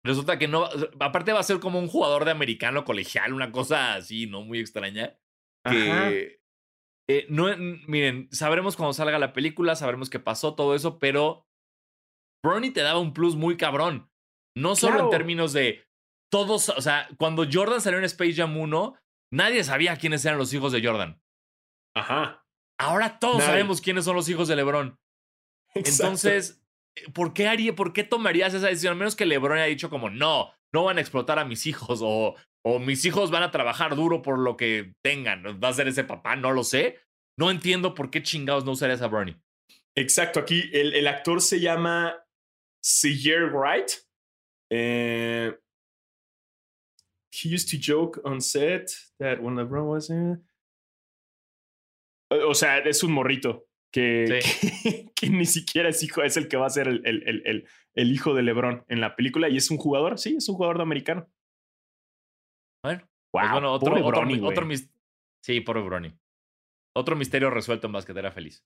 resulta 0.06 0.38
que 0.38 0.48
no, 0.48 0.68
aparte 1.00 1.34
va 1.34 1.40
a 1.40 1.44
ser 1.44 1.60
como 1.60 1.80
un 1.80 1.88
jugador 1.88 2.26
de 2.26 2.32
americano 2.32 2.84
colegial, 2.86 3.34
una 3.34 3.52
cosa 3.52 3.96
así, 3.96 4.28
¿no? 4.28 4.42
Muy 4.42 4.60
extraña. 4.60 5.18
Que, 5.70 6.40
eh, 7.10 7.26
no, 7.30 7.56
miren, 7.88 8.28
sabremos 8.32 8.76
cuando 8.76 8.94
salga 8.94 9.20
la 9.20 9.34
película, 9.34 9.76
sabremos 9.76 10.10
qué 10.10 10.20
pasó, 10.20 10.56
todo 10.56 10.76
eso, 10.76 11.00
pero 11.00 11.48
Bronny 12.44 12.72
te 12.72 12.82
daba 12.82 13.00
un 13.00 13.14
plus 13.14 13.36
muy 13.36 13.58
cabrón. 13.58 14.11
No 14.56 14.76
solo 14.76 14.94
Claro. 14.94 15.06
en 15.06 15.12
términos 15.18 15.54
de 15.54 15.86
todos, 16.32 16.70
o 16.70 16.82
sea, 16.82 17.08
cuando 17.18 17.46
Jordan 17.52 17.82
salió 17.82 18.00
en 18.00 18.06
Space 18.06 18.34
Jam 18.36 18.56
1, 18.58 18.96
nadie 19.34 19.64
sabía 19.64 19.96
quiénes 19.98 20.24
eran 20.26 20.38
los 20.38 20.54
hijos 20.54 20.72
de 20.72 20.86
Jordan. 20.86 21.22
Ajá. 21.96 22.46
Ahora 22.80 23.20
todos 23.20 23.38
Nadie. 23.38 23.48
sabemos 23.50 23.82
quiénes 23.82 24.06
son 24.06 24.16
los 24.16 24.28
hijos 24.30 24.48
de 24.48 24.56
LeBron. 24.56 24.98
Exacto. 25.76 26.04
Entonces, 26.04 26.64
eh, 26.98 27.10
¿por 27.14 27.34
qué 27.34 27.48
haría, 27.48 27.76
por 27.76 27.94
qué 27.94 28.04
tomarías 28.04 28.54
esa 28.54 28.68
decisión? 28.68 28.94
A 28.94 28.96
menos 28.96 29.16
que 29.16 29.26
LeBron 29.26 29.58
haya 29.58 29.66
dicho 29.66 29.90
como, 29.90 30.10
no, 30.10 30.52
no 30.74 30.84
van 30.86 30.98
a 30.98 31.02
explotar 31.02 31.38
a 31.38 31.46
mis 31.46 31.66
hijos 31.68 32.00
o, 32.02 32.36
o 32.66 32.80
mis 32.80 33.06
hijos 33.06 33.30
van 33.30 33.44
a 33.44 33.52
trabajar 33.52 33.96
duro 33.96 34.22
por 34.22 34.40
lo 34.40 34.58
que 34.58 34.94
tengan. 35.04 35.44
Va 35.64 35.68
a 35.70 35.74
ser 35.74 35.88
ese 35.88 36.04
papá, 36.04 36.36
no 36.36 36.52
lo 36.52 36.64
sé. 36.64 37.00
No 37.38 37.52
entiendo 37.52 37.94
por 37.94 38.10
qué 38.10 38.24
chingados 38.24 38.66
no 38.66 38.72
usarías 38.72 39.02
a 39.02 39.08
Bronny. 39.08 39.36
Exacto, 39.96 40.40
aquí 40.40 40.70
el, 40.74 40.94
el 40.94 41.08
actor 41.08 41.42
se 41.42 41.60
llama 41.60 42.16
Seyer 42.84 43.52
Wright. 43.52 43.92
Eh, 44.72 45.52
he 47.32 47.50
used 47.50 47.70
to 47.70 47.78
joke 47.78 48.22
on 48.24 48.40
set 48.40 48.90
that 49.20 49.42
when 49.42 49.56
LeBron 49.56 49.88
was 49.88 50.10
in. 50.10 50.44
O 52.30 52.54
sea, 52.54 52.78
es 52.78 53.04
un 53.04 53.12
morrito 53.12 53.68
que, 53.92 54.40
que, 54.72 55.12
que 55.16 55.30
ni 55.30 55.46
siquiera 55.46 55.90
es 55.90 56.02
hijo, 56.02 56.24
es 56.24 56.38
el 56.38 56.48
que 56.48 56.56
va 56.56 56.68
a 56.68 56.70
ser 56.70 56.88
el, 56.88 57.06
el, 57.06 57.44
el, 57.46 57.68
el, 57.94 58.12
hijo 58.12 58.34
de 58.34 58.44
LeBron 58.44 58.86
en 58.88 59.02
la 59.02 59.18
película 59.18 59.50
y 59.50 59.58
es 59.58 59.70
un 59.70 59.78
jugador, 59.78 60.18
sí, 60.18 60.36
es 60.38 60.48
un 60.48 60.56
jugador 60.56 60.78
de 60.78 60.84
americano. 60.84 61.30
Bueno, 62.84 63.12
Wow, 63.34 63.42
pues 63.44 63.52
bueno, 63.52 63.74
otro, 63.74 63.94
otro, 63.94 64.08
Bronny, 64.08 64.40
otro 64.42 64.68
Sí, 65.44 65.62
pobre 65.62 65.82
Bronny. 65.82 66.14
Otro 66.96 67.16
misterio 67.16 67.50
resuelto 67.50 67.88
en 67.88 67.94
basquetera 67.94 68.32
feliz. 68.32 68.66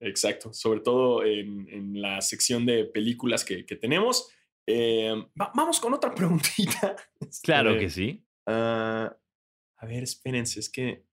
Exacto, 0.00 0.52
sobre 0.52 0.80
todo 0.80 1.24
en, 1.24 1.68
en 1.68 2.00
la 2.00 2.20
sección 2.20 2.66
de 2.66 2.84
películas 2.86 3.44
que, 3.44 3.64
que 3.64 3.76
tenemos. 3.76 4.34
Eh, 4.66 5.12
va- 5.40 5.52
vamos 5.54 5.78
con 5.80 5.92
otra 5.94 6.14
preguntita. 6.14 6.96
Claro 7.42 7.70
Este, 7.70 7.80
que 7.80 7.90
sí. 7.90 8.26
ah, 8.48 9.14
a 9.78 9.86
ver, 9.86 10.02
espérense, 10.02 10.60
es 10.60 10.70
que. 10.70 11.04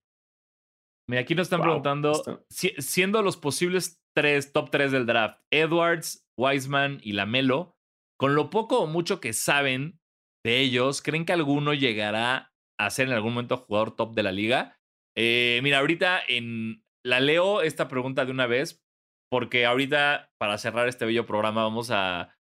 Mira, 1.10 1.22
aquí 1.24 1.36
nos 1.36 1.46
están 1.48 1.60
Wow, 1.60 1.66
preguntando, 1.68 2.12
está- 2.14 2.44
si- 2.50 2.74
siendo 2.78 3.22
los 3.22 3.38
posibles 3.38 4.02
tres, 4.16 4.54
top 4.54 4.70
tres 4.70 4.92
del 4.92 5.06
draft, 5.06 5.42
Edwards, 5.52 6.26
Wiseman 6.38 7.00
y 7.04 7.14
Lamelo, 7.14 7.76
con 8.18 8.36
lo 8.36 8.50
poco 8.50 8.80
o 8.80 8.88
mucho 8.88 9.20
que 9.20 9.34
saben 9.34 10.00
de 10.46 10.60
ellos, 10.60 11.02
¿creen 11.02 11.26
que 11.26 11.34
alguno 11.34 11.74
llegará 11.74 12.54
a 12.80 12.90
ser 12.90 13.08
en 13.08 13.14
algún 13.14 13.34
momento 13.34 13.58
jugador 13.58 13.96
top 13.96 14.14
de 14.16 14.24
la 14.24 14.32
liga? 14.32 14.80
Eh, 15.18 15.60
mira, 15.64 15.80
ahorita 15.80 16.22
en 16.28 16.84
la 17.06 17.20
leo 17.20 17.62
esta 17.62 17.88
pregunta 17.88 18.24
de 18.26 18.32
una 18.32 18.48
vez, 18.48 18.82
porque 19.30 19.66
ahorita, 19.66 20.32
para 20.40 20.58
cerrar 20.58 20.88
este 20.88 21.06
bello 21.06 21.26
programa, 21.26 21.64
vamos 21.64 21.90
a 21.92 22.36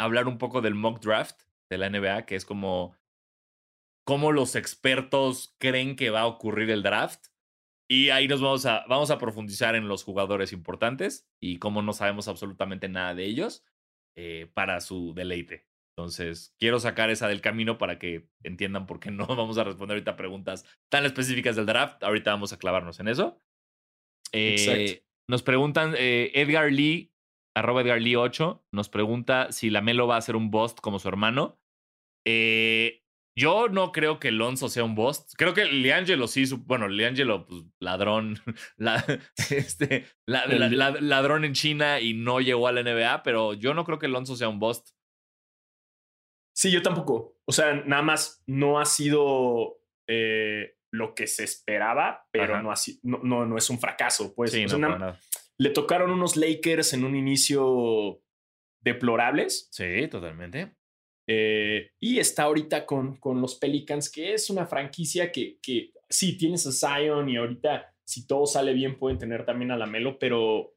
hablar 0.00 0.26
un 0.28 0.38
poco 0.38 0.60
del 0.60 0.74
mock 0.74 1.00
draft 1.00 1.42
de 1.70 1.78
la 1.78 1.88
NBA, 1.88 2.26
que 2.26 2.36
es 2.36 2.44
como 2.44 2.96
cómo 4.04 4.32
los 4.32 4.56
expertos 4.56 5.54
creen 5.58 5.96
que 5.96 6.10
va 6.10 6.22
a 6.22 6.26
ocurrir 6.26 6.70
el 6.70 6.82
draft. 6.82 7.26
Y 7.88 8.10
ahí 8.10 8.28
nos 8.28 8.40
vamos 8.40 8.66
a, 8.66 8.84
vamos 8.88 9.10
a 9.10 9.18
profundizar 9.18 9.74
en 9.74 9.88
los 9.88 10.04
jugadores 10.04 10.52
importantes 10.52 11.28
y 11.40 11.58
cómo 11.58 11.82
no 11.82 11.92
sabemos 11.92 12.28
absolutamente 12.28 12.88
nada 12.88 13.14
de 13.14 13.24
ellos 13.24 13.64
eh, 14.16 14.50
para 14.54 14.80
su 14.80 15.12
deleite. 15.14 15.66
Entonces, 15.96 16.54
quiero 16.58 16.80
sacar 16.80 17.10
esa 17.10 17.28
del 17.28 17.40
camino 17.40 17.78
para 17.78 17.98
que 17.98 18.28
entiendan 18.42 18.86
por 18.86 19.00
qué 19.00 19.10
no 19.10 19.26
vamos 19.36 19.58
a 19.58 19.64
responder 19.64 19.96
ahorita 19.96 20.16
preguntas 20.16 20.64
tan 20.88 21.04
específicas 21.04 21.56
del 21.56 21.66
draft. 21.66 22.02
Ahorita 22.02 22.30
vamos 22.30 22.52
a 22.52 22.58
clavarnos 22.58 23.00
en 23.00 23.08
eso. 23.08 23.38
Eh, 24.32 24.54
Exacto. 24.58 25.06
nos 25.28 25.42
preguntan, 25.42 25.94
eh, 25.98 26.30
Edgar 26.34 26.70
Lee, 26.72 27.12
arroba 27.56 27.82
Edgar 27.82 28.00
Lee 28.00 28.16
8, 28.16 28.64
nos 28.72 28.88
pregunta 28.88 29.50
si 29.52 29.70
Lamelo 29.70 30.06
va 30.06 30.16
a 30.16 30.20
ser 30.22 30.36
un 30.36 30.50
bust 30.50 30.80
como 30.80 30.98
su 30.98 31.08
hermano. 31.08 31.58
Eh, 32.26 33.02
yo 33.38 33.68
no 33.68 33.92
creo 33.92 34.18
que 34.20 34.30
Lonzo 34.32 34.68
sea 34.68 34.84
un 34.84 34.94
bust. 34.94 35.32
Creo 35.36 35.54
que 35.54 35.64
Liangelo 35.64 36.26
sí, 36.28 36.46
su- 36.46 36.58
bueno, 36.64 36.88
Liangelo, 36.88 37.46
pues 37.46 37.62
ladrón, 37.80 38.38
la- 38.76 39.04
este, 39.50 40.06
la- 40.26 40.46
la- 40.46 40.90
ladrón 41.00 41.44
en 41.44 41.54
China 41.54 42.00
y 42.00 42.14
no 42.14 42.40
llegó 42.40 42.68
a 42.68 42.72
la 42.72 42.82
NBA, 42.82 43.22
pero 43.22 43.54
yo 43.54 43.72
no 43.74 43.84
creo 43.84 43.98
que 43.98 44.08
Lonzo 44.08 44.36
sea 44.36 44.48
un 44.48 44.58
bust. 44.58 44.90
Sí, 46.54 46.70
yo 46.70 46.82
tampoco. 46.82 47.38
O 47.46 47.52
sea, 47.52 47.72
nada 47.74 48.02
más 48.02 48.42
no 48.46 48.80
ha 48.80 48.84
sido 48.84 49.80
eh, 50.08 50.76
lo 50.92 51.14
que 51.14 51.26
se 51.26 51.44
esperaba, 51.44 52.26
pero 52.32 52.60
no, 52.62 52.70
ha 52.72 52.74
no, 53.02 53.20
no, 53.22 53.46
no 53.46 53.56
es 53.56 53.70
un 53.70 53.78
fracaso. 53.78 54.34
Pues 54.34 54.50
sí, 54.52 54.64
O 54.64 54.68
sea, 54.68 54.78
nada. 54.78 55.18
Le 55.60 55.68
tocaron 55.68 56.10
unos 56.10 56.38
Lakers 56.38 56.94
en 56.94 57.04
un 57.04 57.14
inicio 57.14 58.22
deplorables. 58.82 59.68
Sí, 59.70 60.08
totalmente. 60.08 60.74
Eh, 61.28 61.90
y 62.00 62.18
está 62.18 62.44
ahorita 62.44 62.86
con, 62.86 63.16
con 63.18 63.42
los 63.42 63.56
Pelicans, 63.56 64.10
que 64.10 64.32
es 64.32 64.48
una 64.48 64.66
franquicia 64.66 65.30
que, 65.30 65.58
que 65.60 65.92
sí, 66.08 66.38
tienes 66.38 66.66
a 66.66 66.72
Zion 66.72 67.28
y 67.28 67.36
ahorita, 67.36 67.94
si 68.04 68.26
todo 68.26 68.46
sale 68.46 68.72
bien, 68.72 68.98
pueden 68.98 69.18
tener 69.18 69.44
también 69.44 69.70
a 69.70 69.76
Lamelo, 69.76 70.18
pero, 70.18 70.76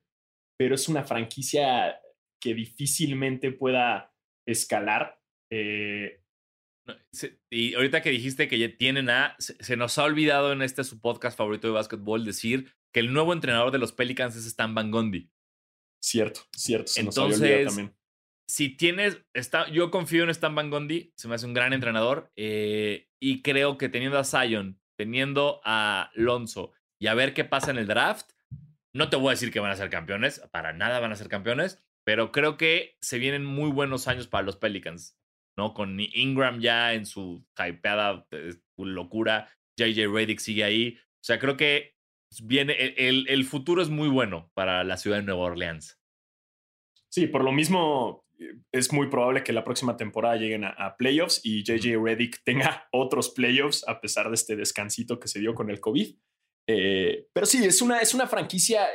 pero 0.59 0.75
es 0.75 0.89
una 0.89 1.05
franquicia 1.05 1.97
que 2.41 2.53
difícilmente 2.53 3.53
pueda 3.53 4.13
escalar. 4.45 5.17
Eh, 5.49 6.19
Y 7.49 7.73
ahorita 7.75 8.01
que 8.01 8.09
dijiste 8.09 8.49
que 8.49 8.59
ya 8.59 8.75
tienen 8.75 9.09
a. 9.09 9.37
Se, 9.39 9.55
se 9.63 9.77
nos 9.77 9.97
ha 9.97 10.03
olvidado 10.03 10.51
en 10.51 10.61
este 10.61 10.83
su 10.83 10.99
podcast 10.99 11.37
favorito 11.37 11.67
de 11.67 11.73
básquetbol 11.73 12.25
decir 12.25 12.75
que 12.93 12.99
el 12.99 13.11
nuevo 13.11 13.33
entrenador 13.33 13.71
de 13.71 13.79
los 13.79 13.91
Pelicans 13.91 14.35
es 14.35 14.45
Stan 14.45 14.73
Van 14.73 14.91
Gundy. 14.91 15.29
cierto, 15.99 16.41
cierto. 16.55 16.87
Se 16.87 17.03
nos 17.03 17.17
había 17.17 17.35
olvidado 17.35 17.53
Entonces, 17.55 17.75
también. 17.75 17.97
si 18.47 18.69
tienes, 18.69 19.17
está, 19.33 19.69
yo 19.69 19.91
confío 19.91 20.23
en 20.23 20.29
Stan 20.29 20.53
Van 20.53 20.69
Gundy, 20.69 21.11
se 21.17 21.27
me 21.27 21.35
hace 21.35 21.45
un 21.45 21.53
gran 21.53 21.73
entrenador 21.73 22.31
eh, 22.35 23.09
y 23.19 23.41
creo 23.41 23.77
que 23.77 23.89
teniendo 23.89 24.19
a 24.19 24.23
Zion, 24.23 24.79
teniendo 24.95 25.59
a 25.65 26.11
Lonzo 26.13 26.71
y 26.99 27.07
a 27.07 27.15
ver 27.15 27.33
qué 27.33 27.43
pasa 27.43 27.71
en 27.71 27.79
el 27.79 27.87
draft, 27.87 28.31
no 28.93 29.09
te 29.09 29.15
voy 29.15 29.29
a 29.29 29.31
decir 29.31 29.51
que 29.51 29.59
van 29.59 29.71
a 29.71 29.75
ser 29.75 29.89
campeones, 29.89 30.39
para 30.51 30.71
nada 30.71 30.99
van 30.99 31.11
a 31.11 31.15
ser 31.15 31.27
campeones, 31.29 31.83
pero 32.05 32.31
creo 32.31 32.57
que 32.57 32.97
se 33.01 33.17
vienen 33.17 33.43
muy 33.43 33.71
buenos 33.71 34.07
años 34.07 34.27
para 34.27 34.43
los 34.43 34.57
Pelicans, 34.57 35.17
¿no? 35.57 35.73
Con 35.73 35.99
Ingram 35.99 36.59
ya 36.59 36.93
en 36.93 37.07
su 37.07 37.43
hypeada 37.57 38.27
eh, 38.31 38.53
locura, 38.77 39.49
JJ 39.77 40.07
Redick 40.13 40.39
sigue 40.39 40.63
ahí, 40.63 40.99
o 40.99 41.23
sea, 41.23 41.39
creo 41.39 41.57
que 41.57 41.95
viene, 42.43 42.73
el- 42.97 43.27
el- 43.29 43.45
futuro 43.45 43.81
es 43.81 43.89
muy 43.89 44.07
bueno 44.09 44.51
para 44.53 44.83
la 44.83 44.97
ciudad 44.97 45.17
de 45.17 45.23
Nueva 45.23 45.43
Orleans. 45.43 45.99
Sí, 47.09 47.27
por 47.27 47.43
lo 47.43 47.51
mismo 47.51 48.25
eh, 48.39 48.55
es 48.71 48.91
muy 48.91 49.07
probable 49.09 49.43
que 49.43 49.53
la 49.53 49.63
próxima 49.63 49.95
temporada 49.97 50.35
lleguen 50.37 50.63
a, 50.63 50.69
a 50.69 50.97
playoffs 50.97 51.41
y 51.43 51.63
JJ 51.63 51.97
Reddick 52.03 52.41
tenga 52.43 52.87
otros 52.91 53.29
playoffs 53.29 53.87
a 53.87 54.01
pesar 54.01 54.29
de 54.29 54.35
este 54.35 54.55
descansito 54.55 55.19
que 55.19 55.27
se 55.27 55.39
dio 55.39 55.53
con 55.53 55.69
el 55.69 55.79
COVID. 55.79 56.15
Eh, 56.67 57.27
pero 57.33 57.45
sí, 57.45 57.63
es 57.63 57.81
una, 57.81 57.99
es 57.99 58.13
una 58.13 58.27
franquicia 58.27 58.87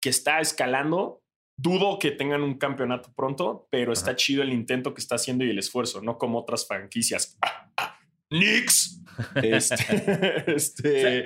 que 0.00 0.10
está 0.10 0.40
escalando. 0.40 1.22
Dudo 1.60 1.98
que 1.98 2.12
tengan 2.12 2.42
un 2.42 2.56
campeonato 2.56 3.12
pronto, 3.16 3.66
pero 3.72 3.92
está 3.92 4.10
Ajá. 4.10 4.16
chido 4.16 4.42
el 4.44 4.52
intento 4.52 4.94
que 4.94 5.00
está 5.00 5.16
haciendo 5.16 5.44
y 5.44 5.50
el 5.50 5.58
esfuerzo, 5.58 6.00
no 6.00 6.16
como 6.16 6.38
otras 6.38 6.68
franquicias. 6.68 7.36
¡Ah, 7.42 7.72
ah! 7.76 7.98
Knicks. 8.28 8.94
Este, 9.42 10.44
este, 10.54 11.24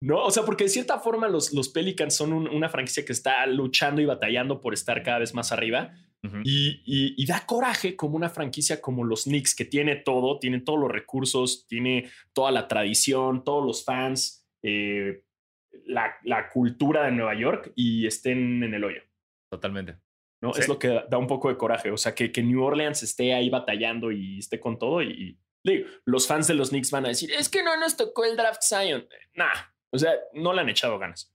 no, 0.00 0.24
o 0.24 0.30
sea, 0.30 0.44
porque 0.44 0.64
de 0.64 0.70
cierta 0.70 0.98
forma 1.00 1.28
los, 1.28 1.52
los 1.52 1.68
Pelicans 1.68 2.14
son 2.16 2.32
un- 2.32 2.48
una 2.48 2.68
franquicia 2.68 3.04
que 3.04 3.12
está 3.12 3.44
luchando 3.46 4.00
y 4.00 4.06
batallando 4.06 4.60
por 4.60 4.72
estar 4.74 5.02
cada 5.02 5.18
vez 5.18 5.34
más 5.34 5.52
arriba. 5.52 5.92
Y, 6.42 6.82
y- 6.84 7.14
y 7.16 7.26
da 7.26 7.46
coraje 7.46 7.94
como 7.94 8.16
una 8.16 8.28
franquicia 8.28 8.80
como 8.80 9.04
los 9.04 9.22
Knicks, 9.24 9.54
que 9.54 9.64
tiene 9.64 9.94
todo, 9.96 10.40
tiene 10.40 10.60
todos 10.60 10.80
los 10.80 10.90
recursos, 10.90 11.66
tiene 11.68 12.10
toda 12.32 12.50
la 12.50 12.66
tradición, 12.66 13.44
todos 13.44 13.64
los 13.64 13.84
fans, 13.84 14.44
eh, 14.64 15.22
la, 15.86 16.16
la 16.24 16.48
cultura 16.50 17.04
de 17.04 17.12
Nueva 17.12 17.34
York 17.38 17.72
y 17.76 18.04
estén 18.06 18.64
en 18.64 18.74
el 18.74 18.82
hoyo. 18.82 19.00
Totalmente. 19.48 19.96
¿no? 20.42 20.52
Sí. 20.52 20.60
Es 20.62 20.68
lo 20.68 20.78
que 20.78 20.88
da, 20.88 21.06
da 21.08 21.18
un 21.18 21.28
poco 21.28 21.48
de 21.50 21.56
coraje. 21.56 21.90
O 21.92 21.96
sea, 21.96 22.14
que, 22.16 22.32
que 22.32 22.42
New 22.42 22.62
Orleans 22.62 23.02
esté 23.04 23.32
ahí 23.32 23.48
batallando 23.48 24.10
y 24.10 24.38
esté 24.40 24.58
con 24.58 24.76
todo. 24.76 25.02
Y, 25.02 25.38
y 25.64 25.70
digo, 25.70 25.88
los 26.04 26.26
fans 26.26 26.48
de 26.48 26.54
los 26.54 26.70
Knicks 26.70 26.90
van 26.90 27.04
a 27.06 27.08
decir, 27.08 27.30
es 27.32 27.48
que 27.48 27.62
no 27.62 27.76
nos 27.76 27.96
tocó 27.96 28.24
el 28.24 28.36
draft 28.36 28.62
Zion. 28.68 29.06
Nah, 29.34 29.46
o 29.92 29.98
sea, 29.98 30.12
no 30.34 30.52
le 30.52 30.60
han 30.60 30.68
echado 30.68 30.98
ganas. 30.98 31.34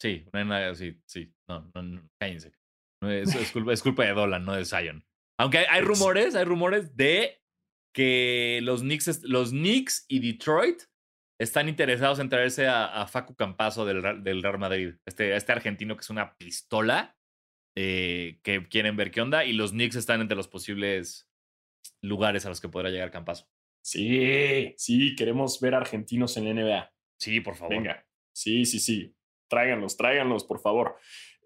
Sí, 0.00 0.24
no 0.32 0.38
hay 0.38 0.44
nada 0.44 0.70
así, 0.70 1.00
sí. 1.06 1.32
No, 1.48 1.70
no, 1.74 1.82
no, 1.82 2.08
cállense. 2.20 2.52
Es, 3.02 3.34
es 3.34 3.52
culpa, 3.52 3.72
es 3.72 3.82
culpa 3.82 4.04
de 4.04 4.12
Dolan, 4.12 4.44
no 4.44 4.54
de 4.54 4.64
Zion. 4.64 5.04
Aunque 5.38 5.58
hay, 5.58 5.66
hay 5.68 5.82
rumores, 5.82 6.34
hay 6.34 6.44
rumores 6.44 6.96
de 6.96 7.42
que 7.94 8.60
los 8.62 8.82
Knicks, 8.82 9.22
los 9.22 9.50
Knicks 9.50 10.04
y 10.08 10.18
Detroit 10.20 10.82
están 11.38 11.68
interesados 11.68 12.18
en 12.18 12.28
traerse 12.28 12.66
a, 12.66 13.02
a 13.02 13.06
Facu 13.06 13.34
Campazo 13.34 13.84
del, 13.84 14.22
del 14.22 14.42
Real 14.42 14.58
Madrid. 14.58 14.94
Este, 15.06 15.34
este 15.36 15.52
argentino 15.52 15.96
que 15.96 16.00
es 16.00 16.10
una 16.10 16.36
pistola, 16.36 17.16
eh, 17.76 18.40
que 18.42 18.66
quieren 18.68 18.96
ver 18.96 19.10
qué 19.10 19.20
onda. 19.20 19.44
Y 19.44 19.52
los 19.52 19.72
Knicks 19.72 19.96
están 19.96 20.20
entre 20.20 20.36
los 20.36 20.48
posibles 20.48 21.28
lugares 22.02 22.46
a 22.46 22.48
los 22.48 22.60
que 22.60 22.68
podrá 22.68 22.90
llegar 22.90 23.10
Campazo. 23.10 23.48
Sí, 23.84 24.74
sí, 24.76 25.14
queremos 25.14 25.60
ver 25.60 25.74
argentinos 25.74 26.36
en 26.36 26.44
la 26.44 26.54
NBA. 26.54 26.95
Sí, 27.18 27.40
por 27.40 27.56
favor. 27.56 27.74
Venga. 27.74 28.06
Sí, 28.34 28.64
sí, 28.64 28.78
sí. 28.78 29.14
Tráiganlos, 29.48 29.96
tráiganlos, 29.96 30.44
por 30.44 30.60
favor. 30.60 30.96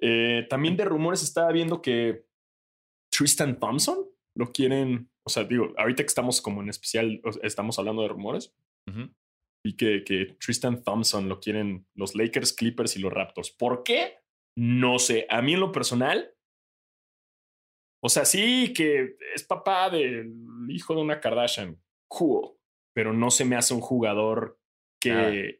Eh, 0.00 0.46
también 0.48 0.76
de 0.76 0.84
rumores 0.84 1.22
estaba 1.22 1.52
viendo 1.52 1.82
que 1.82 2.24
Tristan 3.10 3.58
Thompson 3.60 4.06
lo 4.34 4.52
quieren, 4.52 5.10
o 5.24 5.30
sea, 5.30 5.44
digo, 5.44 5.74
ahorita 5.76 6.02
que 6.02 6.08
estamos 6.08 6.40
como 6.40 6.62
en 6.62 6.70
especial, 6.70 7.20
estamos 7.42 7.78
hablando 7.78 8.02
de 8.02 8.08
rumores, 8.08 8.54
y 9.64 9.76
que, 9.76 10.02
que 10.04 10.36
Tristan 10.40 10.82
Thompson 10.82 11.28
lo 11.28 11.38
quieren 11.38 11.86
los 11.94 12.14
Lakers, 12.14 12.54
Clippers 12.54 12.96
y 12.96 13.00
los 13.00 13.12
Raptors. 13.12 13.50
¿Por 13.50 13.82
qué? 13.84 14.18
No 14.56 14.98
sé. 14.98 15.26
A 15.28 15.42
mí 15.42 15.52
en 15.52 15.60
lo 15.60 15.70
personal, 15.70 16.34
o 18.02 18.08
sea, 18.08 18.24
sí 18.24 18.72
que 18.72 19.16
es 19.34 19.44
papá 19.44 19.90
del 19.90 20.32
hijo 20.68 20.94
de 20.94 21.02
una 21.02 21.20
Kardashian, 21.20 21.80
cool, 22.08 22.56
pero 22.94 23.12
no 23.12 23.30
se 23.30 23.44
me 23.44 23.56
hace 23.56 23.74
un 23.74 23.80
jugador 23.80 24.58
que, 25.00 25.59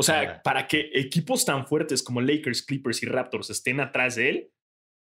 o 0.00 0.02
sea, 0.02 0.42
para 0.42 0.66
que 0.66 0.90
equipos 0.94 1.44
tan 1.44 1.66
fuertes 1.66 2.02
como 2.02 2.22
Lakers, 2.22 2.62
Clippers 2.62 3.02
y 3.02 3.06
Raptors 3.06 3.50
estén 3.50 3.80
atrás 3.80 4.14
de 4.14 4.30
él, 4.30 4.52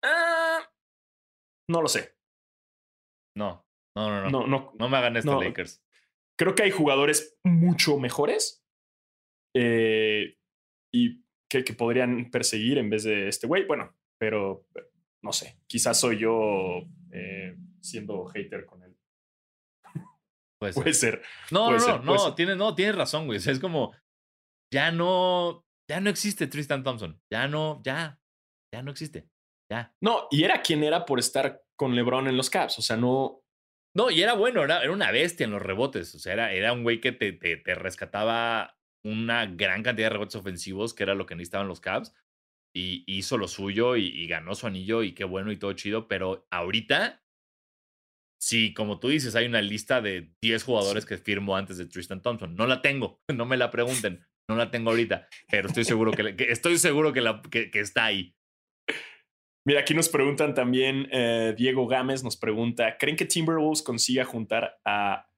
ah, 0.03 0.59
no 1.69 1.81
lo 1.81 1.87
sé. 1.87 2.17
No, 3.37 3.65
no, 3.95 4.09
no, 4.09 4.29
no. 4.29 4.47
No, 4.47 4.73
no, 4.77 4.89
me 4.89 4.97
hagan 4.97 5.15
esto, 5.15 5.41
Lakers. 5.41 5.81
Creo 6.37 6.53
que 6.53 6.63
hay 6.63 6.71
jugadores 6.71 7.39
mucho 7.45 7.97
mejores 7.97 8.65
eh, 9.55 10.37
y 10.93 11.23
que, 11.49 11.63
que, 11.63 11.73
podrían 11.73 12.29
perseguir 12.29 12.77
en 12.77 12.89
vez 12.89 13.05
de 13.05 13.29
este 13.29 13.47
güey. 13.47 13.65
Bueno, 13.65 13.95
pero 14.19 14.67
no 15.21 15.31
sé, 15.31 15.61
quizás 15.65 15.97
soy 15.97 16.17
yo 16.17 16.81
eh, 17.13 17.55
siendo 17.79 18.25
hater 18.25 18.65
con 18.65 18.83
él. 18.83 18.97
Puede 20.59 20.93
ser. 20.93 21.21
No, 21.51 21.71
no, 21.71 21.99
no, 21.99 22.15
no, 22.15 22.35
tienes, 22.35 22.57
no, 22.57 22.75
tienes 22.75 22.95
razón, 22.95 23.27
güey. 23.27 23.37
es 23.37 23.59
como, 23.59 23.93
ya 24.73 24.91
no, 24.91 25.65
ya 25.89 26.01
no 26.01 26.09
existe 26.09 26.47
Tristan 26.47 26.83
Thompson. 26.83 27.21
Ya 27.31 27.47
no, 27.47 27.81
ya, 27.85 28.19
ya 28.73 28.81
no 28.81 28.91
existe. 28.91 29.29
Ya. 29.71 29.95
No, 30.01 30.27
y 30.31 30.43
era 30.43 30.61
quien 30.61 30.83
era 30.83 31.05
por 31.05 31.19
estar 31.19 31.63
con 31.77 31.95
LeBron 31.95 32.27
en 32.27 32.37
los 32.37 32.49
Caps. 32.49 32.79
O 32.79 32.81
sea, 32.81 32.97
no. 32.97 33.41
No, 33.95 34.09
y 34.09 34.23
era 34.23 34.33
bueno, 34.33 34.63
era, 34.63 34.81
era 34.81 34.91
una 34.91 35.11
bestia 35.11 35.45
en 35.45 35.51
los 35.51 35.61
rebotes. 35.61 36.15
O 36.15 36.19
sea, 36.19 36.33
era, 36.33 36.51
era 36.51 36.73
un 36.73 36.83
güey 36.83 36.99
que 36.99 37.11
te, 37.11 37.31
te, 37.31 37.57
te 37.57 37.75
rescataba 37.75 38.75
una 39.05 39.45
gran 39.45 39.83
cantidad 39.83 40.07
de 40.07 40.13
rebotes 40.13 40.35
ofensivos, 40.35 40.93
que 40.93 41.03
era 41.03 41.13
lo 41.13 41.25
que 41.25 41.35
necesitaban 41.35 41.67
los 41.67 41.79
Caps 41.79 42.13
y 42.75 43.03
hizo 43.05 43.37
lo 43.37 43.47
suyo 43.47 43.95
y, 43.95 44.27
ganó 44.27 44.55
su 44.55 44.67
anillo 44.67 45.03
y 45.03 45.13
qué 45.13 45.23
bueno 45.23 45.51
y 45.51 45.57
todo 45.57 45.73
chido, 45.73 46.07
pero 46.07 46.47
ahorita, 46.49 47.23
sí, 48.41 48.73
como 48.73 48.99
tú 48.99 49.09
dices, 49.09 49.35
hay 49.35 49.45
una 49.45 49.61
lista 49.61 50.01
de 50.01 50.33
10 50.41 50.63
jugadores 50.63 51.05
que 51.05 51.17
firmó 51.17 51.55
antes 51.55 51.77
de 51.77 51.85
Tristan 51.85 52.21
Thompson. 52.21 52.55
No 52.55 52.65
la 52.65 52.81
tengo, 52.81 53.21
no 53.33 53.45
me 53.45 53.57
la 53.57 53.69
pregunten, 53.69 54.25
no 54.49 54.55
la 54.55 54.71
tengo 54.71 54.89
ahorita, 54.89 55.27
pero 55.49 55.67
estoy 55.67 55.85
seguro 55.85 56.11
que, 56.11 56.35
estoy 56.49 56.77
seguro 56.77 57.13
que, 57.13 57.21
la, 57.21 57.41
que, 57.41 57.69
está 57.73 58.05
ahí. 58.05 58.35
Mira, 59.65 59.81
aquí 59.81 59.93
nos 59.93 60.09
preguntan 60.09 60.53
también, 60.53 61.07
eh, 61.11 61.53
Diego 61.57 61.87
Gámez 61.87 62.23
nos 62.23 62.35
pregunta, 62.35 62.97
¿creen 62.97 63.15
que 63.15 63.25
Timberwolves 63.25 63.81
consiga 63.81 64.25
juntar 64.25 64.79
a, 64.83 65.29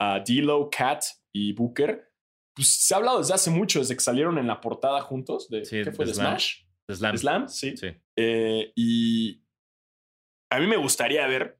a 0.00 0.20
D'Lo, 0.20 0.70
Cat 0.70 1.02
y 1.34 1.52
Booker? 1.52 2.08
Pues 2.54 2.68
se 2.68 2.94
ha 2.94 2.98
hablado 2.98 3.18
desde 3.18 3.34
hace 3.34 3.50
mucho, 3.50 3.80
desde 3.80 3.94
que 3.96 4.02
salieron 4.02 4.38
en 4.38 4.46
la 4.46 4.60
portada 4.60 5.00
juntos 5.00 5.48
de, 5.48 5.62
¿qué 5.62 5.90
fue? 5.90 6.06
De 6.06 6.14
Smash. 6.14 6.62
Slam. 6.88 7.16
Slam, 7.16 7.48
sí. 7.48 7.74
Eh, 8.16 8.72
y 8.76 9.42
a 10.50 10.58
mí 10.58 10.66
me 10.66 10.76
gustaría 10.76 11.26
ver 11.26 11.58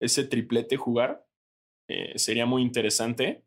ese 0.00 0.24
triplete 0.24 0.76
jugar. 0.76 1.26
Eh, 1.88 2.18
sería 2.18 2.46
muy 2.46 2.62
interesante. 2.62 3.44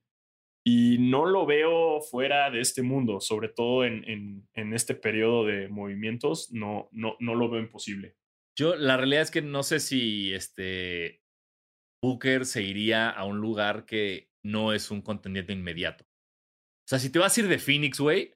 Y 0.65 0.97
no 0.97 1.25
lo 1.25 1.45
veo 1.45 1.99
fuera 2.01 2.49
de 2.49 2.61
este 2.61 2.83
mundo, 2.83 3.19
sobre 3.19 3.49
todo 3.49 3.83
en, 3.83 4.47
en, 4.53 4.73
este 4.73 4.95
periodo 4.95 5.45
de 5.45 5.67
movimientos, 5.67 6.51
no, 6.53 6.87
no, 6.91 7.17
no 7.19 7.35
lo 7.35 7.49
veo 7.49 7.61
imposible. 7.61 8.15
Yo, 8.57 8.75
la 8.75 8.95
realidad 8.95 9.23
es 9.23 9.31
que 9.31 9.41
no 9.41 9.63
sé 9.63 9.81
si 9.81 10.33
este 10.33 11.21
Booker 12.01 12.45
se 12.45 12.61
iría 12.61 13.09
a 13.09 13.25
un 13.25 13.39
lugar 13.39 13.85
que 13.85 14.29
no 14.43 14.73
es 14.73 14.89
un 14.89 15.01
contendiente 15.01 15.51
inmediato. 15.51 16.05
O 16.05 16.89
sea, 16.89 16.99
si 16.99 17.11
te 17.11 17.19
vas 17.19 17.35
a 17.35 17.41
ir 17.41 17.47
de 17.47 17.59
Phoenix, 17.59 17.99
güey, 17.99 18.33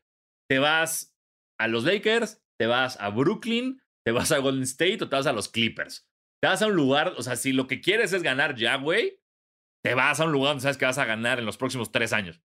te 0.50 0.60
vas 0.60 1.18
a 1.60 1.68
los 1.68 1.84
Lakers, 1.84 2.42
te 2.60 2.66
vas 2.66 3.00
a 3.00 3.10
Brooklyn, 3.10 3.82
te 4.06 4.12
vas 4.12 4.32
a 4.32 4.40
Golden 4.40 4.64
State 4.64 5.04
o 5.04 5.10
te 5.10 5.16
vas 5.16 5.28
a 5.28 5.34
los 5.34 5.50
Clippers. 5.50 6.10
Te 6.42 6.48
vas 6.48 6.62
a 6.62 6.68
un 6.68 6.76
lugar, 6.76 7.14
o 7.18 7.24
sea, 7.24 7.36
si 7.36 7.52
lo 7.52 7.68
que 7.68 7.82
quieres 7.82 8.14
es 8.14 8.24
ganar 8.24 8.56
ya, 8.56 8.76
güey, 8.78 9.20
te 9.84 9.94
vas 9.94 10.20
a 10.20 10.26
un 10.26 10.32
lugar 10.32 10.52
donde 10.52 10.64
sabes 10.64 10.78
que 10.78 10.86
vas 10.86 10.98
a 10.98 11.06
ganar 11.06 11.40
en 11.40 11.46
los 11.46 11.58
próximos 11.58 11.92
tres 11.92 12.14
años. 12.14 12.42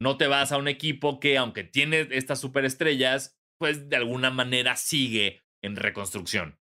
No 0.00 0.16
te 0.16 0.26
vas 0.26 0.52
a 0.52 0.56
un 0.56 0.68
equipo 0.68 1.20
que, 1.20 1.36
aunque 1.36 1.64
tiene 1.64 2.08
estas 2.10 2.40
superestrellas, 2.40 3.38
pues 3.58 3.88
de 3.88 3.96
alguna 3.96 4.30
manera 4.30 4.76
sigue 4.76 5.42
en 5.62 5.76
reconstrucción. 5.76 6.58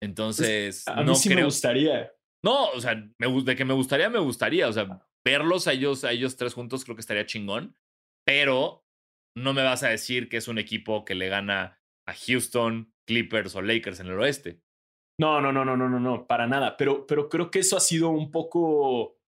Pues, 0.00 0.10
Entonces, 0.10 0.88
a 0.88 1.02
mí 1.02 1.14
sí 1.16 1.34
me 1.34 1.44
gustaría. 1.44 2.12
No, 2.44 2.68
o 2.70 2.80
sea, 2.80 2.94
de 2.94 3.56
que 3.56 3.64
me 3.64 3.74
gustaría, 3.74 4.08
me 4.08 4.20
gustaría. 4.20 4.68
O 4.68 4.72
sea, 4.72 5.06
verlos 5.24 5.66
a 5.66 5.72
ellos, 5.72 6.04
a 6.04 6.12
ellos 6.12 6.36
tres 6.36 6.54
juntos 6.54 6.84
creo 6.84 6.94
que 6.94 7.00
estaría 7.00 7.26
chingón. 7.26 7.76
Pero 8.24 8.86
no 9.36 9.52
me 9.52 9.62
vas 9.62 9.82
a 9.82 9.88
decir 9.88 10.28
que 10.28 10.36
es 10.36 10.48
un 10.48 10.58
equipo 10.58 11.04
que 11.04 11.14
le 11.14 11.28
gana 11.28 11.80
a 12.06 12.14
Houston, 12.14 12.94
Clippers 13.06 13.54
o 13.56 13.62
Lakers 13.62 14.00
en 14.00 14.06
el 14.06 14.18
oeste. 14.20 14.62
No, 15.18 15.40
no, 15.40 15.52
no, 15.52 15.64
no, 15.64 15.76
no, 15.76 15.88
no, 15.88 15.98
no, 15.98 16.26
para 16.26 16.46
nada. 16.46 16.76
Pero, 16.76 17.06
pero 17.06 17.28
creo 17.28 17.50
que 17.50 17.60
eso 17.60 17.76
ha 17.76 17.80
sido 17.80 18.10
un 18.10 18.30
poco 18.30 19.18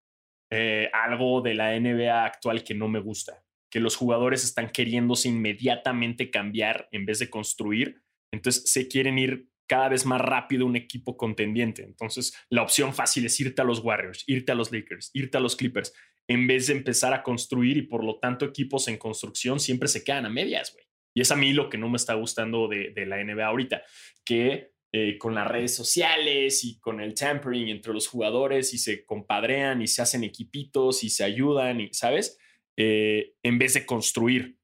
eh, 0.50 0.90
algo 0.92 1.40
de 1.40 1.54
la 1.54 1.78
NBA 1.78 2.24
actual 2.24 2.62
que 2.62 2.74
no 2.74 2.88
me 2.88 3.00
gusta. 3.00 3.44
Que 3.70 3.80
los 3.80 3.96
jugadores 3.96 4.44
están 4.44 4.70
queriéndose 4.70 5.28
inmediatamente 5.28 6.30
cambiar 6.30 6.88
en 6.92 7.06
vez 7.06 7.18
de 7.18 7.30
construir. 7.30 8.02
Entonces 8.32 8.70
se 8.70 8.88
quieren 8.88 9.18
ir 9.18 9.48
cada 9.66 9.90
vez 9.90 10.06
más 10.06 10.20
rápido 10.20 10.66
un 10.66 10.76
equipo 10.76 11.16
contendiente. 11.16 11.82
Entonces 11.84 12.34
la 12.50 12.62
opción 12.62 12.94
fácil 12.94 13.26
es 13.26 13.38
irte 13.40 13.62
a 13.62 13.64
los 13.64 13.80
Warriors, 13.80 14.24
irte 14.26 14.52
a 14.52 14.54
los 14.54 14.72
Lakers, 14.72 15.10
irte 15.14 15.36
a 15.38 15.40
los 15.40 15.56
Clippers 15.56 15.92
en 16.28 16.46
vez 16.46 16.66
de 16.66 16.74
empezar 16.74 17.14
a 17.14 17.22
construir 17.22 17.78
y 17.78 17.82
por 17.82 18.04
lo 18.04 18.18
tanto 18.18 18.44
equipos 18.44 18.86
en 18.88 18.98
construcción 18.98 19.60
siempre 19.60 19.88
se 19.88 20.04
quedan 20.04 20.26
a 20.26 20.30
medias, 20.30 20.72
güey. 20.72 20.84
Y 21.14 21.22
es 21.22 21.32
a 21.32 21.36
mí 21.36 21.52
lo 21.52 21.68
que 21.68 21.78
no 21.78 21.88
me 21.88 21.96
está 21.96 22.14
gustando 22.14 22.68
de, 22.68 22.92
la 23.06 23.22
NBA 23.22 23.44
ahorita, 23.44 23.82
que 24.24 24.72
eh, 24.92 25.18
con 25.18 25.34
las 25.34 25.46
redes 25.46 25.74
sociales 25.74 26.64
y 26.64 26.78
con 26.80 27.00
el 27.00 27.14
tampering 27.14 27.68
entre 27.68 27.92
los 27.92 28.08
jugadores 28.08 28.72
y 28.74 28.78
se 28.78 29.04
compadrean 29.04 29.82
y 29.82 29.86
se 29.86 30.02
hacen 30.02 30.24
equipitos 30.24 31.04
y 31.04 31.10
se 31.10 31.24
ayudan, 31.24 31.80
y, 31.80 31.92
¿sabes? 31.92 32.38
Eh, 32.76 33.34
en 33.42 33.58
vez 33.58 33.74
de 33.74 33.84
construir. 33.84 34.58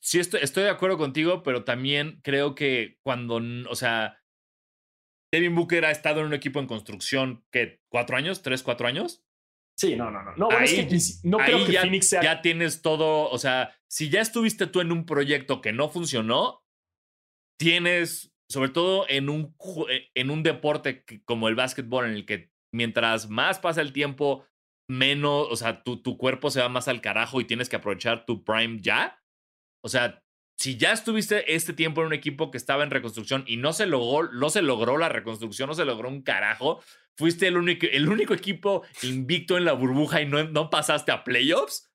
Sí, 0.00 0.18
estoy, 0.18 0.40
estoy 0.42 0.64
de 0.64 0.70
acuerdo 0.70 0.96
contigo, 0.96 1.42
pero 1.42 1.64
también 1.64 2.20
creo 2.22 2.54
que 2.54 2.98
cuando, 3.02 3.40
o 3.68 3.74
sea, 3.74 4.18
Devin 5.32 5.54
Booker 5.54 5.84
ha 5.84 5.90
estado 5.90 6.20
en 6.20 6.26
un 6.26 6.34
equipo 6.34 6.60
en 6.60 6.66
construcción, 6.66 7.44
¿qué? 7.52 7.80
¿Cuatro 7.88 8.16
años? 8.16 8.42
¿Tres, 8.42 8.62
cuatro 8.62 8.86
años? 8.86 9.22
Sí, 9.76 9.94
no, 9.94 10.10
no, 10.10 10.22
no. 10.22 10.34
No, 10.36 10.48
ahí, 10.50 10.88
no 11.22 11.38
creo 11.38 11.64
que 11.64 11.72
ya, 11.72 11.82
Phoenix 11.82 12.08
sea. 12.08 12.22
Ya 12.22 12.42
tienes 12.42 12.82
todo. 12.82 13.30
O 13.30 13.38
sea, 13.38 13.76
si 13.86 14.08
ya 14.08 14.20
estuviste 14.20 14.66
tú 14.66 14.80
en 14.80 14.90
un 14.90 15.06
proyecto 15.06 15.60
que 15.60 15.72
no 15.72 15.88
funcionó, 15.88 16.64
tienes, 17.58 18.34
sobre 18.48 18.70
todo 18.70 19.06
en 19.08 19.28
un, 19.28 19.54
eh, 19.90 20.10
en 20.14 20.30
un 20.30 20.42
deporte 20.42 21.04
como 21.24 21.48
el 21.48 21.54
básquetbol, 21.54 22.06
en 22.06 22.12
el 22.12 22.26
que 22.26 22.50
mientras 22.72 23.28
más 23.28 23.58
pasa 23.58 23.80
el 23.80 23.92
tiempo, 23.92 24.46
menos, 24.88 25.48
o 25.50 25.56
sea, 25.56 25.82
tu, 25.82 26.02
tu 26.02 26.16
cuerpo 26.16 26.50
se 26.50 26.60
va 26.60 26.68
más 26.68 26.88
al 26.88 27.00
carajo 27.00 27.40
y 27.40 27.44
tienes 27.44 27.68
que 27.68 27.76
aprovechar 27.76 28.24
tu 28.24 28.44
prime 28.44 28.78
ya. 28.80 29.20
O 29.84 29.88
sea, 29.88 30.22
si 30.58 30.76
ya 30.76 30.92
estuviste 30.92 31.54
este 31.54 31.72
tiempo 31.72 32.00
en 32.00 32.08
un 32.08 32.12
equipo 32.14 32.50
que 32.50 32.58
estaba 32.58 32.82
en 32.82 32.90
reconstrucción 32.90 33.44
y 33.46 33.58
no 33.58 33.72
se 33.72 33.86
logró, 33.86 34.32
no 34.32 34.50
se 34.50 34.62
logró 34.62 34.98
la 34.98 35.08
reconstrucción, 35.08 35.68
no 35.68 35.74
se 35.74 35.84
logró 35.84 36.08
un 36.08 36.22
carajo, 36.22 36.82
fuiste 37.16 37.46
el 37.46 37.56
único, 37.56 37.86
el 37.90 38.08
único 38.08 38.34
equipo 38.34 38.82
invicto 39.02 39.56
en 39.56 39.64
la 39.64 39.72
burbuja 39.72 40.20
y 40.22 40.26
no, 40.26 40.42
no 40.44 40.70
pasaste 40.70 41.12
a 41.12 41.22
playoffs. 41.22 41.92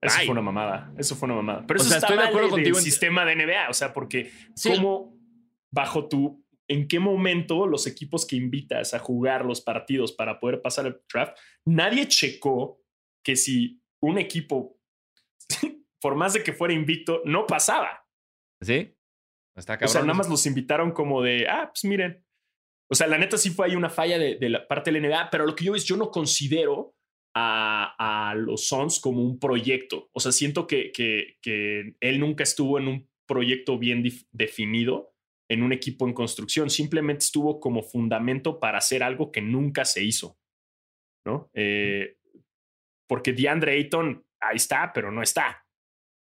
Eso 0.00 0.18
fue 0.18 0.32
una 0.32 0.42
mamada. 0.42 0.92
Eso 0.98 1.16
fue 1.16 1.26
una 1.26 1.36
mamada. 1.36 1.64
Pero 1.66 1.80
eso 1.80 1.96
estoy 1.96 2.18
de 2.18 2.24
acuerdo 2.24 2.50
contigo. 2.50 2.76
El 2.76 2.84
sistema 2.84 3.24
de 3.24 3.36
NBA, 3.36 3.70
o 3.70 3.72
sea, 3.72 3.94
porque 3.94 4.30
cómo 4.62 5.13
bajo 5.74 6.08
tu 6.08 6.44
en 6.68 6.88
qué 6.88 6.98
momento 6.98 7.66
los 7.66 7.86
equipos 7.86 8.26
que 8.26 8.36
invitas 8.36 8.94
a 8.94 8.98
jugar 8.98 9.44
los 9.44 9.60
partidos 9.60 10.12
para 10.12 10.40
poder 10.40 10.62
pasar 10.62 10.86
el 10.86 10.98
draft, 11.12 11.36
nadie 11.66 12.08
checó 12.08 12.80
que 13.22 13.36
si 13.36 13.82
un 14.00 14.18
equipo, 14.18 14.78
por 16.00 16.14
más 16.14 16.32
de 16.32 16.42
que 16.42 16.52
fuera 16.52 16.72
invicto, 16.72 17.20
no 17.24 17.46
pasaba. 17.46 18.06
¿Sí? 18.62 18.94
Está 19.56 19.78
O 19.82 19.88
sea, 19.88 20.00
nada 20.02 20.14
más 20.14 20.28
los 20.28 20.46
invitaron 20.46 20.92
como 20.92 21.22
de, 21.22 21.46
ah, 21.48 21.70
pues 21.72 21.84
miren. 21.84 22.24
O 22.90 22.94
sea, 22.94 23.06
la 23.06 23.18
neta 23.18 23.36
sí 23.36 23.50
fue 23.50 23.66
ahí 23.66 23.76
una 23.76 23.90
falla 23.90 24.18
de, 24.18 24.48
la 24.48 24.66
parte 24.66 24.90
de 24.90 25.00
la 25.00 25.08
NBA, 25.08 25.30
pero 25.30 25.46
lo 25.46 25.54
que 25.54 25.64
yo 25.64 25.74
es, 25.74 25.84
yo 25.84 25.96
no 25.96 26.10
considero 26.10 26.94
a, 27.34 28.30
a 28.30 28.34
los 28.34 28.68
Suns 28.68 29.00
como 29.00 29.22
un 29.22 29.38
proyecto. 29.38 30.10
O 30.12 30.20
sea, 30.20 30.32
siento 30.32 30.66
que, 30.66 30.92
que, 30.92 31.38
que 31.40 31.96
él 32.00 32.20
nunca 32.20 32.42
estuvo 32.42 32.78
en 32.78 32.88
un 32.88 33.10
proyecto 33.26 33.78
bien 33.78 34.04
definido 34.32 35.13
en 35.54 35.62
un 35.62 35.72
equipo 35.72 36.06
en 36.06 36.12
construcción. 36.12 36.70
Simplemente 36.70 37.24
estuvo 37.24 37.60
como 37.60 37.82
fundamento 37.82 38.60
para 38.60 38.78
hacer 38.78 39.02
algo 39.02 39.32
que 39.32 39.40
nunca 39.40 39.84
se 39.84 40.04
hizo. 40.04 40.38
¿No? 41.26 41.50
Eh, 41.54 42.18
porque 43.08 43.32
DeAndre 43.32 43.72
Ayton 43.72 44.24
ahí 44.40 44.56
está, 44.56 44.92
pero 44.92 45.10
no 45.10 45.22
está. 45.22 45.66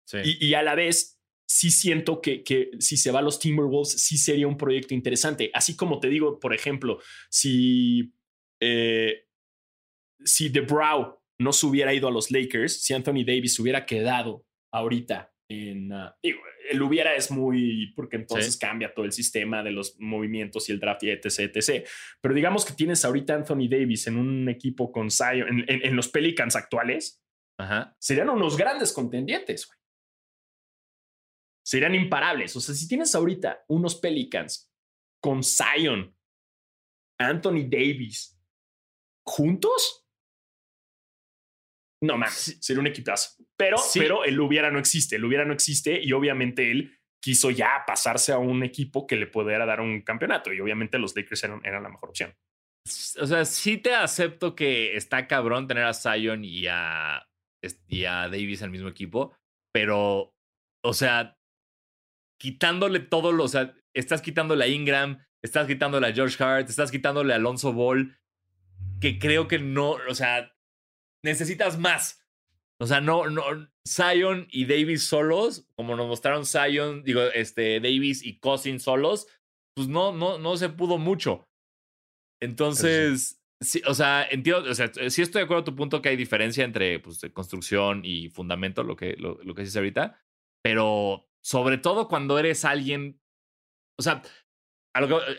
Sí. 0.08 0.18
Y, 0.24 0.48
y, 0.48 0.54
a 0.56 0.64
la 0.64 0.74
vez 0.74 1.20
sí 1.48 1.70
siento 1.70 2.22
que, 2.22 2.44
que 2.44 2.72
si 2.80 2.98
se 2.98 3.12
va 3.12 3.20
a 3.20 3.22
los 3.22 3.40
Timberwolves, 3.40 3.92
sí 4.02 4.18
sería 4.18 4.48
un 4.48 4.58
proyecto 4.58 4.94
interesante. 4.94 5.52
Así 5.54 5.76
como 5.76 6.00
te 6.00 6.10
digo, 6.10 6.40
por 6.40 6.54
ejemplo, 6.54 7.00
si, 7.30 8.14
eh, 8.60 9.28
si 10.24 10.52
The 10.52 10.62
Brow 10.62 11.20
no 11.40 11.54
se 11.54 11.66
hubiera 11.66 11.94
ido 11.94 12.08
a 12.08 12.12
los 12.12 12.32
Lakers, 12.32 12.82
si 12.82 12.94
Anthony 12.94 13.24
Davis 13.26 13.60
hubiera 13.60 13.86
quedado 13.86 14.46
ahorita 14.72 15.34
en... 15.50 15.92
uh, 15.94 16.12
digo, 16.22 16.40
el 16.70 16.82
hubiera 16.82 17.16
es 17.16 17.32
muy... 17.32 17.94
porque 17.96 18.18
entonces 18.18 18.54
Sí. 18.54 18.60
cambia 18.60 18.94
todo 18.94 19.06
el 19.06 19.12
sistema 19.12 19.64
de 19.64 19.72
los 19.72 19.96
movimientos 20.00 20.68
y 20.70 20.74
el 20.74 20.80
draft 20.80 21.04
y 21.04 21.10
etc, 21.12 21.26
etc. 21.56 21.88
Pero 22.22 22.34
digamos 22.36 22.66
que 22.66 22.74
tienes 22.74 23.04
ahorita 23.06 23.34
Anthony 23.36 23.68
Davis 23.70 24.08
en 24.08 24.18
un 24.18 24.50
equipo 24.50 24.92
con 24.92 25.10
Zion, 25.10 25.48
en, 25.48 25.66
en- 25.70 25.86
en 25.86 25.96
los 25.96 26.10
Pelicans 26.10 26.56
actuales, 26.56 27.24
Ajá. 27.60 27.96
serían 28.00 28.30
unos 28.30 28.58
grandes 28.58 28.92
contendientes, 28.94 29.66
güey. 29.68 29.78
Serían 31.66 31.96
imparables. 31.96 32.56
O 32.56 32.62
sea, 32.62 32.74
si 32.74 32.88
tienes 32.88 33.14
ahorita 33.16 33.66
unos 33.68 33.96
Pelicans 33.96 34.72
con 35.22 35.44
Zion, 35.44 36.16
Anthony 37.20 37.68
Davis, 37.70 38.40
juntos, 39.26 40.07
no 42.02 42.18
mames, 42.18 42.58
sería 42.62 42.80
un 42.82 42.88
equipazo. 42.88 43.32
Pero, 43.56 43.78
Sí. 43.78 44.00
pero 44.00 44.24
el 44.24 44.40
hubiera 44.40 44.70
no 44.72 44.80
existe, 44.80 45.16
el 45.16 45.26
hubiera 45.26 45.46
no 45.46 45.54
existe 45.54 46.00
y 46.02 46.12
obviamente 46.14 46.72
él 46.72 46.94
quiso 47.20 47.50
ya 47.50 47.84
pasarse 47.86 48.32
a 48.32 48.38
un 48.38 48.64
equipo 48.64 49.08
que 49.08 49.16
le 49.16 49.28
pudiera 49.28 49.66
dar 49.66 49.82
un 49.82 50.02
campeonato 50.02 50.54
y 50.54 50.60
obviamente 50.60 51.00
los 51.00 51.16
Lakers 51.16 51.44
eran, 51.44 51.62
eran 51.66 51.84
la 51.84 51.90
mejor 51.90 52.10
opción. 52.10 52.36
O 53.20 53.26
sea, 53.26 53.44
sí 53.44 53.78
te 53.78 53.94
acepto 53.96 54.56
que 54.56 54.96
está 54.96 55.28
cabrón 55.28 55.68
tener 55.68 55.84
a 55.84 55.94
Zion 55.94 56.46
y 56.46 56.68
a, 56.70 57.28
y 57.88 58.06
a 58.06 58.30
Davis 58.30 58.62
en 58.62 58.66
el 58.66 58.72
mismo 58.72 58.88
equipo, 58.88 59.36
pero, 59.74 60.34
o 60.84 60.94
sea, 60.94 61.38
quitándole 62.40 63.00
todo 63.00 63.32
lo, 63.32 63.44
o 63.46 63.48
sea, 63.48 63.74
estás 63.94 64.22
quitándole 64.22 64.64
a 64.64 64.68
Ingram, 64.68 65.26
estás 65.44 65.68
quitándole 65.68 66.08
a 66.08 66.14
George 66.14 66.42
Hart, 66.42 66.70
estás 66.70 66.92
quitándole 66.92 67.34
a 67.34 67.38
Alonso 67.38 67.74
Ball, 67.74 68.18
que 69.02 69.20
creo 69.20 69.48
que 69.48 69.60
no, 69.60 69.98
o 70.08 70.16
sea, 70.16 70.54
necesitas 71.24 71.78
más. 71.78 72.24
O 72.80 72.86
sea, 72.86 73.02
no, 73.02 73.30
no, 73.30 73.44
Zion 73.88 74.48
y 74.52 74.66
Davis 74.66 75.04
solos, 75.04 75.68
como 75.76 75.96
nos 75.96 76.08
mostraron 76.08 76.46
Zion, 76.46 77.04
digo, 77.04 77.22
este, 77.34 77.80
Davis 77.80 78.24
y 78.24 78.40
Cousins 78.40 78.84
solos, 78.84 79.28
pues 79.76 79.88
no, 79.88 80.12
no, 80.12 80.38
no 80.38 80.58
se 80.58 80.70
pudo 80.70 80.98
mucho. 80.98 81.50
Entonces, 82.40 83.42
sí, 83.60 83.82
o 83.88 83.96
sea, 83.96 84.28
entiendo, 84.30 84.70
o 84.70 84.76
sea, 84.76 84.92
sí 85.10 85.24
estoy 85.24 85.40
de 85.40 85.46
acuerdo 85.46 85.62
a 85.62 85.66
tu 85.66 85.76
punto 85.76 86.02
que 86.02 86.10
hay 86.10 86.16
diferencia 86.16 86.64
entre 86.64 87.00
pues, 87.00 87.20
construcción 87.34 88.02
y 88.04 88.30
fundamento, 88.30 88.84
lo 88.84 88.96
que, 88.96 89.16
lo, 89.18 89.40
lo 89.44 89.56
que 89.56 89.62
dices 89.62 89.78
ahorita, 89.78 90.24
pero 90.64 91.28
sobre 91.42 91.80
todo 91.80 92.08
cuando 92.08 92.38
eres 92.38 92.64
alguien, 92.64 93.20
o 93.98 94.04
sea, 94.04 94.22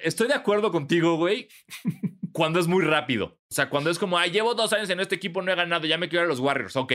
estoy 0.03 0.29
de 0.29 0.35
acuerdo 0.35 0.71
contigo, 0.71 1.17
güey, 1.17 1.49
cuando 2.33 2.61
es 2.61 2.67
muy 2.67 2.85
rápido. 2.85 3.39
O 3.51 3.55
sea, 3.55 3.69
cuando 3.71 3.91
es 3.91 3.99
como, 3.99 4.19
ay, 4.19 4.31
llevo 4.31 4.55
dos 4.55 4.73
años 4.73 4.91
en 4.91 5.01
este 5.01 5.15
equipo, 5.17 5.43
no 5.43 5.53
he 5.53 5.57
ganado, 5.57 5.87
ya 5.87 5.99
me 5.99 6.09
quiero 6.09 6.25
ir 6.25 6.27
a 6.27 6.31
los 6.31 6.41
Warriors, 6.41 6.77
ok. 6.77 6.93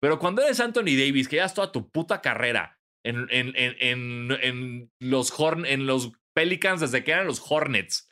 Pero 0.00 0.18
cuando 0.18 0.42
eres 0.42 0.60
Anthony 0.60 0.96
Davis, 0.96 1.28
que 1.28 1.36
llevas 1.36 1.54
toda 1.54 1.70
tu 1.70 1.90
puta 1.90 2.20
carrera 2.20 2.80
en, 3.04 3.28
en, 3.30 3.52
en, 3.56 3.76
en, 3.78 4.38
en 4.42 4.92
los 5.00 5.32
Horn, 5.38 5.64
en 5.66 5.86
los 5.86 6.12
Pelicans 6.34 6.80
desde 6.80 7.04
que 7.04 7.12
eran 7.12 7.26
los 7.26 7.42
Hornets 7.48 8.08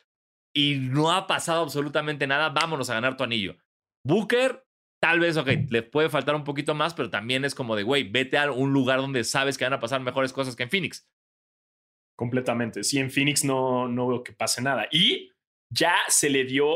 y 0.54 0.76
no 0.76 1.12
ha 1.12 1.26
pasado 1.26 1.62
absolutamente 1.62 2.26
nada, 2.26 2.50
vámonos 2.50 2.90
a 2.90 2.94
ganar 2.94 3.16
tu 3.16 3.24
anillo. 3.24 3.56
Booker, 4.04 4.64
tal 5.00 5.20
vez, 5.20 5.36
ok, 5.36 5.48
le 5.68 5.82
puede 5.82 6.10
faltar 6.10 6.34
un 6.34 6.44
poquito 6.44 6.74
más, 6.74 6.94
pero 6.94 7.10
también 7.10 7.44
es 7.44 7.54
como 7.54 7.76
de, 7.76 7.82
güey, 7.82 8.04
vete 8.04 8.38
a 8.38 8.50
un 8.50 8.72
lugar 8.72 9.00
donde 9.00 9.24
sabes 9.24 9.58
que 9.58 9.64
van 9.64 9.72
a 9.72 9.80
pasar 9.80 10.00
mejores 10.00 10.32
cosas 10.32 10.56
que 10.56 10.64
en 10.64 10.70
Phoenix. 10.70 11.08
Completamente. 12.20 12.84
Sí, 12.84 12.98
en 12.98 13.10
Phoenix 13.10 13.44
no, 13.44 13.88
no 13.88 14.06
veo 14.06 14.22
que 14.22 14.34
pase 14.34 14.60
nada. 14.60 14.86
Y 14.92 15.32
ya 15.72 15.94
se 16.08 16.28
le 16.28 16.44
dio, 16.44 16.68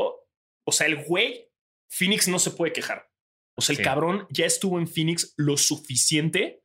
o 0.67 0.71
sea, 0.71 0.87
el 0.87 0.95
güey, 1.03 1.51
Phoenix 1.87 2.27
no 2.27 2.39
se 2.39 2.49
puede 2.49 2.73
quejar. 2.73 3.07
O 3.55 3.61
sea, 3.61 3.73
el 3.73 3.77
Sí. 3.77 3.83
cabrón 3.83 4.25
ya 4.31 4.47
estuvo 4.47 4.79
en 4.79 4.87
Phoenix 4.87 5.35
lo 5.37 5.55
suficiente 5.55 6.63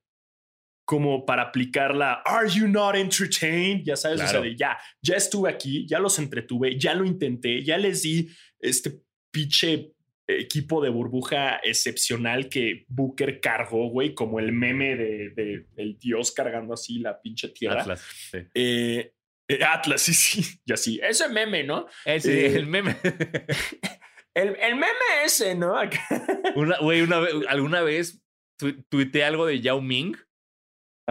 como 0.86 1.26
para 1.26 1.42
aplicar 1.42 1.94
la 1.94 2.14
Are 2.24 2.48
you 2.48 2.68
not 2.68 2.94
entertained? 2.96 3.82
Ya 3.84 3.96
sabes, 3.96 4.16
o 4.16 4.22
sea, 4.22 4.30
Claro. 4.30 4.44
de 4.44 4.56
ya, 4.56 4.78
ya 5.02 5.16
estuve 5.16 5.50
aquí, 5.50 5.86
ya 5.86 5.98
los 5.98 6.18
entretuve, 6.18 6.78
ya 6.78 6.94
lo 6.94 7.04
intenté, 7.04 7.62
ya 7.62 7.76
les 7.76 8.00
di 8.00 8.30
este 8.60 9.02
pinche 9.30 9.92
equipo 10.38 10.82
de 10.82 10.90
burbuja 10.90 11.56
excepcional 11.62 12.48
que 12.48 12.84
Booker 12.88 13.40
cargó, 13.40 13.88
güey, 13.88 14.14
como 14.14 14.38
el 14.38 14.52
meme 14.52 14.96
de, 14.96 15.30
de- 15.30 15.66
del 15.74 15.98
dios 15.98 16.32
cargando 16.32 16.74
así 16.74 16.98
la 17.00 17.20
pinche 17.20 17.48
tierra. 17.48 17.80
Atlas. 17.82 18.00
Sí. 18.30 18.38
Eh, 18.54 19.12
eh, 19.48 19.64
Atlas, 19.64 20.00
sí, 20.02 20.14
sí. 20.14 20.60
Y 20.64 20.72
así, 20.72 21.00
ese 21.02 21.28
meme, 21.28 21.64
¿no? 21.64 21.86
Ese, 22.04 22.46
Eh, 22.46 22.56
el 22.56 22.66
meme. 22.66 22.96
El, 24.32 24.54
el 24.60 24.74
meme 24.76 25.24
ese, 25.24 25.56
¿no? 25.56 25.74
Una, 26.54 26.78
güey, 26.78 27.02
una 27.02 27.18
vez, 27.18 27.34
alguna 27.48 27.82
vez 27.82 28.22
tu- 28.56 28.80
tuiteé 28.84 29.24
algo 29.24 29.44
de 29.44 29.60
Yao 29.60 29.80
Ming 29.80 30.14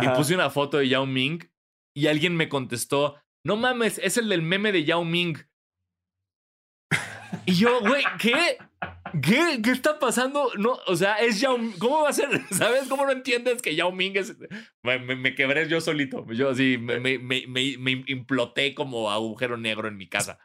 y 0.02 0.08
puse 0.16 0.34
una 0.36 0.50
foto 0.50 0.78
de 0.78 0.88
Yao 0.88 1.06
Ming 1.06 1.40
y 1.94 2.08
alguien 2.08 2.34
me 2.38 2.48
contestó, 2.48 3.22
no 3.46 3.58
mames, 3.58 4.00
es 4.02 4.16
el 4.16 4.30
del 4.30 4.42
meme 4.42 4.72
de 4.72 4.86
Yao 4.86 5.04
Ming. 5.04 5.36
Y 7.46 7.56
yo, 7.56 7.82
güey, 7.82 8.04
¿qué? 8.20 8.58
¿Qué? 9.22 9.60
¿Qué 9.64 9.72
está 9.72 10.00
pasando? 10.00 10.52
No, 10.58 10.78
o 10.88 10.96
sea, 10.96 11.16
es 11.18 11.40
Yao. 11.40 11.58
¿Cómo 11.80 12.02
va 12.04 12.10
a 12.10 12.14
ser? 12.14 12.30
¿Sabes 12.52 12.88
cómo 12.88 13.06
no 13.06 13.12
entiendes 13.12 13.62
que 13.62 13.76
Yao 13.76 13.92
Ming 13.92 14.16
es...? 14.18 14.36
Me, 14.84 15.00
me- 15.00 15.16
me 15.16 15.36
quebré 15.36 15.68
yo 15.68 15.82
solito. 15.82 16.26
Yo 16.32 16.50
así, 16.50 16.78
me, 16.78 17.00
me, 17.00 18.04
imploté 18.08 18.74
como 18.76 19.12
agujero 19.12 19.58
negro 19.58 19.88
en 19.88 19.98
mi 19.98 20.08
casa. 20.08 20.40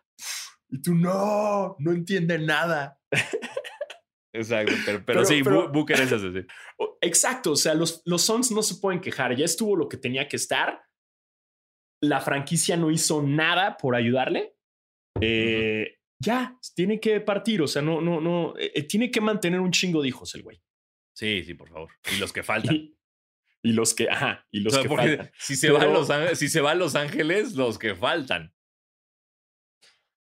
Y 0.68 0.80
tú, 0.82 0.94
no, 0.94 1.76
no 1.78 1.92
entiende 1.92 2.38
nada. 2.38 2.98
Exacto, 4.32 4.72
pero, 4.84 4.98
pero, 5.04 5.18
Pero- 5.20 5.24
sí, 5.24 5.42
pero- 5.44 5.70
Booker 5.70 6.00
es 6.00 6.10
ese, 6.12 6.32
sí. 6.32 6.46
O- 6.78 6.98
Exacto, 7.00 7.52
o 7.52 7.56
sea, 7.56 7.74
los, 7.74 8.02
los 8.04 8.22
Suns 8.22 8.50
no 8.50 8.62
se 8.62 8.76
pueden 8.76 9.00
quejar. 9.00 9.36
Ya 9.36 9.44
estuvo 9.44 9.76
lo 9.76 9.88
que 9.88 9.96
tenía 9.96 10.26
que 10.28 10.36
estar. 10.36 10.82
La 12.02 12.20
franquicia 12.20 12.76
no 12.76 12.90
hizo 12.90 13.22
nada 13.22 13.76
por 13.76 13.94
ayudarle. 13.94 14.56
Eh, 15.20 15.98
Ya, 16.24 16.58
tiene 16.74 16.98
que 17.00 17.20
partir. 17.20 17.62
O 17.62 17.68
sea, 17.68 17.82
no, 17.82 18.00
no, 18.00 18.20
no. 18.20 18.56
eh, 18.58 18.72
eh, 18.74 18.82
tiene 18.84 19.10
que 19.10 19.20
mantener 19.20 19.60
un 19.60 19.70
chingo 19.70 20.02
de 20.02 20.08
hijos 20.08 20.34
el 20.34 20.42
güey. 20.42 20.60
Sí, 21.14 21.44
sí, 21.44 21.54
por 21.54 21.68
favor. 21.68 21.90
Y 22.14 22.18
los 22.18 22.32
que 22.32 22.42
faltan. 22.42 22.74
Y, 22.74 22.98
y 23.62 23.72
los 23.72 23.94
que, 23.94 24.08
ajá, 24.10 24.46
y 24.50 24.60
los 24.60 24.74
O 24.74 24.80
sea, 24.82 24.88
que 24.88 24.96
faltan. 24.96 25.30
si 25.38 25.56
se, 25.56 25.70
va 25.70 25.78
a 25.78 25.82
Pero- 25.82 25.92
Los 25.94 26.38
si 26.38 26.48
se 26.48 26.60
va 26.60 26.72
a 26.72 26.74
Los 26.74 26.94
Ángeles, 26.96 27.54
los 27.54 27.78
que 27.78 27.94
faltan. 27.94 28.52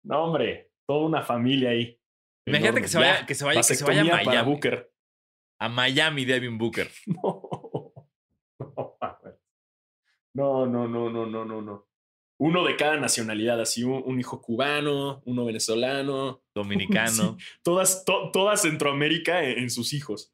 No, 0.04 0.26
hombre, 0.26 0.72
toda 0.88 1.06
una 1.08 1.24
familia 1.24 1.72
ahí. 1.72 2.00
Imagínate 2.48 2.82
que 2.82 2.88
se 2.88 3.00
vaya, 3.00 3.22
Ya, 3.22 3.26
que 3.26 3.34
se 3.34 3.44
vaya, 3.46 3.62
que 3.62 3.76
se 3.76 3.84
vaya 3.84 4.02
a 4.04 4.10
para 4.12 4.24
Miami. 4.26 4.52
Booker. 4.52 4.92
A 5.60 5.70
Miami, 5.70 6.26
Devin 6.26 6.58
Booker. 6.58 6.90
No, 10.36 10.66
no, 10.66 10.86
no, 10.86 11.10
no, 11.10 11.26
no, 11.26 11.46
no, 11.46 11.62
no. 11.62 11.88
Uno 12.38 12.66
de 12.66 12.76
cada 12.76 12.98
nacionalidad, 12.98 13.62
así 13.62 13.84
un, 13.84 14.04
un 14.06 14.20
hijo 14.20 14.42
cubano, 14.42 15.22
uno 15.26 15.46
venezolano, 15.46 16.42
Dominicano. 16.56 17.38
todas, 17.64 18.04
to- 18.06 18.30
toda 18.32 18.58
Centroamérica 18.58 19.44
en, 19.44 19.60
en 19.60 19.70
sus 19.70 19.94
hijos. 19.94 20.34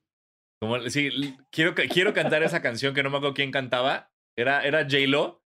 Como, 0.61 0.79
sí, 0.89 1.09
quiero, 1.51 1.73
quiero 1.75 2.13
cantar 2.13 2.43
esa 2.43 2.61
canción 2.61 2.93
que 2.93 3.03
no 3.03 3.09
me 3.09 3.17
acuerdo 3.17 3.33
quién 3.35 3.51
cantaba. 3.51 4.11
Era, 4.37 4.63
era 4.63 4.83
J-Lo. 4.83 5.43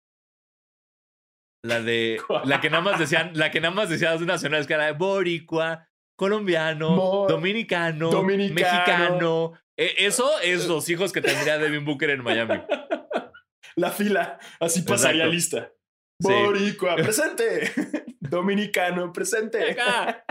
La 1.63 1.81
de. 1.81 2.21
La 2.45 2.61
que 2.61 2.69
nada 2.69 2.83
más 2.83 2.99
decían, 2.99 3.31
la 3.33 3.51
que 3.51 3.59
nada 3.59 3.73
más 3.73 3.89
decía 3.89 4.11
dos 4.11 4.21
nacionales, 4.21 4.67
que 4.67 4.73
era 4.73 4.85
de 4.85 4.91
Boricua, 4.91 5.89
colombiano, 6.17 6.91
Mo- 6.91 7.27
dominicano, 7.27 8.09
dominicano. 8.11 8.55
mexicano. 8.77 9.53
E- 9.77 9.95
eso 10.05 10.39
es 10.41 10.67
los 10.67 10.87
hijos 10.89 11.11
que 11.11 11.21
tendría 11.21 11.57
Devin 11.57 11.83
Booker 11.85 12.11
en 12.11 12.23
Miami. 12.23 12.61
La 13.75 13.91
fila, 13.91 14.39
así 14.59 14.83
pasaría 14.83 15.25
Exacto. 15.25 15.33
lista. 15.33 15.71
Sí. 16.19 16.31
Boricua, 16.31 16.95
presente. 16.97 17.71
Dominicano, 18.19 19.11
presente. 19.13 19.71
Acá. 19.71 20.25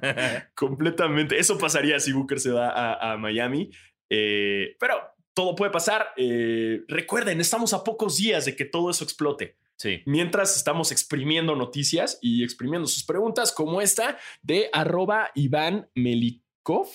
Completamente. 0.54 1.38
Eso 1.38 1.58
pasaría 1.58 2.00
si 2.00 2.12
Booker 2.12 2.40
se 2.40 2.50
va 2.50 2.70
a, 2.70 3.12
a 3.12 3.16
Miami. 3.16 3.70
Eh, 4.10 4.76
pero 4.78 4.96
todo 5.34 5.54
puede 5.54 5.70
pasar. 5.70 6.08
Eh, 6.16 6.82
recuerden, 6.88 7.40
estamos 7.40 7.72
a 7.72 7.84
pocos 7.84 8.18
días 8.18 8.44
de 8.44 8.56
que 8.56 8.64
todo 8.64 8.90
eso 8.90 9.04
explote. 9.04 9.56
Sí. 9.76 10.02
Mientras 10.04 10.56
estamos 10.56 10.92
exprimiendo 10.92 11.56
noticias 11.56 12.18
y 12.20 12.44
exprimiendo 12.44 12.86
sus 12.86 13.04
preguntas, 13.04 13.52
como 13.52 13.80
esta 13.80 14.18
de 14.42 14.68
arroba 14.72 15.30
Iván 15.34 15.88
Melikov, 15.94 16.88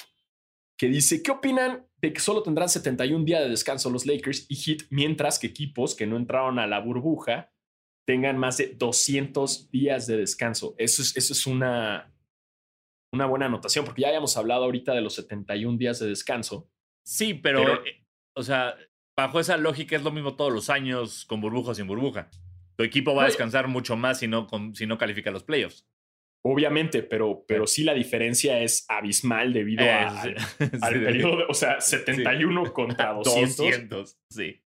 que 0.78 0.88
dice: 0.88 1.24
¿Qué 1.24 1.32
opinan 1.32 1.88
de 2.08 2.14
que 2.14 2.20
solo 2.20 2.44
tendrán 2.44 2.70
71 2.70 3.26
días 3.26 3.42
de 3.44 3.50
descanso 3.50 3.90
los 3.90 4.06
Lakers 4.06 4.46
y 4.50 4.56
Heat, 4.56 4.88
mientras 4.90 5.40
que 5.40 5.48
equipos 5.48 5.96
que 5.96 6.06
no 6.08 6.18
entraron 6.18 6.60
a 6.60 6.68
la 6.68 6.80
burbuja 6.80 7.52
tengan 8.08 8.38
más 8.38 8.58
de 8.58 8.76
200 8.76 9.72
días 9.72 10.06
de 10.08 10.18
descanso? 10.18 10.76
Eso 10.78 11.02
es, 11.02 11.18
eso 11.18 11.34
es 11.34 11.48
una, 11.48 12.14
una 13.14 13.26
buena 13.26 13.48
anotación, 13.48 13.86
porque 13.86 14.02
ya 14.04 14.10
habíamos 14.10 14.38
hablado 14.38 14.66
ahorita 14.66 14.94
de 14.94 15.02
los 15.02 15.16
71 15.16 15.78
días 15.78 16.00
de 16.00 16.08
descanso. 16.08 16.70
Sí, 17.06 17.34
pero, 17.34 17.60
Pero- 17.64 17.86
eh, 17.86 18.06
o 18.36 18.44
sea, 18.44 18.76
bajo 19.18 19.40
esa 19.40 19.58
lógica 19.58 19.96
es 19.96 20.04
lo 20.04 20.12
mismo 20.12 20.36
todos 20.36 20.52
los 20.54 20.70
años 20.70 21.26
con 21.26 21.42
burbuja 21.42 21.72
o 21.72 21.76
sin 21.76 21.88
burbuja. 21.88 22.30
Tu 22.78 22.84
equipo 22.84 23.16
va 23.16 23.24
a 23.24 23.28
descansar 23.28 23.68
mucho 23.68 23.96
más 23.96 24.20
si 24.20 24.28
no, 24.28 24.48
con- 24.48 24.76
si 24.76 24.86
no 24.86 24.98
califica 24.98 25.32
los 25.32 25.44
playoffs. 25.44 25.88
Obviamente, 26.48 27.02
pero, 27.02 27.44
pero 27.48 27.66
sí 27.66 27.84
la 27.84 27.96
diferencia 27.96 28.62
es 28.62 28.86
abismal 28.88 29.52
debido 29.52 29.84
Eh, 29.84 29.90
a- 29.90 30.22
sí. 30.24 30.30
al, 30.82 30.94
Sí, 30.94 31.00
periodo, 31.00 31.38
de- 31.38 31.46
o 31.50 31.54
sea, 31.56 31.82
71 31.82 32.72
contra 32.72 33.14
200. 33.14 33.58
200, 33.58 34.20
sí. 34.30 34.62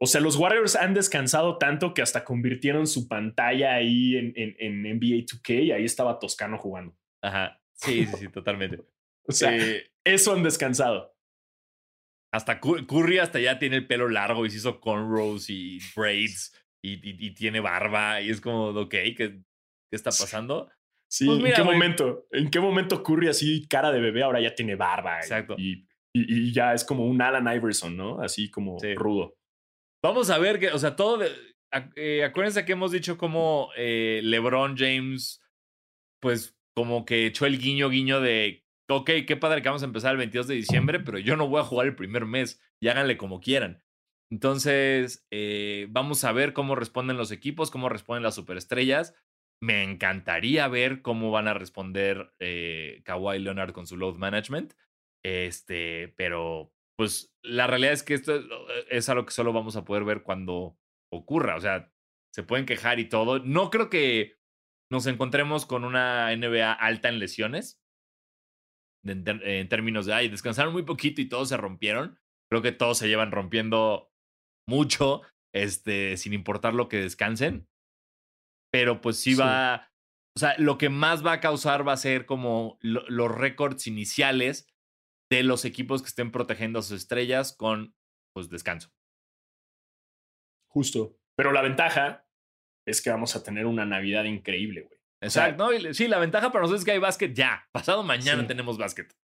O 0.00 0.06
sea, 0.06 0.20
los 0.22 0.36
Warriors 0.36 0.74
han 0.74 0.94
descansado 0.94 1.58
tanto 1.58 1.92
que 1.94 2.02
hasta 2.02 2.24
convirtieron 2.24 2.86
su 2.86 3.06
pantalla 3.08 3.74
ahí 3.74 4.16
en, 4.16 4.32
en, 4.36 4.56
en 4.58 4.82
NBA 4.98 5.24
2K 5.26 5.64
y 5.64 5.72
ahí 5.72 5.84
estaba 5.84 6.18
Toscano 6.18 6.56
jugando. 6.58 6.96
Ajá. 7.22 7.60
Sí, 7.74 8.06
sí, 8.06 8.16
sí, 8.18 8.28
totalmente. 8.28 8.78
O 9.28 9.32
sea, 9.32 9.54
Eh, 9.56 9.88
eso 10.04 10.32
han 10.32 10.42
descansado. 10.42 11.14
hasta 12.32 12.58
Cu- 12.58 12.84
Curry 12.86 13.18
hasta 13.18 13.38
ya 13.38 13.58
tiene 13.58 13.76
el 13.76 13.86
pelo 13.86 14.08
largo 14.08 14.44
y 14.46 14.50
se 14.50 14.56
hizo 14.56 14.80
cornrows 14.80 15.50
y 15.50 15.78
braids 15.94 16.52
y, 16.82 16.94
y- 16.94 17.26
y 17.26 17.34
tiene 17.34 17.60
barba 17.60 18.20
y 18.22 18.30
es 18.30 18.40
como, 18.40 18.68
ok, 18.70 18.90
¿qué, 18.90 19.14
qué 19.16 19.42
está 19.92 20.10
pasando? 20.10 20.70
Sí, 21.14 21.26
Pues 21.26 21.40
¿en 21.40 21.44
qué 21.52 21.62
güey. 21.62 21.74
momento? 21.74 22.26
¿En 22.30 22.50
qué 22.50 22.58
momento 22.58 23.02
Curry 23.02 23.28
así 23.28 23.66
cara 23.68 23.92
de 23.92 24.00
bebé 24.00 24.22
ahora 24.22 24.40
ya 24.40 24.54
tiene 24.54 24.76
barba? 24.76 25.16
y- 25.16 25.20
Exacto. 25.20 25.54
Y, 25.58 25.72
y- 26.14 26.48
y 26.48 26.52
ya 26.54 26.72
es 26.72 26.84
como 26.84 27.04
un 27.04 27.20
Alan 27.20 27.54
Iverson, 27.54 27.94
¿no? 27.98 28.20
Así 28.22 28.50
como 28.50 28.78
Sí. 28.78 28.94
rudo. 28.94 29.36
Vamos 30.02 30.30
a 30.30 30.38
ver 30.38 30.58
que, 30.58 30.68
o 30.70 30.78
sea, 30.78 30.96
todo. 30.96 31.18
de- 31.18 31.30
eh, 31.96 32.24
acuérdense 32.24 32.64
que 32.64 32.72
hemos 32.72 32.92
dicho 32.92 33.18
como 33.18 33.68
eh, 33.76 34.20
LeBron 34.24 34.74
James, 34.76 35.42
pues 36.22 36.56
como 36.74 37.04
que 37.04 37.26
echó 37.26 37.44
el 37.44 37.58
guiño 37.58 37.90
guiño 37.90 38.20
de, 38.22 38.64
ok, 38.90 39.10
qué 39.26 39.36
padre 39.36 39.60
que 39.60 39.68
vamos 39.68 39.82
a 39.82 39.86
empezar 39.86 40.12
el 40.12 40.18
22 40.18 40.46
de 40.48 40.54
diciembre, 40.54 40.98
pero 41.00 41.18
yo 41.18 41.36
no 41.36 41.46
voy 41.48 41.60
a 41.60 41.64
jugar 41.64 41.86
el 41.88 41.94
primer 41.94 42.24
mes 42.24 42.58
y 42.80 42.88
háganle 42.88 43.18
como 43.18 43.40
quieran. 43.40 43.82
Entonces, 44.30 45.26
eh, 45.30 45.86
vamos 45.90 46.24
a 46.24 46.32
ver 46.32 46.54
cómo 46.54 46.74
responden 46.74 47.18
los 47.18 47.32
equipos, 47.32 47.70
cómo 47.70 47.90
responden 47.90 48.22
las 48.22 48.34
superestrellas. 48.34 49.14
Me 49.62 49.84
encantaría 49.84 50.66
ver 50.68 51.02
cómo 51.02 51.30
van 51.30 51.46
a 51.46 51.54
responder 51.54 52.34
eh, 52.40 53.02
Kawhi 53.04 53.38
Leonard 53.38 53.72
con 53.72 53.86
su 53.86 53.96
load 53.96 54.16
management. 54.16 54.74
Este, 55.24 56.08
pero 56.16 56.72
pues 56.98 57.32
la 57.42 57.68
realidad 57.68 57.92
es 57.92 58.02
que 58.02 58.14
esto 58.14 58.34
es- 58.36 58.44
es 58.90 59.08
algo 59.08 59.24
que 59.24 59.32
solo 59.32 59.52
vamos 59.52 59.76
a 59.76 59.84
poder 59.84 60.04
ver 60.04 60.22
cuando 60.24 60.76
ocurra. 61.12 61.56
O 61.56 61.60
sea, 61.60 61.92
se 62.34 62.42
pueden 62.42 62.66
quejar 62.66 62.98
y 62.98 63.08
todo. 63.08 63.38
No 63.38 63.70
creo 63.70 63.88
que 63.88 64.36
nos 64.90 65.06
encontremos 65.06 65.64
con 65.64 65.84
una 65.84 66.32
NBA 66.32 66.72
alta 66.72 67.08
en 67.08 67.18
lesiones. 67.20 67.80
En, 69.04 69.24
en 69.26 69.68
términos 69.68 70.06
de, 70.06 70.14
ay, 70.14 70.28
descansaron 70.28 70.72
muy 70.72 70.82
poquito 70.84 71.20
y 71.20 71.28
todos 71.28 71.48
se 71.48 71.56
rompieron. 71.56 72.18
Creo 72.50 72.62
que 72.62 72.72
todos 72.72 72.98
se 72.98 73.08
llevan 73.08 73.32
rompiendo 73.32 74.12
mucho, 74.68 75.22
este, 75.54 76.16
sin 76.16 76.32
importar 76.32 76.74
lo 76.74 76.88
que 76.88 76.98
descansen. 76.98 77.68
Pero 78.72 79.00
pues 79.00 79.18
sí, 79.18 79.34
Sí. 79.34 79.40
va. 79.40 79.90
O 80.34 80.40
sea, 80.40 80.54
lo 80.58 80.78
que 80.78 80.88
más 80.88 81.24
va 81.24 81.32
a 81.32 81.40
causar 81.40 81.86
va 81.86 81.92
a 81.92 81.96
ser 81.98 82.24
como 82.26 82.78
lo- 82.80 83.04
los 83.08 83.30
récords 83.30 83.86
iniciales 83.86 84.66
de 85.30 85.42
los 85.42 85.64
equipos 85.64 86.00
que 86.02 86.08
estén 86.08 86.32
protegiendo 86.32 86.78
a 86.78 86.82
sus 86.82 86.92
estrellas 87.02 87.52
con 87.56 87.94
pues 88.34 88.48
descanso. 88.48 88.90
Justo. 90.68 91.18
Pero 91.36 91.52
la 91.52 91.62
ventaja 91.62 92.26
es 92.86 93.02
que 93.02 93.10
vamos 93.10 93.36
a 93.36 93.42
tener 93.42 93.66
una 93.66 93.84
Navidad 93.84 94.24
increíble, 94.24 94.82
güey. 94.82 94.98
O 95.24 95.30
sea, 95.30 95.48
Exacto. 95.50 95.70
¿no? 95.70 95.94
Sí, 95.94 96.08
la 96.08 96.18
ventaja 96.18 96.50
para 96.50 96.62
nosotros 96.62 96.80
es 96.80 96.84
que 96.84 96.92
hay 96.92 96.98
básquet 96.98 97.34
ya. 97.34 97.68
Pasado 97.72 98.02
mañana 98.02 98.42
Sí. 98.42 98.48
tenemos 98.48 98.78
básquet. 98.78 99.14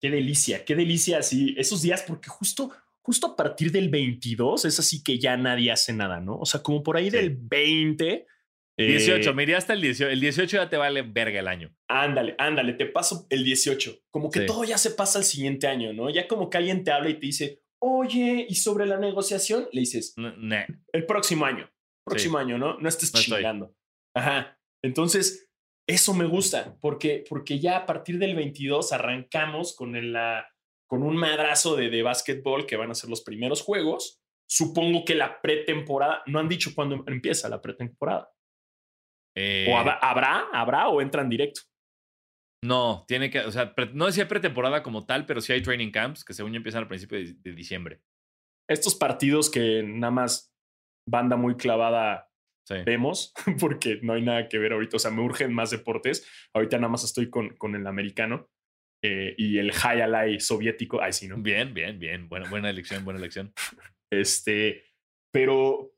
Qué 0.00 0.10
delicia, 0.10 0.64
qué 0.64 0.74
delicia 0.76 1.18
así 1.18 1.54
esos 1.58 1.82
días, 1.82 2.04
porque 2.06 2.28
justo, 2.28 2.70
justo 3.02 3.26
a 3.28 3.36
partir 3.36 3.72
del 3.72 3.88
22 3.88 4.64
es 4.64 4.78
así 4.78 5.02
que 5.02 5.18
ya 5.18 5.36
nadie 5.36 5.72
hace 5.72 5.92
nada, 5.92 6.20
¿no? 6.20 6.36
O 6.38 6.46
sea, 6.46 6.62
como 6.62 6.82
por 6.82 6.96
ahí 6.96 7.10
Sí. 7.10 7.16
del 7.16 7.36
20. 7.36 8.26
Eh, 8.84 8.86
18, 8.88 9.34
me 9.34 9.42
iría 9.44 9.58
hasta 9.58 9.72
el 9.72 9.80
18. 9.80 10.10
El 10.10 10.20
18 10.20 10.56
ya 10.56 10.68
te 10.70 10.76
vale 10.76 11.02
verga 11.02 11.40
el 11.40 11.48
año. 11.48 11.74
Ándale, 11.88 12.34
ándale, 12.38 12.72
te 12.74 12.86
paso 12.86 13.26
el 13.30 13.44
18. 13.44 14.00
Como 14.10 14.30
que 14.30 14.40
Sí. 14.40 14.46
todo 14.46 14.64
ya 14.64 14.78
se 14.78 14.90
pasa 14.90 15.18
al 15.18 15.24
siguiente 15.24 15.66
año, 15.66 15.92
¿no? 15.92 16.10
Ya 16.10 16.26
como 16.28 16.48
que 16.50 16.58
alguien 16.58 16.84
te 16.84 16.90
habla 16.92 17.10
y 17.10 17.14
te 17.14 17.26
dice, 17.26 17.62
oye, 17.82 18.46
y 18.48 18.54
sobre 18.56 18.86
la 18.86 18.98
negociación, 18.98 19.68
le 19.72 19.80
dices, 19.80 20.14
N- 20.16 20.34
nah. 20.38 20.64
el 20.92 21.06
próximo 21.06 21.44
año, 21.46 21.70
próximo 22.04 22.38
año, 22.38 22.58
¿no? 22.58 22.78
No 22.78 22.88
estés 22.88 23.12
No 23.14 23.20
estoy. 23.20 23.36
chingando. 23.38 23.74
Ajá. 24.14 24.58
Entonces, 24.82 25.48
eso 25.88 26.14
me 26.14 26.24
gusta, 26.26 26.76
porque, 26.80 27.24
porque 27.28 27.58
ya 27.58 27.76
a 27.78 27.86
partir 27.86 28.18
del 28.18 28.34
22 28.36 28.92
arrancamos 28.92 29.74
con, 29.74 29.96
el, 29.96 30.12
la, 30.12 30.46
con 30.88 31.02
un 31.02 31.16
madrazo 31.16 31.74
de, 31.76 31.90
de 31.90 32.02
básquetbol 32.02 32.66
que 32.66 32.76
van 32.76 32.90
a 32.90 32.94
ser 32.94 33.10
los 33.10 33.22
primeros 33.22 33.62
juegos. 33.62 34.20
Supongo 34.48 35.04
que 35.04 35.14
la 35.14 35.40
pretemporada, 35.40 36.22
no 36.26 36.38
han 36.40 36.48
dicho 36.48 36.72
cuándo 36.74 37.04
empieza 37.06 37.48
la 37.48 37.60
pretemporada. 37.62 38.30
Eh, 39.36 39.66
O 39.70 39.76
habrá, 39.78 39.94
habrá, 39.94 40.46
habrá 40.52 40.88
o 40.88 41.00
entran 41.00 41.28
directo. 41.28 41.62
No, 42.64 43.04
tiene 43.08 43.30
que, 43.30 43.40
o 43.40 43.50
sea, 43.52 43.74
pre- 43.74 43.90
no 43.94 44.06
decía 44.06 44.28
pretemporada 44.28 44.82
como 44.82 45.06
tal, 45.06 45.24
pero 45.26 45.40
sí 45.40 45.52
hay 45.52 45.62
training 45.62 45.90
camps 45.90 46.24
que 46.24 46.34
según 46.34 46.52
yo 46.52 46.58
empiezan 46.58 46.82
al 46.82 46.88
principio 46.88 47.18
de, 47.18 47.32
de 47.34 47.52
diciembre. 47.52 48.00
Estos 48.68 48.94
partidos 48.94 49.50
que 49.50 49.82
nada 49.82 50.10
más 50.10 50.52
banda 51.08 51.36
muy 51.36 51.56
clavada 51.56 52.26
Sí. 52.68 52.76
vemos, 52.86 53.32
porque 53.58 53.98
no 54.02 54.12
hay 54.12 54.22
nada 54.22 54.46
que 54.48 54.58
ver 54.58 54.72
ahorita. 54.72 54.96
O 54.96 55.00
sea, 55.00 55.10
me 55.10 55.22
urgen 55.22 55.52
más 55.52 55.70
deportes. 55.70 56.24
Ahorita 56.54 56.76
nada 56.76 56.90
más 56.90 57.02
estoy 57.02 57.28
con, 57.28 57.56
con 57.56 57.74
el 57.74 57.84
americano 57.86 58.48
eh, 59.02 59.34
y 59.38 59.58
el 59.58 59.72
high 59.72 60.02
alay 60.02 60.38
soviético. 60.38 61.02
Ay, 61.02 61.12
sí, 61.12 61.26
¿no? 61.26 61.38
Bien, 61.38 61.74
bien, 61.74 61.98
bien. 61.98 62.28
Buena, 62.28 62.48
buena 62.48 62.70
elección, 62.70 63.04
buena 63.04 63.18
elección. 63.18 63.52
Este, 64.12 64.84
pero 65.32 65.92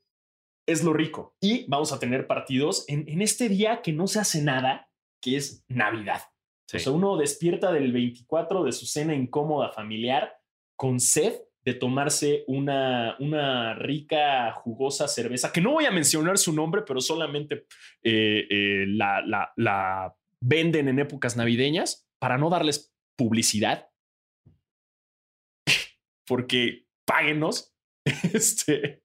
es 0.65 0.83
lo 0.83 0.93
rico. 0.93 1.35
Y 1.41 1.65
vamos 1.67 1.91
a 1.91 1.99
tener 1.99 2.27
partidos 2.27 2.85
en, 2.87 3.07
en 3.07 3.21
este 3.21 3.49
día 3.49 3.81
que 3.81 3.93
no 3.93 4.07
se 4.07 4.19
hace 4.19 4.41
nada, 4.41 4.89
que 5.21 5.37
es 5.37 5.63
Navidad. 5.67 6.21
Sí. 6.67 6.77
O 6.77 6.79
sea, 6.79 6.91
uno 6.93 7.17
despierta 7.17 7.71
del 7.71 7.91
24 7.91 8.63
de 8.63 8.71
su 8.71 8.85
cena 8.85 9.13
incómoda 9.13 9.69
familiar 9.69 10.33
con 10.75 10.99
sed 10.99 11.33
de 11.65 11.73
tomarse 11.73 12.43
una, 12.47 13.15
una 13.19 13.73
rica, 13.75 14.51
jugosa 14.51 15.07
cerveza, 15.07 15.51
que 15.51 15.61
no 15.61 15.71
voy 15.71 15.85
a 15.85 15.91
mencionar 15.91 16.37
su 16.37 16.53
nombre, 16.53 16.83
pero 16.85 16.99
solamente 16.99 17.67
eh, 18.03 18.45
eh, 18.49 18.85
la, 18.87 19.21
la, 19.25 19.53
la 19.55 20.15
venden 20.41 20.89
en 20.89 20.99
épocas 20.99 21.37
navideñas 21.37 22.05
para 22.19 22.37
no 22.37 22.49
darles 22.49 22.93
publicidad. 23.15 23.89
Porque 26.27 26.85
páguenos. 27.05 27.69
Este, 28.33 29.01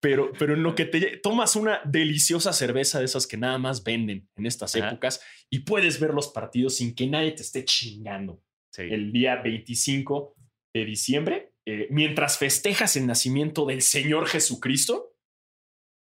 pero, 0.00 0.32
pero 0.38 0.54
en 0.54 0.62
lo 0.62 0.74
que 0.74 0.86
te 0.86 1.18
tomas 1.18 1.56
una 1.56 1.80
deliciosa 1.84 2.52
cerveza 2.52 2.98
de 2.98 3.04
esas 3.04 3.26
que 3.26 3.36
nada 3.36 3.58
más 3.58 3.84
venden 3.84 4.28
en 4.36 4.46
estas 4.46 4.74
Ajá. 4.76 4.88
épocas 4.88 5.22
y 5.50 5.60
puedes 5.60 6.00
ver 6.00 6.14
los 6.14 6.28
partidos 6.28 6.76
sin 6.76 6.94
que 6.94 7.06
nadie 7.06 7.32
te 7.32 7.42
esté 7.42 7.64
chingando 7.64 8.42
Sí. 8.72 8.82
el 8.82 9.10
día 9.12 9.36
25 9.42 10.34
de 10.74 10.84
diciembre, 10.84 11.52
eh, 11.66 11.88
mientras 11.90 12.38
festejas 12.38 12.96
el 12.96 13.06
nacimiento 13.06 13.66
del 13.66 13.82
Señor 13.82 14.28
Jesucristo 14.28 15.16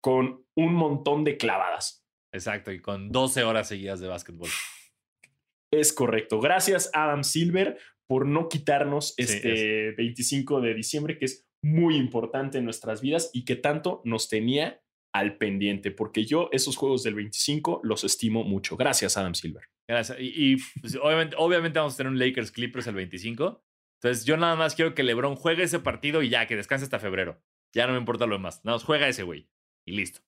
con 0.03 0.45
un 0.55 0.75
montón 0.75 1.25
de 1.25 1.39
clavadas. 1.39 2.05
Exacto. 2.33 2.71
Y 2.71 2.81
con 2.83 3.11
12 3.11 3.43
horas 3.45 3.69
seguidas 3.69 4.01
de 4.01 4.09
básquetbol. 4.09 4.51
Es 5.73 5.93
correcto. 5.95 6.41
Gracias, 6.41 6.91
Adam 6.93 7.25
Silver, 7.25 7.79
por 8.07 8.27
no 8.27 8.49
quitarnos 8.49 9.15
Sí, 9.17 9.23
este 9.23 9.93
25 9.93 10.61
de 10.61 10.75
diciembre, 10.75 11.19
que 11.19 11.25
es 11.25 11.48
muy 11.63 11.97
importante 11.97 12.59
en 12.59 12.65
nuestras 12.65 13.01
vidas 13.01 13.31
y 13.33 13.45
que 13.45 13.57
tanto 13.57 14.01
nos 14.05 14.29
tenía 14.29 14.83
al 15.13 15.37
pendiente, 15.39 15.91
porque 15.91 16.25
yo 16.25 16.49
esos 16.53 16.77
juegos 16.77 17.03
del 17.03 17.15
25 17.15 17.81
los 17.83 18.05
estimo 18.05 18.45
mucho. 18.45 18.77
Gracias, 18.77 19.17
Adam 19.17 19.35
Silver. 19.35 19.65
Gracias. 19.89 20.19
Y, 20.21 20.53
y, 20.53 20.57
pues, 20.81 20.97
obviamente, 20.97 21.37
obviamente 21.39 21.79
vamos 21.79 21.95
a 21.95 21.97
tener 21.97 22.13
un 22.13 22.19
Lakers 22.19 22.53
Clippers 22.53 22.87
el 22.87 22.95
25. 22.95 23.65
Entonces 24.01 24.25
yo 24.25 24.37
nada 24.37 24.55
más 24.55 24.75
quiero 24.75 24.95
que 24.95 25.03
LeBron 25.03 25.35
juegue 25.35 25.65
ese 25.65 25.81
partido 25.81 26.23
y 26.23 26.29
ya, 26.29 26.47
que 26.47 26.57
descanse 26.57 26.85
hasta 26.85 27.01
febrero. 27.01 27.43
Ya 27.75 27.87
no 27.87 27.95
me 27.95 27.99
importa 27.99 28.27
lo 28.27 28.37
demás. 28.37 28.65
Nada 28.65 28.77
más 28.77 28.85
juega 28.85 29.09
ese 29.09 29.23
güey. 29.25 29.49
Y 29.87 29.93
listo. 29.93 30.21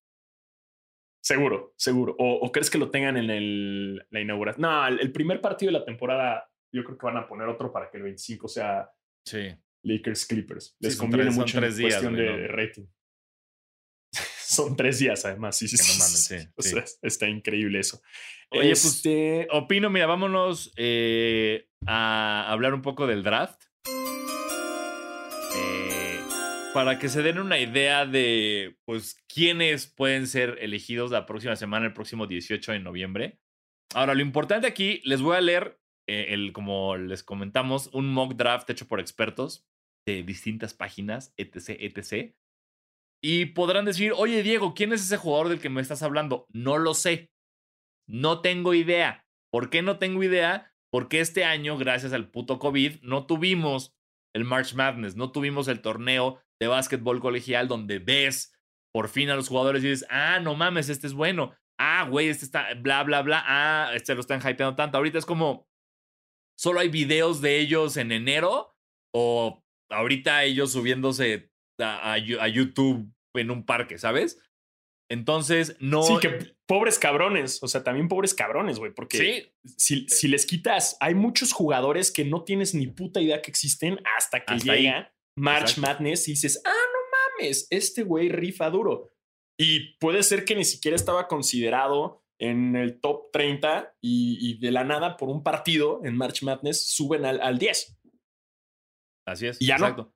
Seguro, 1.22 1.74
seguro. 1.76 2.16
¿O, 2.18 2.34
o 2.40 2.50
crees 2.50 2.70
que 2.70 2.78
lo 2.78 2.90
tengan 2.90 3.16
en 3.16 3.30
el, 3.30 4.06
la 4.10 4.20
inauguración? 4.20 4.62
No, 4.62 4.86
el, 4.86 4.98
el 5.00 5.12
primer 5.12 5.40
partido 5.40 5.70
de 5.70 5.78
la 5.78 5.84
temporada, 5.84 6.50
yo 6.72 6.82
creo 6.82 6.96
que 6.96 7.06
van 7.06 7.18
a 7.18 7.28
poner 7.28 7.46
otro 7.46 7.70
para 7.70 7.90
que 7.90 7.98
el 7.98 8.04
25 8.04 8.48
sea 8.48 8.90
Sí. 9.24 9.54
Lakers 9.82 10.26
Clippers. 10.26 10.76
Les 10.80 10.96
son 10.96 11.06
conviene 11.06 11.24
tres- 11.30 11.36
mucho 11.38 11.56
en 11.58 11.62
tres 11.64 11.76
días, 11.76 11.90
cuestión 11.94 12.14
güey, 12.14 12.26
de, 12.26 12.32
¿no? 12.32 12.38
de 12.38 12.48
rating. 12.48 12.86
son 14.44 14.76
tres 14.76 14.98
días, 14.98 15.24
además. 15.24 15.56
Sí, 15.56 15.68
sí, 15.68 15.76
Que 15.76 15.82
no 15.82 15.88
sí, 15.88 15.98
mames, 15.98 16.24
sí. 16.24 16.38
sí, 16.38 16.48
O 16.56 16.62
sí. 16.62 16.68
sea, 16.70 16.84
está 17.02 17.28
increíble 17.28 17.78
eso. 17.80 18.00
Oye, 18.50 18.70
pues, 18.70 18.84
Este, 18.84 19.46
Opino, 19.52 19.90
mira, 19.90 20.06
vámonos 20.06 20.72
eh, 20.76 21.68
a 21.86 22.50
hablar 22.50 22.74
un 22.74 22.82
poco 22.82 23.06
del 23.06 23.22
draft. 23.22 23.62
Eh, 25.56 26.20
para 26.74 26.98
que 26.98 27.08
se 27.08 27.22
den 27.22 27.38
una 27.38 27.58
idea 27.58 28.06
de, 28.06 28.76
pues, 28.84 29.16
quiénes 29.32 29.86
pueden 29.86 30.26
ser 30.26 30.58
elegidos 30.60 31.10
la 31.10 31.26
próxima 31.26 31.56
semana, 31.56 31.86
el 31.86 31.92
próximo 31.94 32.26
18 32.26 32.72
de 32.72 32.80
noviembre. 32.80 33.40
Ahora, 33.94 34.14
lo 34.14 34.20
importante 34.20 34.66
aquí, 34.66 35.00
les 35.04 35.20
voy 35.20 35.36
a 35.36 35.40
leer, 35.40 35.80
eh, 36.08 36.26
el, 36.30 36.52
como 36.52 36.96
les 36.96 37.22
comentamos, 37.22 37.88
un 37.92 38.12
mock 38.12 38.34
draft 38.34 38.70
hecho 38.70 38.86
por 38.86 39.00
expertos. 39.00 39.66
De 40.06 40.22
distintas 40.22 40.74
páginas, 40.74 41.32
etc, 41.36 41.76
etc. 41.80 42.34
Y 43.22 43.46
podrán 43.46 43.84
decir, 43.84 44.12
oye 44.16 44.42
Diego, 44.42 44.74
¿quién 44.74 44.92
es 44.92 45.02
ese 45.02 45.16
jugador 45.16 45.48
del 45.48 45.60
que 45.60 45.68
me 45.68 45.80
estás 45.80 46.02
hablando? 46.02 46.46
No 46.52 46.78
lo 46.78 46.94
sé. 46.94 47.30
No 48.08 48.40
tengo 48.40 48.74
idea. 48.74 49.26
¿Por 49.52 49.70
qué 49.70 49.82
no 49.82 49.98
tengo 49.98 50.22
idea? 50.22 50.72
Porque 50.90 51.20
este 51.20 51.44
año, 51.44 51.76
gracias 51.76 52.12
al 52.12 52.30
puto 52.30 52.58
COVID, 52.58 53.02
no 53.02 53.26
tuvimos 53.26 53.94
el 54.34 54.44
March 54.44 54.74
Madness, 54.74 55.16
no 55.16 55.32
tuvimos 55.32 55.68
el 55.68 55.80
torneo 55.82 56.40
de 56.60 56.68
básquetbol 56.68 57.20
colegial 57.20 57.68
donde 57.68 57.98
ves 57.98 58.52
por 58.92 59.08
fin 59.08 59.30
a 59.30 59.36
los 59.36 59.48
jugadores 59.48 59.84
y 59.84 59.90
dices, 59.90 60.06
ah, 60.10 60.40
no 60.40 60.54
mames, 60.54 60.88
este 60.88 61.06
es 61.06 61.14
bueno. 61.14 61.54
Ah, 61.78 62.06
güey, 62.08 62.28
este 62.28 62.44
está, 62.44 62.74
bla, 62.74 63.02
bla, 63.04 63.22
bla. 63.22 63.42
Ah, 63.46 63.92
este 63.94 64.14
lo 64.14 64.20
están 64.20 64.40
hypeando 64.40 64.74
tanto. 64.74 64.98
Ahorita 64.98 65.18
es 65.18 65.26
como, 65.26 65.68
solo 66.58 66.80
hay 66.80 66.88
videos 66.88 67.40
de 67.40 67.58
ellos 67.58 67.96
en 67.96 68.12
enero 68.12 68.74
o 69.14 69.62
ahorita 69.90 70.44
ellos 70.44 70.72
subiéndose 70.72 71.50
a, 71.78 72.18
YouTube 72.18 73.12
en 73.34 73.50
un 73.50 73.64
parque, 73.64 73.98
¿sabes? 73.98 74.38
Entonces, 75.10 75.76
no. 75.80 76.02
Sí, 76.02 76.14
que 76.20 76.54
pobres 76.66 76.98
cabrones. 76.98 77.62
O 77.62 77.68
sea, 77.68 77.82
también 77.82 78.08
pobres 78.08 78.32
cabrones, 78.32 78.78
güey. 78.78 78.92
Porque 78.92 79.52
si, 79.76 80.08
si, 80.08 80.28
les 80.28 80.46
quitas, 80.46 80.96
hay 81.00 81.14
muchos 81.14 81.52
jugadores 81.52 82.12
que 82.12 82.24
no 82.24 82.44
tienes 82.44 82.74
ni 82.74 82.86
puta 82.86 83.20
idea 83.20 83.42
que 83.42 83.50
existen 83.50 84.00
hasta 84.16 84.44
que 84.44 84.58
llega 84.58 85.12
March 85.36 85.78
Madness 85.78 86.28
y 86.28 86.32
dices, 86.32 86.62
ah, 86.64 86.70
no 86.70 87.42
mames, 87.42 87.66
este 87.70 88.04
güey 88.04 88.28
rifa 88.28 88.70
duro. 88.70 89.10
Y 89.58 89.94
puede 89.98 90.22
ser 90.22 90.44
que 90.44 90.54
ni 90.54 90.64
siquiera 90.64 90.96
estaba 90.96 91.28
considerado 91.28 92.24
en 92.38 92.74
el 92.76 93.00
top 93.00 93.30
30 93.32 93.96
y, 94.00 94.58
de 94.58 94.70
la 94.70 94.84
nada 94.84 95.16
por 95.16 95.28
un 95.28 95.42
partido 95.42 96.00
en 96.04 96.16
March 96.16 96.42
Madness 96.42 96.88
suben 96.88 97.26
al, 97.26 97.40
al 97.42 97.58
10. 97.58 97.99
Así 99.30 99.46
es. 99.46 99.58
ya 99.60 99.74
exacto. 99.74 100.12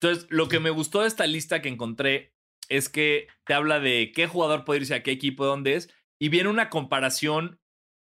Entonces, 0.00 0.26
lo 0.30 0.48
que 0.48 0.60
me 0.60 0.70
gustó 0.70 1.00
de 1.00 1.08
esta 1.08 1.26
lista 1.26 1.60
que 1.60 1.68
encontré 1.68 2.32
es 2.68 2.88
que 2.88 3.28
te 3.44 3.54
habla 3.54 3.80
de 3.80 4.12
qué 4.14 4.26
jugador 4.26 4.64
puede 4.64 4.80
irse 4.80 4.94
a 4.94 5.02
qué 5.02 5.10
equipo, 5.10 5.44
dónde 5.44 5.74
es, 5.74 5.92
y 6.20 6.28
viene 6.28 6.48
una 6.48 6.70
comparación 6.70 7.60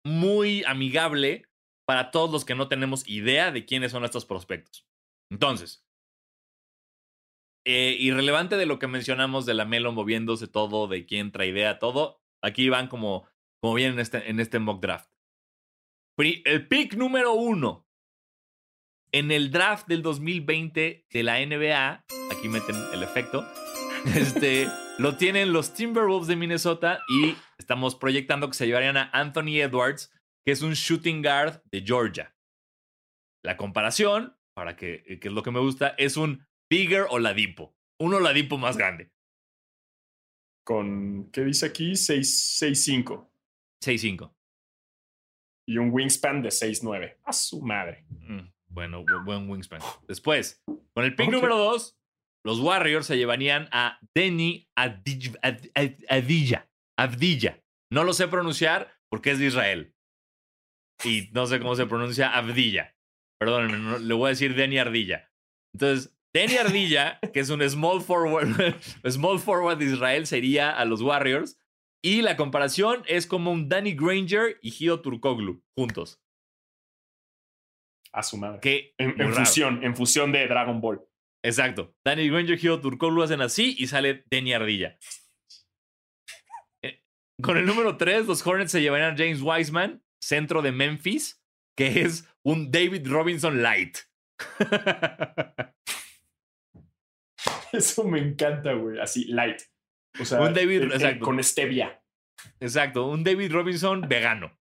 muy 0.05 0.63
amigable 0.63 1.47
para 1.85 2.11
todos 2.11 2.31
los 2.31 2.45
que 2.45 2.55
no 2.55 2.67
tenemos 2.67 3.07
idea 3.07 3.51
de 3.51 3.65
quiénes 3.65 3.91
son 3.91 4.05
estos 4.05 4.25
prospectos. 4.25 4.87
Entonces, 5.29 5.85
eh, 7.65 7.95
irrelevante 7.99 8.55
de 8.57 8.65
lo 8.65 8.79
que 8.79 8.87
mencionamos 8.87 9.45
de 9.45 9.53
la 9.53 9.65
Melo 9.65 9.91
moviéndose 9.91 10.47
todo, 10.47 10.87
de 10.87 11.05
quién 11.05 11.31
trae 11.31 11.49
idea, 11.49 11.79
todo, 11.79 12.21
aquí 12.41 12.69
van 12.69 12.87
como, 12.87 13.27
como 13.61 13.73
vienen 13.73 13.95
en 13.95 13.99
este, 13.99 14.29
en 14.29 14.39
este 14.39 14.59
mock 14.59 14.81
draft. 14.81 15.11
El 16.17 16.67
pick 16.67 16.93
número 16.93 17.33
uno 17.33 17.87
en 19.11 19.31
el 19.31 19.51
draft 19.51 19.87
del 19.87 20.01
2020 20.01 21.07
de 21.09 21.23
la 21.23 21.45
NBA, 21.45 22.05
aquí 22.31 22.47
meten 22.47 22.75
el 22.93 23.03
efecto, 23.03 23.45
este, 24.15 24.67
lo 24.97 25.17
tienen 25.17 25.53
los 25.53 25.73
Timberwolves 25.73 26.27
de 26.27 26.35
Minnesota 26.35 26.99
y 27.09 27.35
estamos 27.57 27.95
proyectando 27.95 28.47
que 28.47 28.55
se 28.55 28.67
llevarían 28.67 28.97
a 28.97 29.09
Anthony 29.13 29.59
Edwards, 29.59 30.11
que 30.45 30.51
es 30.51 30.61
un 30.61 30.73
shooting 30.73 31.21
guard 31.21 31.61
de 31.71 31.81
Georgia. 31.81 32.35
La 33.43 33.57
comparación, 33.57 34.37
para 34.53 34.75
que, 34.75 35.03
que 35.19 35.27
es 35.27 35.33
lo 35.33 35.43
que 35.43 35.51
me 35.51 35.59
gusta, 35.59 35.89
es 35.97 36.17
un 36.17 36.45
bigger 36.69 37.05
o 37.09 37.19
Ladipo. 37.19 37.75
Uno 37.99 38.19
Ladipo 38.19 38.57
más 38.57 38.77
grande. 38.77 39.11
Con, 40.63 41.29
¿qué 41.31 41.41
dice 41.41 41.65
aquí? 41.65 41.91
6'5. 41.91 43.27
6'5. 43.83 44.33
Y 45.67 45.77
un 45.77 45.91
wingspan 45.91 46.41
de 46.41 46.49
6'9. 46.49 47.17
A 47.23 47.33
su 47.33 47.61
madre. 47.61 48.05
Mm. 48.09 48.51
Bueno, 48.71 49.03
buen 49.25 49.49
wingspan. 49.49 49.81
Después, 50.07 50.63
con 50.93 51.03
el 51.03 51.15
pick 51.15 51.29
número 51.29 51.57
2, 51.57 51.97
los 52.45 52.59
Warriors 52.59 53.05
se 53.05 53.17
llevarían 53.17 53.67
a 53.71 53.99
Denny 54.15 54.69
Adilla. 54.75 56.69
Abdilla. 56.97 57.63
No 57.91 58.03
lo 58.03 58.13
sé 58.13 58.27
pronunciar 58.27 58.93
porque 59.09 59.31
es 59.31 59.39
de 59.39 59.47
Israel. 59.47 59.95
Y 61.03 61.29
no 61.33 61.47
sé 61.47 61.59
cómo 61.59 61.75
se 61.75 61.85
pronuncia 61.85 62.35
Abdilla. 62.35 62.95
Perdónenme, 63.39 63.99
le 63.99 64.13
voy 64.13 64.27
a 64.27 64.29
decir 64.29 64.55
Denny 64.55 64.77
Ardilla. 64.77 65.31
Entonces, 65.73 66.15
Denny 66.33 66.57
Ardilla, 66.57 67.19
que 67.33 67.39
es 67.39 67.49
un 67.49 67.67
small 67.67 68.01
forward, 68.01 68.75
small 69.09 69.39
forward 69.39 69.79
de 69.79 69.85
Israel, 69.85 70.27
sería 70.27 70.69
a 70.71 70.85
los 70.85 71.01
Warriors. 71.01 71.57
Y 72.03 72.21
la 72.21 72.37
comparación 72.37 73.03
es 73.07 73.27
como 73.27 73.51
un 73.51 73.67
Danny 73.67 73.93
Granger 73.93 74.59
y 74.61 74.71
Gio 74.71 75.01
Turkoglu 75.01 75.63
juntos. 75.75 76.20
A 78.13 78.23
su 78.23 78.37
madre. 78.37 78.59
Que 78.61 78.93
en, 78.97 79.33
fusión, 79.33 79.83
en 79.83 79.95
fusión 79.95 80.31
de 80.31 80.47
Dragon 80.47 80.81
Ball. 80.81 81.01
Exacto. 81.43 81.95
Danny 82.05 82.29
Granger, 82.29 82.59
Hiro 82.61 82.79
Turcot 82.79 83.11
lo 83.11 83.23
hacen 83.23 83.41
así 83.41 83.75
y 83.77 83.87
sale 83.87 84.25
Denny 84.29 84.53
Ardilla. 84.53 84.97
Eh, 86.81 87.03
con 87.41 87.57
el 87.57 87.65
número 87.65 87.97
3, 87.97 88.27
los 88.27 88.45
Hornets 88.45 88.71
se 88.71 88.81
llevarían 88.81 89.13
a 89.13 89.17
James 89.17 89.41
Wiseman, 89.41 90.03
centro 90.21 90.61
de 90.61 90.71
Memphis, 90.71 91.41
que 91.75 92.01
es 92.01 92.27
un 92.43 92.71
David 92.71 93.07
Robinson 93.07 93.63
Light. 93.63 93.97
Eso 97.71 98.03
me 98.03 98.19
encanta, 98.19 98.73
güey. 98.73 98.99
Así, 98.99 99.25
light. 99.25 99.61
O 100.19 100.25
sea, 100.25 100.41
un 100.41 100.53
David, 100.53 100.91
con 101.19 101.41
stevia. 101.43 102.03
Exacto, 102.59 103.07
un 103.07 103.23
David 103.23 103.51
Robinson 103.51 104.01
vegano. 104.07 104.57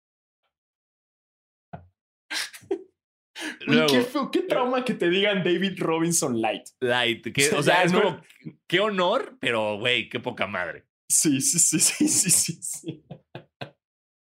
Qué, 4.31 4.41
trauma 4.41 4.85
que 4.85 4.93
te 4.93 5.09
digan 5.09 5.43
David 5.43 5.79
Robinson 5.79 6.41
Light. 6.41 6.63
Light. 6.79 7.27
o 7.55 7.63
sea, 7.63 7.83
es 7.83 7.93
como, 7.93 8.21
qué 8.67 8.79
honor, 8.79 9.37
pero 9.39 9.77
güey, 9.77 10.09
qué 10.09 10.19
poca 10.19 10.47
madre. 10.47 10.85
Sí, 11.09 11.41
sí, 11.41 11.59
sí, 11.59 11.79
sí, 12.07 12.07
sí, 12.07 12.53
sí, 12.61 13.03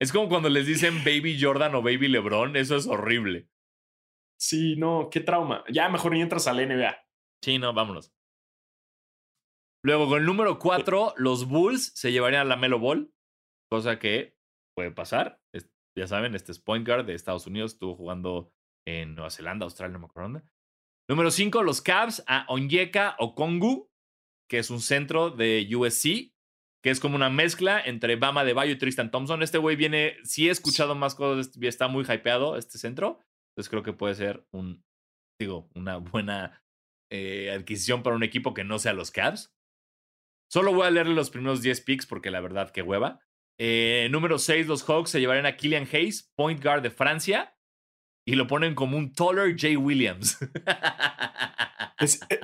Es 0.01 0.13
como 0.13 0.29
cuando 0.29 0.49
les 0.49 0.67
dicen 0.67 1.03
Baby 1.05 1.39
Jordan 1.41 1.75
o 1.75 1.83
Baby 1.83 2.09
LeBron, 2.09 2.57
eso 2.57 2.77
es 2.77 2.87
horrible. 2.87 3.49
Sí, 4.41 4.77
no, 4.77 5.09
qué 5.11 5.21
trauma. 5.21 5.65
Ya 5.69 5.89
mejor 5.89 6.13
ni 6.13 6.21
entras 6.21 6.47
a 6.47 6.53
la 6.53 6.65
NBA. 6.65 6.97
Sí, 7.43 7.59
no, 7.59 7.73
vámonos. 7.73 8.13
Luego, 9.85 10.09
con 10.09 10.21
el 10.21 10.27
número 10.27 10.59
4, 10.59 11.15
los 11.17 11.49
Bulls 11.49 11.93
se 11.95 12.13
llevarían 12.13 12.43
a 12.43 12.45
la 12.49 12.57
Melo 12.57 12.79
Ball, 12.79 13.13
cosa 13.71 13.99
que 13.99 14.37
puede 14.77 14.91
pasar. 14.91 15.41
ya 15.97 16.07
saben, 16.07 16.35
este 16.35 16.53
es 16.53 16.61
point 16.61 16.87
guard 16.87 17.07
de 17.07 17.15
Estados 17.15 17.47
Unidos, 17.47 17.73
estuvo 17.73 17.97
jugando 17.97 18.53
en 18.89 19.15
Nueva 19.15 19.31
Zelanda, 19.31 19.65
Australia, 19.65 19.93
no 19.93 19.99
me 20.01 20.07
acuerdo 20.07 20.43
Número 21.09 21.31
5, 21.31 21.63
los 21.63 21.83
Cavs 21.83 22.23
a 22.27 22.47
Onyeka 22.49 23.17
Okongu, 23.19 23.91
que 24.49 24.59
es 24.59 24.71
un 24.71 24.81
centro 24.81 25.31
de 25.31 25.67
USC, 25.75 26.35
que 26.83 26.91
es 26.91 27.01
como 27.01 27.17
una 27.17 27.31
mezcla 27.31 27.81
entre 27.81 28.17
Bama 28.17 28.45
de 28.45 28.53
Bayo 28.53 28.73
y 28.73 28.79
Tristan 28.79 29.11
Thompson. 29.11 29.43
Este 29.43 29.59
güey 29.59 29.77
viene, 29.77 30.17
sí 30.23 30.49
he 30.49 30.51
escuchado 30.51 30.95
más 30.95 31.15
cosas, 31.15 31.51
está 31.61 31.89
muy 31.89 32.05
hypeado 32.05 32.57
este 32.57 32.79
centro, 32.79 33.21
entonces 33.51 33.71
creo 33.71 33.83
que 33.83 33.93
puede 33.93 34.15
ser 34.15 34.47
un, 34.53 34.85
digo, 35.39 35.69
una 35.75 35.97
buena 35.99 36.63
eh, 37.11 37.51
adquisición 37.51 38.03
para 38.03 38.17
un 38.17 38.23
equipo 38.23 38.55
que 38.55 38.65
no 38.65 38.79
sea 38.79 38.93
los 38.93 39.11
Cavs. 39.11 39.55
Solo 40.51 40.73
voy 40.73 40.87
a 40.87 40.91
leerle 40.91 41.15
los 41.15 41.31
primeros 41.31 41.61
10 41.61 41.83
picks 41.83 42.07
porque 42.07 42.31
la 42.31 42.41
verdad 42.41 42.71
que 42.71 42.83
hueva. 42.83 43.21
Eh, 43.61 44.09
número 44.11 44.39
6, 44.39 44.67
los 44.67 44.83
Hawks 44.85 45.11
se 45.11 45.21
llevarían 45.21 45.47
a 45.47 45.57
Killian 45.57 45.89
Hayes, 45.91 46.33
point 46.37 46.63
guard 46.63 46.83
de 46.83 46.91
Francia 46.91 47.58
y 48.29 48.37
lo 48.37 48.47
ponen 48.47 48.75
como 48.75 48.99
un 48.99 49.15
taller 49.15 49.57
Jay 49.59 49.77
Williams. 49.77 50.39
Eh, 52.01 52.41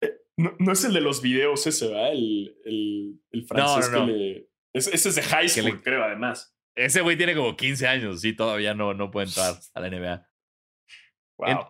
eh, 0.00 0.12
no, 0.38 0.72
es 0.72 0.82
el 0.84 0.94
de 0.94 1.02
los 1.02 1.20
videos 1.20 1.66
ese, 1.66 1.88
¿verdad? 1.88 2.12
El, 2.12 2.56
el, 2.64 3.20
el 3.30 3.44
francés 3.44 3.90
que 3.90 4.00
le... 4.00 4.50
ese 4.72 4.94
es 4.94 5.14
de 5.14 5.20
high 5.20 5.46
school, 5.46 5.82
creo, 5.82 6.02
además. 6.02 6.56
Ese 6.74 7.02
güey 7.02 7.18
tiene 7.18 7.34
como 7.34 7.54
15 7.54 7.86
años, 7.86 8.22
sí, 8.22 8.32
todavía 8.32 8.72
no, 8.72 8.94
no 8.94 9.10
puede 9.10 9.26
entrar 9.26 9.56
a 9.74 9.80
la 9.80 9.90
NBA. 9.90 10.26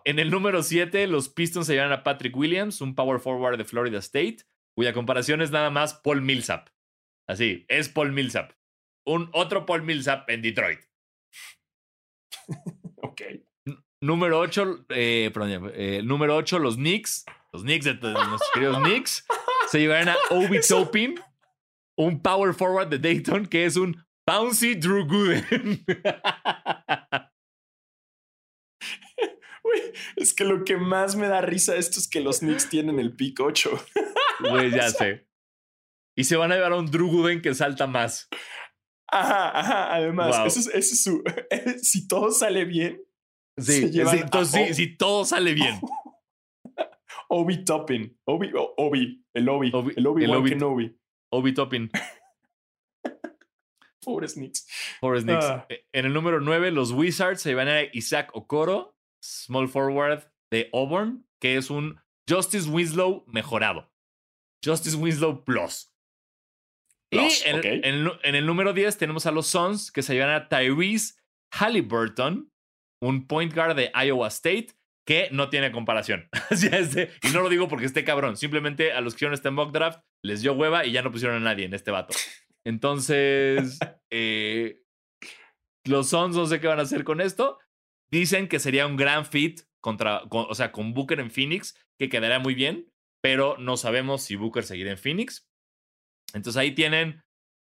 En, 0.05 0.19
el 0.19 0.31
número 0.31 0.63
7, 0.63 1.07
los 1.07 1.27
Pistons 1.27 1.67
se 1.67 1.73
llevan 1.73 1.91
a 1.91 2.03
Patrick 2.03 2.37
Williams, 2.37 2.79
un 2.79 2.95
power 2.95 3.19
forward 3.19 3.57
de 3.57 3.65
Florida 3.65 3.99
State, 3.99 4.37
cuya 4.77 4.93
comparación 4.93 5.41
es 5.41 5.51
nada 5.51 5.69
más 5.69 5.95
Paul 5.95 6.21
Millsap. 6.21 6.69
Así, 7.27 7.65
es 7.67 7.89
Paul 7.89 8.13
Millsap. 8.13 8.53
Un 9.05 9.29
otro 9.33 9.65
Paul 9.65 9.83
Millsap 9.83 10.29
en 10.29 10.41
Detroit. 10.41 10.79
número 14.01 14.39
8, 14.39 14.85
eh, 14.89 15.31
perdón, 15.33 15.71
eh, 15.73 16.01
número 16.03 16.35
8, 16.35 16.59
los 16.59 16.75
Knicks. 16.75 17.25
Los 17.53 17.63
Knicks, 17.63 17.85
de, 17.85 17.93
nuestros 17.95 18.51
queridos 18.53 18.77
Knicks, 18.83 19.25
se 19.69 19.79
llevarán 19.79 20.09
a 20.09 20.17
Obi 20.29 20.59
Topin, 20.67 21.19
un 21.97 22.21
power 22.21 22.53
forward 22.53 22.89
de 22.89 22.99
Dayton 22.99 23.45
que 23.47 23.65
es 23.65 23.75
un 23.77 24.05
bouncy 24.25 24.75
Drew 24.75 25.05
Gooden. 25.07 25.83
es 30.15 30.33
que 30.33 30.43
lo 30.43 30.63
que 30.63 30.77
más 30.77 31.15
me 31.15 31.27
da 31.27 31.41
risa 31.41 31.75
esto 31.75 31.99
es 31.99 32.07
que 32.07 32.21
los 32.21 32.39
Knicks 32.39 32.69
tienen 32.69 32.99
el 32.99 33.15
pick 33.15 33.39
8. 33.39 33.71
Güey, 34.39 34.69
ya 34.69 34.91
sé. 34.91 35.27
Y 36.15 36.25
se 36.25 36.35
van 36.35 36.51
a 36.51 36.55
llevar 36.55 36.73
a 36.73 36.77
un 36.77 36.85
Drew 36.85 37.07
Gooden 37.07 37.41
que 37.41 37.55
salta 37.55 37.87
más. 37.87 38.27
Ajá, 39.07 39.57
ajá. 39.57 39.95
Además, 39.95 40.35
eso 40.45 40.69
es, 40.71 41.03
su. 41.03 41.23
si 41.81 42.07
todo 42.07 42.29
sale 42.29 42.65
bien. 42.65 43.01
Sí, 43.57 43.91
entonces 43.93 44.67
sí, 44.69 44.73
si 44.85 44.97
todo 44.97 45.25
sale 45.25 45.53
bien. 45.53 45.79
Obi 47.29 47.63
Toppin. 47.65 48.17
Obi, 48.25 48.51
Obi, 48.77 49.25
el 49.33 49.49
Obi. 49.49 49.71
Obi- 49.71 49.93
el 49.97 50.07
Obi, 50.07 50.23
el 50.23 50.31
Obi- 50.31 50.49
Kenobi. 50.49 50.97
Obi 51.31 51.53
Toppin, 51.53 51.91
Pobre 54.01 54.27
Snicks. 54.29 54.65
Forrest 55.01 55.25
Knicks. 55.25 55.45
Ah. 55.45 55.65
Eh, 55.69 55.85
En 55.91 56.05
el 56.05 56.13
número 56.13 56.39
9, 56.39 56.71
los 56.71 56.91
Wizards 56.91 57.41
se 57.41 57.53
van 57.55 57.67
a 57.67 57.83
Isaac 57.93 58.29
Okoro, 58.33 58.95
small 59.21 59.67
forward 59.67 60.23
de 60.49 60.69
Auburn, 60.73 61.27
que 61.41 61.57
es 61.57 61.69
un 61.69 61.99
Justice 62.29 62.69
Winslow 62.69 63.25
mejorado. 63.27 63.91
Justice 64.63 64.95
Winslow 64.95 65.43
Plus. 65.43 65.91
Plus, 67.09 67.45
y 67.45 67.49
en, 67.49 68.09
en 68.23 68.35
el 68.35 68.45
número 68.45 68.73
10 68.73 68.97
tenemos 68.97 69.25
a 69.25 69.31
los 69.31 69.47
Suns, 69.47 69.91
que 69.91 70.01
se 70.03 70.13
llevan 70.13 70.29
a 70.29 70.47
Tyrese 70.49 71.15
Halliburton, 71.51 72.51
un 73.01 73.27
point 73.27 73.53
guard 73.53 73.75
de 73.75 73.91
Iowa 73.93 74.27
State, 74.27 74.67
que 75.05 75.29
no 75.31 75.49
tiene 75.49 75.71
comparación. 75.71 76.27
De- 76.49 77.11
y 77.23 77.29
no 77.29 77.41
lo 77.41 77.49
digo 77.49 77.67
porque 77.67 77.85
esté 77.85 78.03
cabrón. 78.03 78.35
Simplemente 78.37 78.91
a 78.91 79.01
los 79.01 79.13
que 79.13 79.17
hicieron 79.19 79.33
este 79.33 79.51
mock 79.51 79.71
draft 79.71 79.99
les 80.23 80.41
dio 80.41 80.53
hueva 80.53 80.85
y 80.85 80.91
ya 80.91 81.01
no 81.01 81.11
pusieron 81.11 81.37
a 81.37 81.39
nadie 81.39 81.65
en 81.65 81.73
este 81.73 81.91
vato. 81.91 82.13
Entonces, 82.65 83.79
eh, 84.11 84.81
los 85.85 86.09
Suns 86.09 86.35
no 86.35 86.45
sé 86.45 86.59
qué 86.59 86.67
van 86.67 86.79
a 86.79 86.83
hacer 86.83 87.03
con 87.03 87.21
esto. 87.21 87.59
Dicen 88.11 88.47
que 88.47 88.59
sería 88.59 88.85
un 88.87 88.97
gran 88.97 89.25
fit 89.25 89.61
contra, 89.81 90.23
con- 90.29 90.47
o 90.49 90.55
sea, 90.55 90.71
con 90.71 90.93
Booker 90.93 91.19
en 91.19 91.31
Phoenix, 91.31 91.75
que 91.97 92.09
quedaría 92.09 92.39
muy 92.39 92.55
bien, 92.55 92.91
pero 93.21 93.57
no 93.57 93.77
sabemos 93.77 94.21
si 94.23 94.35
Booker 94.35 94.63
seguirá 94.63 94.91
en 94.91 94.97
Phoenix. 94.97 95.47
Entonces 96.33 96.57
ahí 96.57 96.71
tienen 96.75 97.23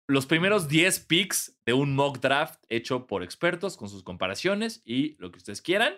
los 0.09 0.26
primeros 0.26 0.68
10 0.68 1.00
picks 1.00 1.61
de 1.66 1.74
un 1.74 1.94
mock 1.94 2.18
draft 2.18 2.64
hecho 2.70 3.06
por 3.06 3.22
expertos 3.22 3.76
con 3.76 3.90
sus 3.90 4.02
comparaciones 4.02 4.82
y 4.84 5.16
lo 5.18 5.30
que 5.30 5.38
ustedes 5.38 5.61
quieran, 5.61 5.94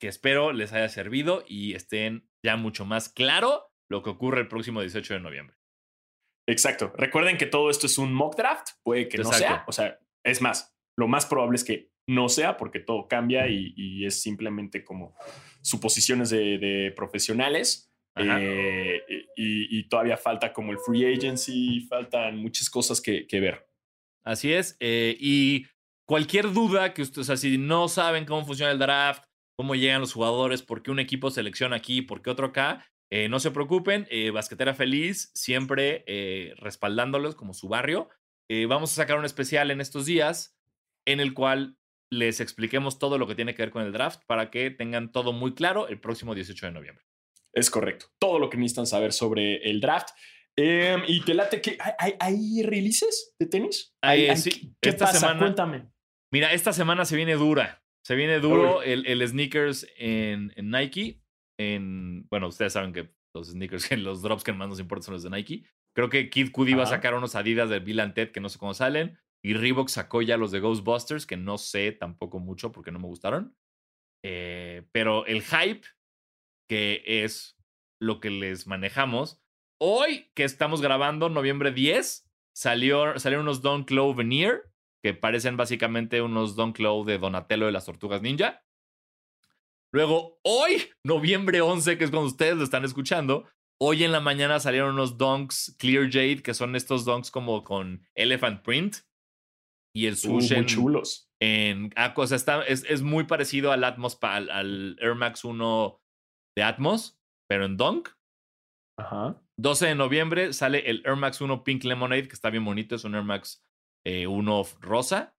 que 0.00 0.08
espero 0.08 0.52
les 0.52 0.72
haya 0.72 0.88
servido 0.88 1.44
y 1.46 1.74
estén 1.74 2.28
ya 2.44 2.56
mucho 2.56 2.84
más 2.84 3.08
claro 3.08 3.72
lo 3.88 4.02
que 4.02 4.10
ocurre 4.10 4.40
el 4.40 4.48
próximo 4.48 4.80
18 4.80 5.14
de 5.14 5.20
noviembre. 5.20 5.56
Exacto. 6.48 6.92
Recuerden 6.96 7.38
que 7.38 7.46
todo 7.46 7.70
esto 7.70 7.86
es 7.86 7.98
un 7.98 8.12
mock 8.12 8.36
draft. 8.36 8.70
Puede 8.82 9.08
que 9.08 9.18
no 9.18 9.32
sea. 9.32 9.64
O 9.68 9.72
sea, 9.72 10.00
es 10.24 10.40
más, 10.40 10.74
lo 10.96 11.06
más 11.06 11.26
probable 11.26 11.56
es 11.56 11.64
que 11.64 11.92
no 12.08 12.28
sea 12.28 12.56
porque 12.56 12.80
todo 12.80 13.06
cambia 13.06 13.48
y, 13.48 13.72
y 13.76 14.06
es 14.06 14.20
simplemente 14.20 14.82
como 14.84 15.14
suposiciones 15.62 16.30
de, 16.30 16.58
de 16.58 16.92
profesionales. 16.96 17.89
Eh, 18.16 19.02
y, 19.36 19.78
y 19.78 19.88
todavía 19.88 20.16
falta 20.16 20.52
como 20.52 20.72
el 20.72 20.78
free 20.78 21.06
agency, 21.14 21.80
faltan 21.88 22.36
muchas 22.36 22.68
cosas 22.68 23.00
que, 23.00 23.26
que 23.26 23.40
ver. 23.40 23.66
Así 24.24 24.52
es. 24.52 24.76
eh, 24.80 25.16
y 25.18 25.66
cualquier 26.06 26.52
duda 26.52 26.92
que 26.92 27.02
ustedes, 27.02 27.18
o 27.20 27.24
sea, 27.24 27.36
si 27.36 27.56
no 27.56 27.88
saben 27.88 28.24
cómo 28.26 28.44
funciona 28.44 28.72
el 28.72 28.78
draft, 28.78 29.24
cómo 29.56 29.74
llegan 29.74 30.00
los 30.00 30.12
jugadores, 30.12 30.62
por 30.62 30.82
qué 30.82 30.90
un 30.90 30.98
equipo 30.98 31.30
selecciona 31.30 31.76
aquí, 31.76 32.02
por 32.02 32.20
qué 32.22 32.30
otro 32.30 32.48
acá, 32.48 32.86
eh, 33.10 33.28
no 33.28 33.40
se 33.40 33.50
preocupen. 33.50 34.06
eh, 34.10 34.30
Basquetera 34.30 34.74
Feliz 34.74 35.30
siempre 35.34 36.04
eh, 36.06 36.54
respaldándolos 36.58 37.34
como 37.34 37.54
su 37.54 37.68
barrio. 37.68 38.08
Eh, 38.48 38.66
vamos 38.66 38.92
a 38.92 38.96
sacar 38.96 39.18
un 39.18 39.24
especial 39.24 39.70
en 39.70 39.80
estos 39.80 40.06
días 40.06 40.56
en 41.06 41.20
el 41.20 41.34
cual 41.34 41.76
les 42.12 42.40
expliquemos 42.40 42.98
todo 42.98 43.18
lo 43.18 43.26
que 43.26 43.34
tiene 43.36 43.54
que 43.54 43.62
ver 43.62 43.70
con 43.70 43.82
el 43.82 43.92
draft 43.92 44.22
para 44.26 44.50
que 44.50 44.70
tengan 44.70 45.12
todo 45.12 45.32
muy 45.32 45.54
claro 45.54 45.88
el 45.88 46.00
próximo 46.00 46.34
18 46.34 46.66
de 46.66 46.72
noviembre. 46.72 47.04
Es 47.54 47.70
correcto. 47.70 48.06
Todo 48.20 48.38
lo 48.38 48.48
que 48.50 48.56
necesitan 48.56 48.86
saber 48.86 49.12
sobre 49.12 49.56
el 49.70 49.80
draft. 49.80 50.10
Em, 50.56 51.02
y 51.06 51.24
te 51.24 51.34
late 51.34 51.60
que 51.60 51.78
hay, 51.98 52.14
hay- 52.20 52.62
releases 52.62 53.34
de 53.40 53.46
tenis. 53.46 53.94
Hay, 54.02 54.22
¿Hay- 54.22 54.28
hay- 54.30 54.36
sí, 54.36 54.74
¿Qué, 54.80 54.90
esta 54.90 55.06
pasa? 55.06 55.20
semana- 55.20 55.38
Cuéntame. 55.40 55.90
Mira, 56.32 56.52
esta 56.52 56.72
semana 56.72 57.04
se 57.04 57.16
viene 57.16 57.34
dura. 57.34 57.82
Se 58.06 58.14
viene 58.14 58.40
duro 58.40 58.82
el, 58.82 59.06
el 59.06 59.26
sneakers 59.26 59.86
en, 59.98 60.52
en 60.56 60.70
Nike. 60.70 61.22
En, 61.58 62.26
bueno, 62.28 62.48
ustedes 62.48 62.72
saben 62.72 62.92
que 62.92 63.10
los 63.34 63.48
sneakers, 63.48 63.90
los 63.98 64.22
drops 64.22 64.44
que 64.44 64.52
más 64.52 64.68
nos 64.68 64.80
importan 64.80 65.02
son 65.04 65.14
los 65.14 65.22
de 65.22 65.30
Nike. 65.30 65.64
Creo 65.94 66.08
que 66.08 66.30
Kid 66.30 66.50
Cudi 66.52 66.74
va 66.74 66.84
a 66.84 66.86
sacar 66.86 67.14
unos 67.14 67.34
Adidas 67.34 67.68
de 67.68 67.80
Bill 67.80 68.00
and 68.00 68.14
Ted 68.14 68.30
que 68.30 68.40
no 68.40 68.48
sé 68.48 68.58
cómo 68.58 68.74
salen. 68.74 69.18
Y 69.44 69.54
Reebok 69.54 69.88
sacó 69.88 70.22
ya 70.22 70.36
los 70.36 70.50
de 70.52 70.60
Ghostbusters, 70.60 71.26
que 71.26 71.36
no 71.36 71.58
sé 71.58 71.92
tampoco 71.92 72.38
mucho 72.38 72.70
porque 72.72 72.92
no 72.92 72.98
me 73.00 73.06
gustaron. 73.06 73.56
Eh, 74.24 74.82
pero 74.92 75.26
el 75.26 75.42
hype, 75.42 75.86
que 76.70 77.02
es 77.04 77.58
lo 78.00 78.20
que 78.20 78.30
les 78.30 78.68
manejamos, 78.68 79.42
hoy 79.80 80.30
que 80.36 80.44
estamos 80.44 80.80
grabando, 80.80 81.28
noviembre 81.28 81.72
10, 81.72 82.30
salió, 82.54 83.18
salieron 83.18 83.42
unos 83.42 83.60
Don 83.60 83.82
Clow 83.82 84.14
Veneer, 84.14 84.70
que 85.02 85.12
parecen 85.12 85.56
básicamente 85.56 86.22
unos 86.22 86.54
Don 86.54 86.72
Clow 86.72 87.04
de 87.04 87.18
Donatello 87.18 87.66
de 87.66 87.72
las 87.72 87.86
Tortugas 87.86 88.22
Ninja. 88.22 88.62
Luego, 89.92 90.38
hoy, 90.44 90.84
noviembre 91.04 91.60
11, 91.60 91.98
que 91.98 92.04
es 92.04 92.10
cuando 92.12 92.28
ustedes 92.28 92.56
lo 92.56 92.62
están 92.62 92.84
escuchando, 92.84 93.48
hoy 93.80 94.04
en 94.04 94.12
la 94.12 94.20
mañana 94.20 94.60
salieron 94.60 94.94
unos 94.94 95.18
Donks 95.18 95.74
Clear 95.76 96.08
Jade, 96.08 96.40
que 96.40 96.54
son 96.54 96.76
estos 96.76 97.04
Donks 97.04 97.32
como 97.32 97.64
con 97.64 98.06
Elephant 98.14 98.62
Print. 98.62 98.98
Y 99.92 100.06
el 100.06 100.14
Uh, 100.14 100.16
sush 100.18 100.50
muy 100.52 100.58
en, 100.60 100.66
chulos. 100.66 101.28
en 101.40 101.92
ah, 101.96 102.14
o 102.16 102.26
sea, 102.28 102.36
está, 102.36 102.62
es, 102.62 102.84
es 102.88 103.02
muy 103.02 103.24
parecido 103.24 103.72
al 103.72 103.82
Atmos, 103.82 104.16
al, 104.22 104.48
al 104.50 104.96
Air 105.00 105.16
Max 105.16 105.42
1 105.42 106.00
de 106.56 106.62
Atmos, 106.62 107.18
pero 107.48 107.64
en 107.64 107.76
Donk. 107.76 108.10
Ajá. 108.98 109.40
12 109.58 109.88
de 109.88 109.94
noviembre 109.94 110.52
sale 110.52 110.88
el 110.90 111.02
Air 111.04 111.16
Max 111.16 111.40
1 111.40 111.64
Pink 111.64 111.84
Lemonade, 111.84 112.28
que 112.28 112.34
está 112.34 112.50
bien 112.50 112.64
bonito, 112.64 112.94
es 112.94 113.04
un 113.04 113.14
Air 113.14 113.24
Max 113.24 113.64
eh, 114.06 114.26
1 114.26 114.62
rosa. 114.80 115.36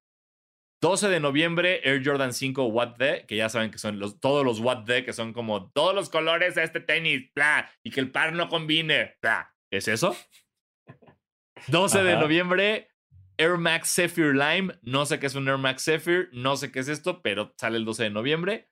12 0.82 1.10
de 1.10 1.20
noviembre, 1.20 1.82
Air 1.84 2.02
Jordan 2.04 2.34
5 2.34 2.66
What 2.66 2.96
The, 2.98 3.26
que 3.28 3.36
ya 3.36 3.50
saben 3.50 3.70
que 3.70 3.78
son 3.78 4.00
los, 4.00 4.20
todos 4.20 4.44
los 4.44 4.60
What 4.60 4.86
The, 4.86 5.06
que 5.06 5.14
son 5.14 5.32
como 5.32 5.72
todos 5.72 5.94
los 5.94 6.10
colores 6.10 6.56
de 6.56 6.64
este 6.64 6.80
tenis, 6.80 7.32
bla, 7.36 7.70
y 7.84 7.92
que 7.92 8.00
el 8.00 8.12
par 8.12 8.34
no 8.34 8.50
combine, 8.50 9.16
bla. 9.22 9.54
¿Es 9.72 9.88
eso? 9.88 10.16
12 11.68 12.04
de 12.04 12.18
noviembre, 12.18 12.90
Air 13.38 13.58
Max 13.58 13.94
Zephyr 13.94 14.34
Lime. 14.34 14.74
No 14.82 15.06
sé 15.06 15.20
qué 15.20 15.28
es 15.28 15.36
un 15.36 15.48
Air 15.48 15.60
Max 15.60 15.84
Zephyr, 15.84 16.30
no 16.34 16.56
sé 16.58 16.72
qué 16.72 16.80
es 16.80 16.88
esto, 16.88 17.22
pero 17.22 17.54
sale 17.60 17.78
el 17.78 17.86
12 17.86 18.04
de 18.04 18.10
noviembre. 18.10 18.71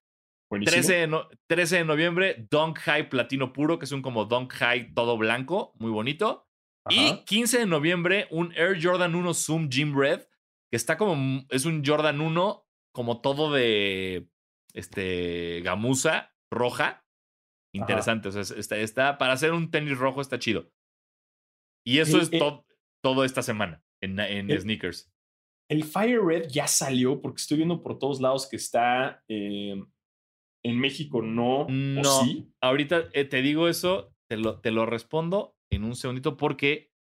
Buenísimo. 0.49 0.73
13 0.81 0.93
de, 0.95 1.07
no- 1.07 1.27
13 1.47 1.77
de 1.77 1.85
noviembre, 1.85 2.47
Dunk 2.49 2.79
High 2.79 3.09
Platino 3.09 3.53
Puro, 3.53 3.77
que 3.77 3.85
es 3.85 3.91
un 3.91 4.01
como 4.01 4.25
Dunk 4.25 4.51
High 4.53 4.93
todo 4.93 5.17
blanco, 5.17 5.73
muy 5.79 5.91
bonito. 5.91 6.47
Y 6.89 7.09
Ajá. 7.09 7.23
15 7.25 7.59
de 7.59 7.65
noviembre, 7.67 8.27
un 8.31 8.51
Air 8.55 8.79
Jordan 8.81 9.13
1 9.13 9.33
Zoom 9.35 9.69
Gym 9.69 9.95
Red, 9.97 10.21
que 10.71 10.75
está 10.75 10.97
como, 10.97 11.45
es 11.49 11.65
un 11.65 11.83
Jordan 11.85 12.19
1 12.21 12.65
como 12.95 13.21
todo 13.21 13.51
de, 13.53 14.27
este, 14.73 15.61
gamuza 15.61 16.33
roja. 16.51 17.05
Interesante, 17.75 18.29
o 18.29 18.31
sea, 18.31 18.41
es- 18.41 18.51
está, 18.51 18.77
está, 18.77 19.17
para 19.19 19.33
hacer 19.33 19.53
un 19.53 19.69
tenis 19.69 19.97
rojo 19.97 20.21
está 20.21 20.39
chido. 20.39 20.71
Y 21.85 21.99
eso 21.99 22.17
El- 22.17 22.23
es 22.23 22.33
el- 22.33 22.39
to- 22.39 22.65
todo 23.03 23.23
esta 23.23 23.43
semana 23.43 23.83
en, 24.01 24.19
en 24.19 24.49
el- 24.49 24.59
sneakers. 24.61 25.11
El 25.69 25.83
Fire 25.83 26.19
Red 26.23 26.47
ya 26.49 26.65
salió 26.65 27.21
porque 27.21 27.41
estoy 27.41 27.57
viendo 27.57 27.83
por 27.83 27.99
todos 27.99 28.19
lados 28.19 28.49
que 28.49 28.55
está 28.55 29.23
eh, 29.27 29.75
en 30.63 30.79
México, 30.79 31.21
no. 31.21 31.67
No. 31.69 32.01
¿O 32.01 32.23
sí? 32.23 32.51
Ahorita 32.61 33.05
eh, 33.13 33.25
te 33.25 33.41
digo 33.41 33.67
eso, 33.67 34.13
te 34.29 34.37
lo, 34.37 34.59
te 34.59 34.71
lo 34.71 34.85
respondo 34.85 35.55
en 35.71 35.83
un 35.83 35.95
segundito 35.95 36.37
porque. 36.37 36.91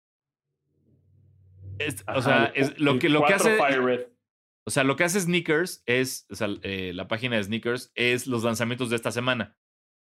es- 1.79 2.03
o 2.13 2.21
sea, 2.21 2.45
el- 2.55 2.63
es, 2.63 2.79
lo, 2.79 2.99
que, 2.99 3.09
lo 3.09 3.23
que 3.25 3.33
hace. 3.33 3.57
O 4.65 4.71
sea, 4.71 4.83
lo 4.83 4.95
que 4.95 5.03
hace 5.03 5.19
Sneakers 5.21 5.83
es. 5.85 6.27
O 6.29 6.35
sea, 6.35 6.47
eh, 6.61 6.91
la 6.93 7.07
página 7.07 7.37
de 7.37 7.43
Sneakers 7.43 7.91
es 7.95 8.27
los 8.27 8.43
lanzamientos 8.43 8.89
de 8.89 8.95
esta 8.97 9.11
semana. 9.11 9.57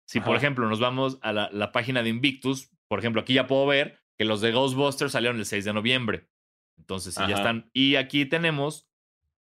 Si, 0.07 0.19
por 0.19 0.35
ejemplo, 0.35 0.67
nos 0.67 0.79
vamos 0.79 1.17
a 1.21 1.31
la, 1.31 1.49
la 1.51 1.71
página 1.71 2.03
de 2.03 2.09
Invictus, 2.09 2.69
por 2.89 2.99
ejemplo, 2.99 3.21
aquí 3.21 3.33
ya 3.33 3.47
puedo 3.47 3.65
ver 3.65 3.99
que 4.17 4.25
los 4.25 4.41
de 4.41 4.51
Ghostbusters 4.51 5.13
salieron 5.13 5.37
el 5.39 5.45
6 5.45 5.63
de 5.65 5.73
noviembre. 5.73 6.29
Entonces, 6.77 7.13
sí, 7.15 7.21
ya 7.27 7.35
están. 7.35 7.69
Y 7.73 7.95
aquí 7.95 8.25
tenemos, 8.25 8.89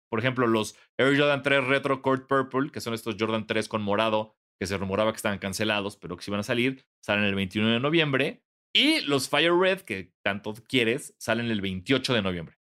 por 0.09 0.19
ejemplo, 0.19 0.47
los 0.47 0.75
Air 0.97 1.17
Jordan 1.17 1.43
3 1.43 1.65
Retro 1.65 2.01
Court 2.01 2.27
Purple, 2.27 2.71
que 2.71 2.81
son 2.81 2.93
estos 2.93 3.15
Jordan 3.19 3.47
3 3.47 3.67
con 3.67 3.81
morado, 3.81 4.35
que 4.59 4.67
se 4.67 4.77
rumoraba 4.77 5.11
que 5.11 5.17
estaban 5.17 5.39
cancelados, 5.39 5.97
pero 5.97 6.17
que 6.17 6.23
sí 6.23 6.31
van 6.31 6.41
a 6.41 6.43
salir, 6.43 6.85
salen 7.01 7.23
el 7.23 7.35
21 7.35 7.69
de 7.69 7.79
noviembre. 7.79 8.43
Y 8.73 9.01
los 9.01 9.29
Fire 9.29 9.53
Red, 9.53 9.81
que 9.81 10.13
tanto 10.23 10.53
quieres, 10.67 11.15
salen 11.17 11.49
el 11.49 11.61
28 11.61 12.13
de 12.13 12.21
noviembre. 12.21 12.57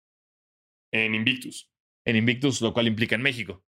En 0.94 1.16
Invictus. 1.16 1.70
En 2.06 2.16
Invictus, 2.16 2.62
lo 2.62 2.74
cual 2.74 2.88
implica 2.88 3.16
en 3.16 3.22
México. 3.22 3.66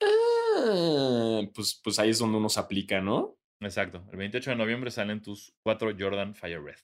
Ah, 0.00 1.42
pues, 1.54 1.80
pues 1.82 1.98
ahí 1.98 2.10
es 2.10 2.18
donde 2.18 2.38
uno 2.38 2.48
se 2.48 2.60
aplica, 2.60 3.00
¿no? 3.00 3.38
Exacto. 3.60 4.06
El 4.12 4.18
28 4.18 4.50
de 4.50 4.56
noviembre 4.56 4.90
salen 4.90 5.22
tus 5.22 5.54
cuatro 5.62 5.92
Jordan 5.98 6.34
Fire 6.34 6.62
Red. 6.62 6.78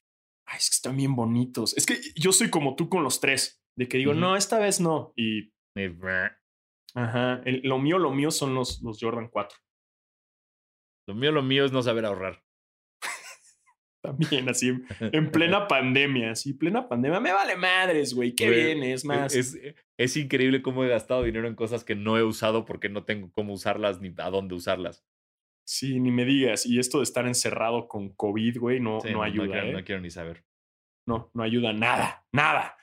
Ay, 0.47 0.59
es 0.59 0.71
que 0.71 0.75
están 0.75 0.97
bien 0.97 1.15
bonitos. 1.15 1.77
Es 1.77 1.87
que 1.87 2.01
yo 2.17 2.33
soy 2.33 2.51
como 2.51 2.75
tú 2.75 2.89
con 2.89 3.05
los 3.05 3.21
tres. 3.21 3.63
De 3.81 3.89
que 3.89 3.97
digo, 3.99 4.13
no, 4.13 4.37
esta 4.37 4.59
vez 4.59 4.79
no. 4.81 5.13
Y, 5.17 5.53
ajá, 6.95 7.41
el- 7.47 7.63
lo 7.65 7.79
mío, 7.79 7.99
lo 7.99 8.11
mío 8.11 8.31
son 8.31 8.55
los, 8.55 8.83
los 8.83 8.99
Jordan 9.01 9.29
4. 9.29 9.57
Lo 11.09 11.15
mío, 11.15 11.33
lo 11.33 11.43
mío 11.43 11.65
es 11.65 11.73
no 11.73 11.83
saber 11.83 12.05
ahorrar. 12.05 12.43
También 14.03 14.49
así, 14.49 14.69
en, 14.69 14.87
en 15.15 15.31
plena 15.31 15.67
pandemia, 15.69 16.33
así, 16.33 16.53
plena 16.55 16.89
pandemia. 16.89 17.21
Me 17.21 17.33
vale 17.33 17.57
madres, 17.57 18.15
güey. 18.15 18.35
Qué 18.35 18.47
Güey, 18.49 18.65
bien, 18.65 18.83
es 18.83 19.05
más. 19.05 19.35
Es, 19.35 19.59
es 19.99 20.17
increíble 20.17 20.63
cómo 20.63 20.85
he 20.85 20.89
gastado 20.89 21.23
dinero 21.23 21.47
en 21.49 21.55
cosas 21.55 21.85
que 21.85 21.95
no 21.95 22.17
he 22.19 22.23
usado 22.23 22.65
porque 22.65 22.89
no 22.89 23.05
tengo 23.05 23.31
cómo 23.33 23.53
usarlas 23.53 24.01
ni 24.01 24.13
a 24.19 24.31
dónde 24.31 24.55
usarlas. 24.55 25.05
Sí, 25.67 26.01
ni 26.01 26.11
me 26.11 26.25
digas. 26.25 26.67
Y 26.67 26.79
esto 26.79 26.99
de 26.99 27.05
estar 27.05 27.27
encerrado 27.27 27.89
con 27.89 28.11
COVID, 28.11 28.59
güey, 28.59 28.81
no, 28.81 29.01
Sí, 29.01 29.11
no 29.13 29.23
ayuda. 29.23 29.53
quiero, 29.53 29.67
¿eh? 29.69 29.73
no 29.73 29.85
quiero 29.85 30.01
ni 30.01 30.11
saber. 30.11 30.45
No, 31.07 31.31
no 31.35 31.43
ayuda 31.43 31.73
nada, 31.73 32.27
nada. 32.33 32.77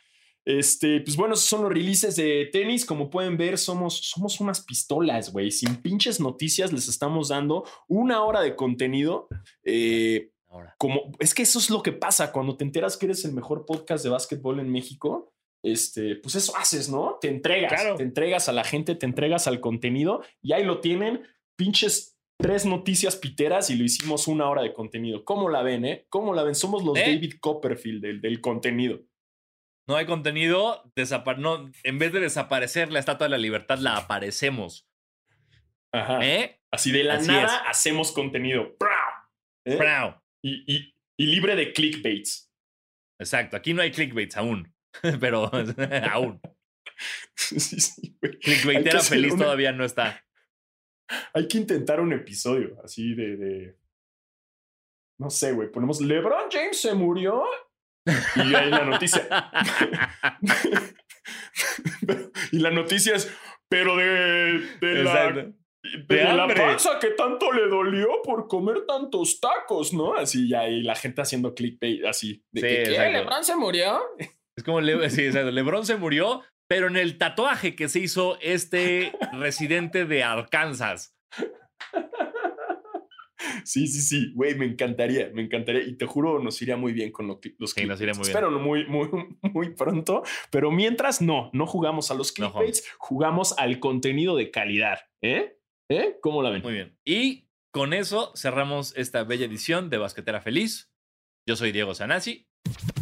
Este, 0.49 1.01
pues 1.01 1.17
bueno, 1.17 1.33
esos 1.33 1.45
son 1.47 1.63
los 1.63 1.73
releases 1.73 2.15
de 2.15 2.47
tenis. 2.53 2.85
Como 2.85 3.09
pueden 3.09 3.35
ver, 3.35 3.57
somos, 3.57 3.97
somos 3.97 4.39
unas 4.39 4.61
pistolas, 4.61 5.33
güey. 5.33 5.51
Sin 5.51 5.75
pinches 5.81 6.21
noticias 6.21 6.71
les 6.71 6.87
estamos 6.87 7.27
dando 7.27 7.65
una 7.89 8.23
hora 8.23 8.39
de 8.39 8.55
contenido. 8.55 9.27
Eh, 9.65 10.31
Ahora. 10.47 10.73
como 10.77 11.11
es 11.19 11.33
que 11.33 11.43
eso 11.43 11.59
es 11.59 11.69
lo 11.69 11.83
que 11.83 11.91
pasa 11.91 12.31
cuando 12.31 12.55
te 12.55 12.63
enteras 12.63 12.95
que 12.95 13.07
eres 13.07 13.25
el 13.25 13.33
mejor 13.33 13.65
podcast 13.65 14.05
de 14.05 14.09
básquetbol 14.09 14.61
en 14.61 14.71
México. 14.71 15.33
Este, 15.63 16.15
pues 16.15 16.35
eso 16.35 16.55
haces, 16.55 16.87
¿no? 16.87 17.17
Te 17.19 17.27
entregas, 17.27 17.73
Claro. 17.73 17.95
te 17.97 18.03
entregas 18.03 18.47
a 18.47 18.53
la 18.53 18.63
gente, 18.63 18.95
te 18.95 19.05
entregas 19.05 19.47
al 19.47 19.59
contenido 19.59 20.21
y 20.41 20.53
ahí 20.53 20.63
lo 20.63 20.79
tienen, 20.79 21.23
pinches 21.57 22.17
tres 22.39 22.65
noticias 22.65 23.17
piteras 23.17 23.69
y 23.69 23.75
lo 23.75 23.83
hicimos 23.83 24.29
una 24.29 24.49
hora 24.49 24.61
de 24.61 24.71
contenido. 24.71 25.25
¿Cómo 25.25 25.49
la 25.49 25.61
ven, 25.61 25.83
eh? 25.83 26.05
¿Cómo 26.07 26.33
la 26.33 26.43
ven? 26.43 26.55
Somos 26.55 26.85
los 26.85 26.97
¿Eh? 26.97 27.01
David 27.05 27.33
Copperfield 27.41 28.01
del, 28.01 28.21
del 28.21 28.39
contenido. 28.39 29.01
No 29.87 29.95
hay 29.95 30.05
contenido, 30.05 30.91
no, 31.37 31.71
en 31.83 31.97
vez 31.99 32.11
de 32.11 32.19
desaparecer 32.19 32.91
la 32.91 32.99
Estatua 32.99 33.25
de 33.27 33.31
la 33.31 33.37
Libertad, 33.37 33.77
la 33.79 33.95
aparecemos. 33.97 34.89
Ajá. 35.93 36.19
¿Eh? 36.25 36.59
Así 36.71 36.91
de 36.91 37.03
la 37.05 37.15
Así 37.15 37.27
nada 37.27 37.57
hacemos 37.69 38.11
contenido. 38.11 38.75
¿Eh? 39.65 39.77
Y, 40.41 40.63
y- 40.75 40.93
y 41.17 41.25
libre 41.27 41.55
de 41.55 41.71
clickbaits. 41.73 42.51
Exacto, 43.19 43.55
aquí 43.57 43.73
no 43.73 43.81
hay 43.81 43.91
clickbaits 43.91 44.37
aún, 44.37 44.73
pero 45.19 45.49
aún. 46.11 46.41
sí, 47.35 47.59
sí, 47.59 48.17
Clickbaitera 48.41 48.99
feliz 49.01 49.33
una- 49.33 49.45
todavía 49.45 49.71
no 49.71 49.85
está. 49.85 50.23
Hay 51.33 51.47
que 51.47 51.57
intentar 51.59 52.01
un 52.01 52.11
episodio 52.11 52.77
así 52.83 53.15
de. 53.15 53.37
de- 53.37 53.77
no 55.19 55.29
sé, 55.29 55.53
güey. 55.53 55.71
Ponemos 55.71 56.01
LeBron 56.01 56.51
James 56.51 56.79
se 56.79 56.93
murió. 56.93 57.43
Y 58.35 58.55
ahí 58.55 58.69
la 58.69 58.85
noticia. 58.85 59.27
y 62.51 62.59
la 62.59 62.71
noticia 62.71 63.15
es, 63.15 63.31
pero 63.69 63.95
de, 63.97 64.59
de 64.81 65.03
la, 65.03 65.31
de 65.31 65.53
De 66.07 66.23
la 66.23 66.47
panza 66.47 66.99
que 66.99 67.09
tanto 67.11 67.51
le 67.51 67.67
dolió 67.67 68.07
por 68.23 68.47
comer 68.47 68.85
tantos 68.87 69.39
tacos, 69.39 69.93
¿no? 69.93 70.15
Así, 70.15 70.49
ya, 70.49 70.67
y 70.67 70.81
la 70.83 70.95
gente 70.95 71.21
haciendo 71.21 71.53
clickbait, 71.53 72.05
así. 72.05 72.43
De 72.51 72.61
Sí, 72.61 72.67
que, 72.67 72.83
¿qué? 72.97 73.09
¿LeBron 73.11 73.43
se 73.43 73.55
murió? 73.55 73.99
Es 74.55 74.63
como 74.63 74.81
Le- 74.81 75.09
sí, 75.09 75.25
exacto. 75.25 75.51
LeBron 75.51 75.85
se 75.85 75.97
murió, 75.97 76.43
pero 76.67 76.87
en 76.87 76.97
el 76.97 77.17
tatuaje 77.17 77.75
que 77.75 77.89
se 77.89 77.99
hizo 77.99 78.37
este 78.41 79.13
residente 79.33 80.05
de 80.05 80.23
Arkansas. 80.23 81.15
Sí, 83.63 83.87
sí, 83.87 84.01
sí, 84.01 84.31
güey, 84.33 84.55
me 84.55 84.65
encantaría, 84.65 85.29
me 85.33 85.43
encantaría. 85.43 85.83
Y 85.83 85.95
te 85.97 86.05
juro, 86.05 86.39
nos 86.39 86.61
iría 86.61 86.77
muy 86.77 86.93
bien 86.93 87.11
con 87.11 87.27
lo 87.27 87.39
que- 87.39 87.55
los 87.59 87.71
Sí, 87.71 87.85
nos 87.85 87.99
iría 88.01 88.13
clickbaits. 88.13 88.17
muy 88.17 88.25
bien. 88.27 88.35
Espero 88.37 88.51
no 88.51 88.59
muy, 88.59 88.85
muy, 88.87 89.09
muy 89.53 89.75
pronto, 89.75 90.23
pero 90.51 90.71
mientras 90.71 91.21
no, 91.21 91.49
no 91.53 91.67
jugamos 91.67 92.09
a 92.11 92.15
los 92.15 92.29
No 92.39 92.51
clickbaits, 92.51 92.83
jugamos 92.97 93.53
al 93.57 93.79
contenido 93.79 94.35
de 94.35 94.51
calidad. 94.51 94.99
¿Eh? 95.21 95.57
¿Eh? 95.89 96.17
¿Cómo 96.21 96.41
la 96.43 96.49
ven? 96.49 96.61
Muy 96.63 96.73
bien. 96.73 96.97
Y 97.05 97.47
con 97.71 97.93
eso 97.93 98.31
cerramos 98.35 98.95
esta 98.97 99.23
bella 99.23 99.45
edición 99.45 99.89
de 99.89 99.97
Basquetera 99.97 100.41
Feliz. 100.41 100.91
Yo 101.47 101.55
soy 101.55 101.71
Diego 101.71 101.93
Sanasi. 101.95 102.47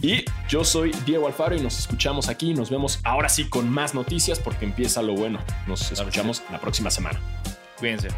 Y 0.01 0.25
yo 0.47 0.63
soy 0.63 0.91
Diego 1.07 1.25
Alfaro 1.25 1.55
y 1.55 1.59
nos 1.61 1.79
escuchamos 1.79 2.29
aquí. 2.29 2.53
Nos 2.53 2.69
vemos 2.69 2.99
ahora 3.03 3.29
sí 3.29 3.49
con 3.49 3.67
más 3.69 3.95
noticias 3.95 4.39
porque 4.39 4.65
empieza 4.65 5.01
lo 5.01 5.13
bueno. 5.15 5.39
Nos 5.67 5.79
sí. 5.79 5.93
escuchamos 5.95 6.43
la 6.51 6.59
próxima 6.61 6.91
semana. 6.91 7.19
Cuídense. 7.79 8.09